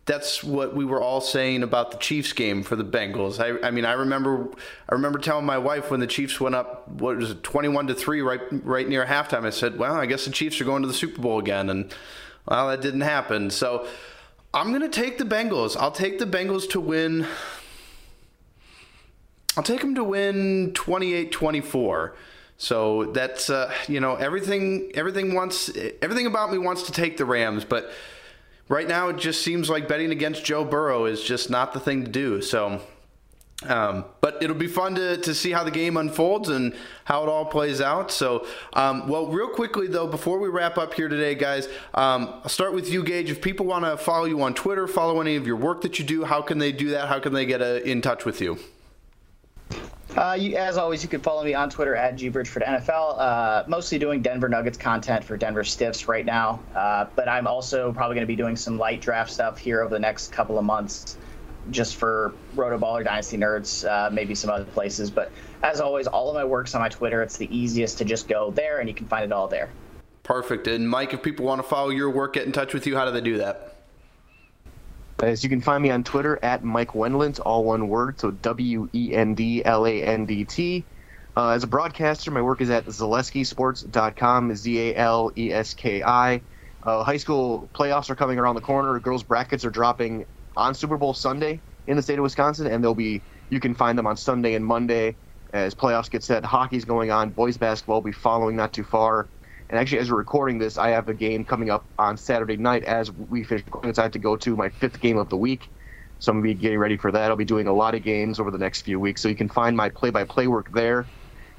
that's 0.07 0.43
what 0.45 0.75
we 0.75 0.85
were 0.85 1.03
all 1.03 1.21
saying 1.21 1.65
about 1.65 1.91
the 1.91 1.99
Chiefs 1.99 2.33
game 2.33 2.63
for 2.63 2.77
the 2.77 2.85
Bengals. 2.85 3.41
I, 3.41 3.67
I 3.67 3.73
mean, 3.73 3.85
I 3.85 3.93
remember, 3.93 4.49
I 4.89 4.95
remember 4.95 5.19
telling 5.19 5.45
my 5.45 5.59
wife 5.59 5.91
when 5.91 5.99
the 5.99 6.07
Chiefs 6.07 6.41
went 6.41 6.55
up, 6.55 6.89
what 6.89 7.17
was 7.17 7.33
it, 7.33 7.43
twenty-one 7.43 7.89
to 7.89 7.95
three, 7.95 8.23
right, 8.23 8.41
right 8.51 8.89
near 8.89 9.05
halftime. 9.05 9.45
I 9.45 9.51
said, 9.51 9.79
"Well, 9.79 9.95
I 9.95 10.07
guess 10.07 10.25
the 10.25 10.31
Chiefs 10.31 10.61
are 10.61 10.65
going 10.65 10.83
to 10.83 10.89
the 10.89 10.95
Super 10.95 11.21
Bowl 11.21 11.41
again," 11.41 11.69
and 11.69 11.93
well, 12.47 12.69
that 12.69 12.81
didn't 12.81 13.01
happen. 13.01 13.51
So, 13.51 13.89
I'm 14.55 14.71
gonna 14.71 14.89
take 14.89 15.19
the 15.19 15.25
Bengals. 15.25 15.77
I'll 15.77 15.91
take 15.91 16.21
the 16.21 16.27
Bengals 16.27 16.71
to 16.71 16.81
win. 16.81 17.27
I'll 19.57 19.65
take 19.65 19.81
them 19.81 19.95
to 19.95 20.05
win 20.05 20.73
28-24. 20.75 22.13
So 22.59 23.07
that's 23.13 23.51
uh, 23.51 23.73
you 23.89 24.01
know 24.01 24.15
everything 24.15 24.91
everything 24.95 25.35
wants 25.35 25.71
everything 26.01 26.27
about 26.27 26.51
me 26.53 26.59
wants 26.59 26.85
to 26.85 26.93
take 26.93 27.17
the 27.17 27.25
Rams, 27.25 27.65
but 27.65 27.91
right 28.69 28.89
now 28.89 29.09
it 29.09 29.19
just 29.19 29.43
seems 29.43 29.69
like 29.69 29.89
betting 29.89 30.11
against 30.11 30.45
Joe 30.45 30.65
Burrow 30.65 31.05
is 31.05 31.23
just 31.23 31.51
not 31.51 31.73
the 31.73 31.81
thing 31.81 32.05
to 32.05 32.11
do. 32.11 32.43
So. 32.43 32.81
Um, 33.65 34.05
but 34.21 34.43
it'll 34.43 34.55
be 34.55 34.67
fun 34.67 34.97
to, 34.97 35.17
to 35.17 35.35
see 35.35 35.51
how 35.51 35.65
the 35.65 35.71
game 35.71 35.97
unfolds 35.97 36.51
and 36.51 36.75
how 37.05 37.23
it 37.23 37.31
all 37.31 37.47
plays 37.47 37.81
out. 37.81 38.11
So, 38.11 38.47
um, 38.75 39.09
well, 39.09 39.29
real 39.29 39.49
quickly 39.49 39.87
though, 39.87 40.07
before 40.07 40.39
we 40.39 40.51
wrap 40.51 40.77
up 40.77 40.93
here 40.93 41.09
today, 41.09 41.35
guys, 41.35 41.67
um, 41.95 42.35
I'll 42.43 42.51
start 42.51 42.75
with 42.75 42.93
you, 42.93 43.03
Gage. 43.03 43.31
If 43.31 43.41
people 43.41 43.65
want 43.65 43.87
to 43.87 43.97
follow 43.97 44.27
you 44.27 44.43
on 44.43 44.53
Twitter, 44.53 44.87
follow 44.87 45.23
any 45.23 45.37
of 45.37 45.47
your 45.47 45.57
work 45.57 45.81
that 45.81 45.99
you 45.99 46.05
do, 46.05 46.25
how 46.25 46.43
can 46.43 46.59
they 46.59 46.71
do 46.71 46.91
that? 46.91 47.09
How 47.09 47.19
can 47.19 47.33
they 47.33 47.47
get 47.47 47.63
uh, 47.63 47.81
in 47.83 48.03
touch 48.03 48.27
with 48.27 48.43
you? 48.43 48.59
Uh, 50.17 50.33
you, 50.33 50.57
as 50.57 50.79
always, 50.79 51.03
you 51.03 51.09
can 51.09 51.21
follow 51.21 51.45
me 51.45 51.53
on 51.53 51.69
Twitter 51.69 51.95
at 51.95 52.17
gbridgefordnfl. 52.17 53.19
Uh, 53.19 53.65
mostly 53.69 53.99
doing 53.99 54.23
Denver 54.23 54.49
Nuggets 54.49 54.79
content 54.79 55.23
for 55.23 55.37
Denver 55.37 55.63
Stiffs 55.63 56.09
right 56.09 56.25
now, 56.25 56.61
uh, 56.75 57.07
but 57.15 57.29
I'm 57.29 57.47
also 57.47 57.93
probably 57.93 58.15
going 58.15 58.27
to 58.27 58.27
be 58.27 58.37
doing 58.37 58.57
some 58.57 58.79
light 58.79 59.03
draft 59.03 59.31
stuff 59.31 59.59
here 59.59 59.83
over 59.83 59.93
the 59.93 60.01
next 60.01 60.33
couple 60.33 60.59
of 60.59 60.65
months, 60.65 61.19
just 61.71 61.97
for 61.97 62.33
Roto 62.55 62.79
Dynasty 63.03 63.37
nerds, 63.37 63.87
uh, 63.87 64.09
maybe 64.11 64.35
some 64.35 64.49
other 64.49 64.65
places. 64.65 65.11
But 65.11 65.31
as 65.63 65.81
always, 65.81 66.07
all 66.07 66.31
of 66.31 66.35
my 66.35 66.45
work's 66.45 66.75
on 66.75 66.81
my 66.81 66.89
Twitter. 66.89 67.23
It's 67.23 67.37
the 67.37 67.55
easiest 67.55 67.99
to 67.99 68.07
just 68.07 68.27
go 68.27 68.51
there, 68.51 68.79
and 68.79 68.89
you 68.89 68.95
can 68.95 69.07
find 69.07 69.25
it 69.25 69.33
all 69.33 69.49
there. 69.49 69.69
Perfect. 70.23 70.67
And 70.67 70.89
Mike, 70.89 71.13
if 71.13 71.23
people 71.23 71.45
want 71.45 71.63
to 71.63 71.69
follow 71.69 71.91
your 71.91 72.11
work, 72.11 72.33
get 72.33 72.47
in 72.47 72.53
touch 72.53 72.73
with 72.73 72.87
you. 72.87 72.97
How 72.97 73.05
do 73.05 73.11
they 73.11 73.21
do 73.21 73.37
that? 73.39 73.76
As 75.23 75.43
you 75.43 75.49
can 75.49 75.63
find 75.63 75.83
me 75.83 75.91
on 75.91 76.05
Twitter 76.05 76.39
at 76.43 76.63
Mike 76.63 76.91
Wendlandt, 76.91 77.41
all 77.45 77.65
one 77.65 77.89
word, 77.89 78.21
so 78.21 78.31
W 78.31 78.89
E 78.95 79.15
N 79.15 79.35
D 79.35 79.65
L 79.65 79.87
A 79.87 80.03
N 80.03 80.27
D 80.27 80.45
T. 80.45 80.89
Uh, 81.37 81.51
as 81.51 81.65
a 81.65 81.67
broadcaster, 81.67 82.31
my 82.31 82.43
work 82.43 82.61
is 82.61 82.71
at 82.71 82.87
zaleskisports.com, 82.87 84.55
Z 84.55 84.79
A 84.91 84.95
L 84.97 85.33
E 85.37 85.53
S 85.53 85.73
K 85.75 86.03
I. 86.03 86.45
Uh, 86.83 87.03
high 87.03 87.17
school 87.17 87.71
playoffs 87.75 88.11
are 88.11 88.15
coming 88.17 88.39
around 88.39 88.57
the 88.57 88.61
corner. 88.61 89.01
Girls 89.01 89.23
brackets 89.25 89.65
are 89.65 89.71
dropping 89.71 90.27
on 90.55 90.75
Super 90.75 90.99
Bowl 90.99 91.15
Sunday 91.15 91.63
in 91.87 91.97
the 91.97 92.03
state 92.03 92.19
of 92.19 92.23
Wisconsin, 92.23 92.67
and 92.67 92.85
they'll 92.85 92.95
be 92.95 93.25
you 93.49 93.59
can 93.61 93.75
find 93.75 93.99
them 93.99 94.07
on 94.07 94.19
Sunday 94.19 94.55
and 94.55 94.65
Monday 94.67 95.17
as 95.55 95.75
playoffs 95.75 96.11
get 96.11 96.25
set. 96.25 96.45
Hockey's 96.45 96.85
going 96.85 97.11
on. 97.11 97.31
Boys 97.31 97.57
basketball 97.57 97.97
will 97.97 98.03
be 98.03 98.13
following 98.13 98.55
not 98.57 98.75
too 98.75 98.85
far. 98.85 99.31
And 99.69 99.79
actually, 99.81 99.99
as 99.99 100.11
we're 100.11 100.19
recording 100.19 100.59
this, 100.59 100.79
I 100.79 100.91
have 100.91 101.09
a 101.09 101.15
game 101.15 101.45
coming 101.45 101.71
up 101.71 101.89
on 101.99 102.17
Saturday 102.17 102.57
night 102.57 102.85
as 102.85 103.11
we 103.13 103.45
finish. 103.45 103.65
I 103.85 104.03
have 104.03 104.13
to 104.13 104.19
go 104.19 104.37
to 104.37 104.57
my 104.57 104.69
fifth 104.71 105.01
game 105.01 105.19
of 105.19 105.29
the 105.29 105.37
week. 105.37 105.71
So 106.19 106.33
I'm 106.33 106.39
going 106.41 106.51
to 106.51 106.55
be 106.57 106.61
getting 106.61 106.79
ready 106.79 106.97
for 106.97 107.13
that. 107.13 107.31
I'll 107.31 107.37
be 107.37 107.45
doing 107.45 107.67
a 107.67 107.73
lot 107.75 107.95
of 107.95 108.03
games 108.03 108.41
over 108.41 108.51
the 108.51 108.59
next 108.59 108.83
few 108.83 109.01
weeks. 109.01 109.23
So 109.23 109.29
you 109.29 109.37
can 109.37 109.49
find 109.49 109.77
my 109.77 109.91
play 109.91 110.11
by 110.11 110.25
play 110.25 110.47
work 110.47 110.73
there. 110.73 111.11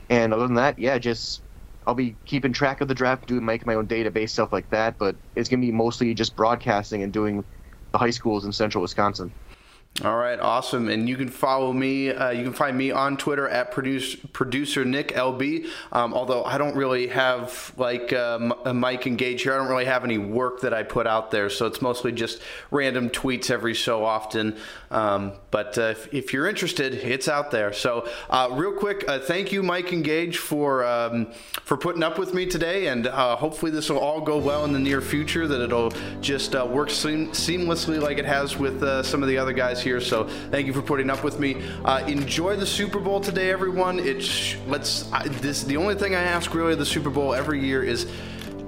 And 0.09 0.33
other 0.33 0.47
than 0.47 0.55
that, 0.55 0.79
yeah, 0.79 0.97
just 0.99 1.43
I'll 1.85 1.95
be 1.95 2.17
keeping 2.25 2.53
track 2.53 2.81
of 2.81 2.87
the 2.87 2.95
draft, 2.95 3.27
doing 3.27 3.45
make 3.45 3.65
my 3.65 3.75
own 3.75 3.87
database, 3.87 4.31
stuff 4.31 4.53
like 4.53 4.69
that. 4.71 4.97
But 4.99 5.17
it's 5.35 5.49
going 5.49 5.61
to 5.61 5.67
be 5.67 5.71
mostly 5.73 6.13
just 6.13 6.35
broadcasting 6.35 7.03
and 7.03 7.13
doing 7.13 7.45
the 7.93 7.99
high 7.99 8.11
schools 8.11 8.45
in 8.45 8.53
central 8.53 8.81
Wisconsin. 8.83 9.35
All 10.05 10.15
right, 10.15 10.39
awesome. 10.39 10.89
And 10.89 11.09
you 11.09 11.17
can 11.17 11.27
follow 11.27 11.73
me. 11.73 12.11
Uh, 12.11 12.29
you 12.29 12.43
can 12.43 12.53
find 12.53 12.77
me 12.77 12.91
on 12.91 13.17
Twitter 13.17 13.49
at 13.49 13.71
produce, 13.71 14.15
producer 14.15 14.85
Nick 14.85 15.07
LB. 15.15 15.65
Um, 15.91 16.13
although 16.13 16.43
I 16.43 16.59
don't 16.59 16.75
really 16.75 17.07
have 17.07 17.73
like 17.77 18.13
uh, 18.13 18.53
a 18.65 18.75
Mike 18.75 19.07
engage 19.07 19.41
here. 19.41 19.53
I 19.53 19.57
don't 19.57 19.69
really 19.69 19.85
have 19.85 20.03
any 20.03 20.19
work 20.19 20.61
that 20.61 20.71
I 20.71 20.83
put 20.83 21.07
out 21.07 21.31
there, 21.31 21.49
so 21.49 21.65
it's 21.65 21.81
mostly 21.81 22.11
just 22.11 22.43
random 22.69 23.09
tweets 23.09 23.49
every 23.49 23.73
so 23.73 24.05
often. 24.05 24.57
Um, 24.91 25.33
but 25.49 25.75
uh, 25.79 25.81
if, 25.81 26.13
if, 26.13 26.31
you're 26.33 26.47
interested, 26.47 26.93
it's 26.93 27.27
out 27.27 27.49
there. 27.49 27.73
So 27.73 28.07
uh, 28.29 28.49
real 28.51 28.73
quick, 28.73 29.03
uh, 29.07 29.17
thank 29.17 29.51
you, 29.51 29.63
Mike 29.63 29.91
Engage, 29.91 30.37
for 30.37 30.85
um, 30.85 31.31
for 31.63 31.75
putting 31.75 32.03
up 32.03 32.19
with 32.19 32.35
me 32.35 32.45
today, 32.45 32.87
and 32.87 33.07
uh, 33.07 33.35
hopefully 33.35 33.71
this 33.71 33.89
will 33.89 33.99
all 33.99 34.21
go 34.21 34.37
well 34.37 34.63
in 34.63 34.73
the 34.73 34.79
near 34.79 35.01
future. 35.01 35.47
That 35.47 35.61
it'll 35.61 35.91
just 36.21 36.53
work 36.53 36.91
seam- 36.91 37.31
seamlessly 37.31 37.99
like 37.99 38.19
it 38.19 38.25
has 38.25 38.57
with 38.57 38.81
some 39.03 39.23
of 39.23 39.27
the 39.27 39.39
other 39.39 39.53
guys 39.53 39.81
here 39.81 39.86
here. 39.87 40.01
So 40.01 40.27
thank 40.51 40.67
you 40.67 40.73
for 40.73 40.81
putting 40.81 41.09
up 41.09 41.23
with 41.23 41.39
me. 41.39 41.63
Uh, 41.85 42.03
enjoy 42.07 42.57
the 42.57 42.65
Super 42.65 42.99
Bowl 42.99 43.21
today, 43.21 43.49
everyone. 43.51 43.99
It's 43.99 44.55
let's 44.67 45.09
I, 45.13 45.27
this 45.29 45.63
the 45.63 45.77
only 45.77 45.95
thing 45.95 46.13
I 46.13 46.21
ask 46.21 46.53
really 46.53 46.73
of 46.73 46.79
the 46.79 46.85
Super 46.85 47.09
Bowl 47.09 47.33
every 47.33 47.63
year 47.63 47.83
is 47.83 48.05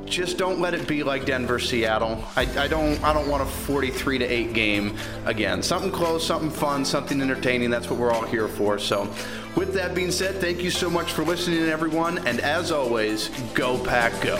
just 0.06 0.38
don't 0.38 0.60
let 0.60 0.74
it 0.74 0.88
be 0.88 1.04
like 1.04 1.26
Denver 1.26 1.60
Seattle. 1.60 2.24
I, 2.36 2.44
I, 2.58 2.68
don't 2.68 3.04
I 3.04 3.14
don't 3.14 3.28
want 3.28 3.44
a 3.44 3.46
43 3.46 4.18
to 4.20 4.26
8 4.26 4.54
game 4.54 4.98
again. 5.26 5.62
Something 5.62 5.92
close, 5.92 6.26
something 6.26 6.50
fun, 6.50 6.86
something 6.86 7.22
entertaining. 7.22 7.70
That's 7.70 7.90
what 7.90 8.00
we're 8.00 8.12
all 8.12 8.26
here 8.26 8.48
for. 8.48 8.80
So, 8.80 9.14
with 9.56 9.74
that 9.74 9.94
being 9.94 10.12
said, 10.12 10.36
thank 10.36 10.64
you 10.64 10.72
so 10.72 10.90
much 10.90 11.12
for 11.12 11.24
listening 11.24 11.64
everyone 11.64 12.26
and 12.26 12.40
as 12.40 12.72
always, 12.72 13.28
go 13.54 13.78
pack 13.84 14.14
go. 14.22 14.40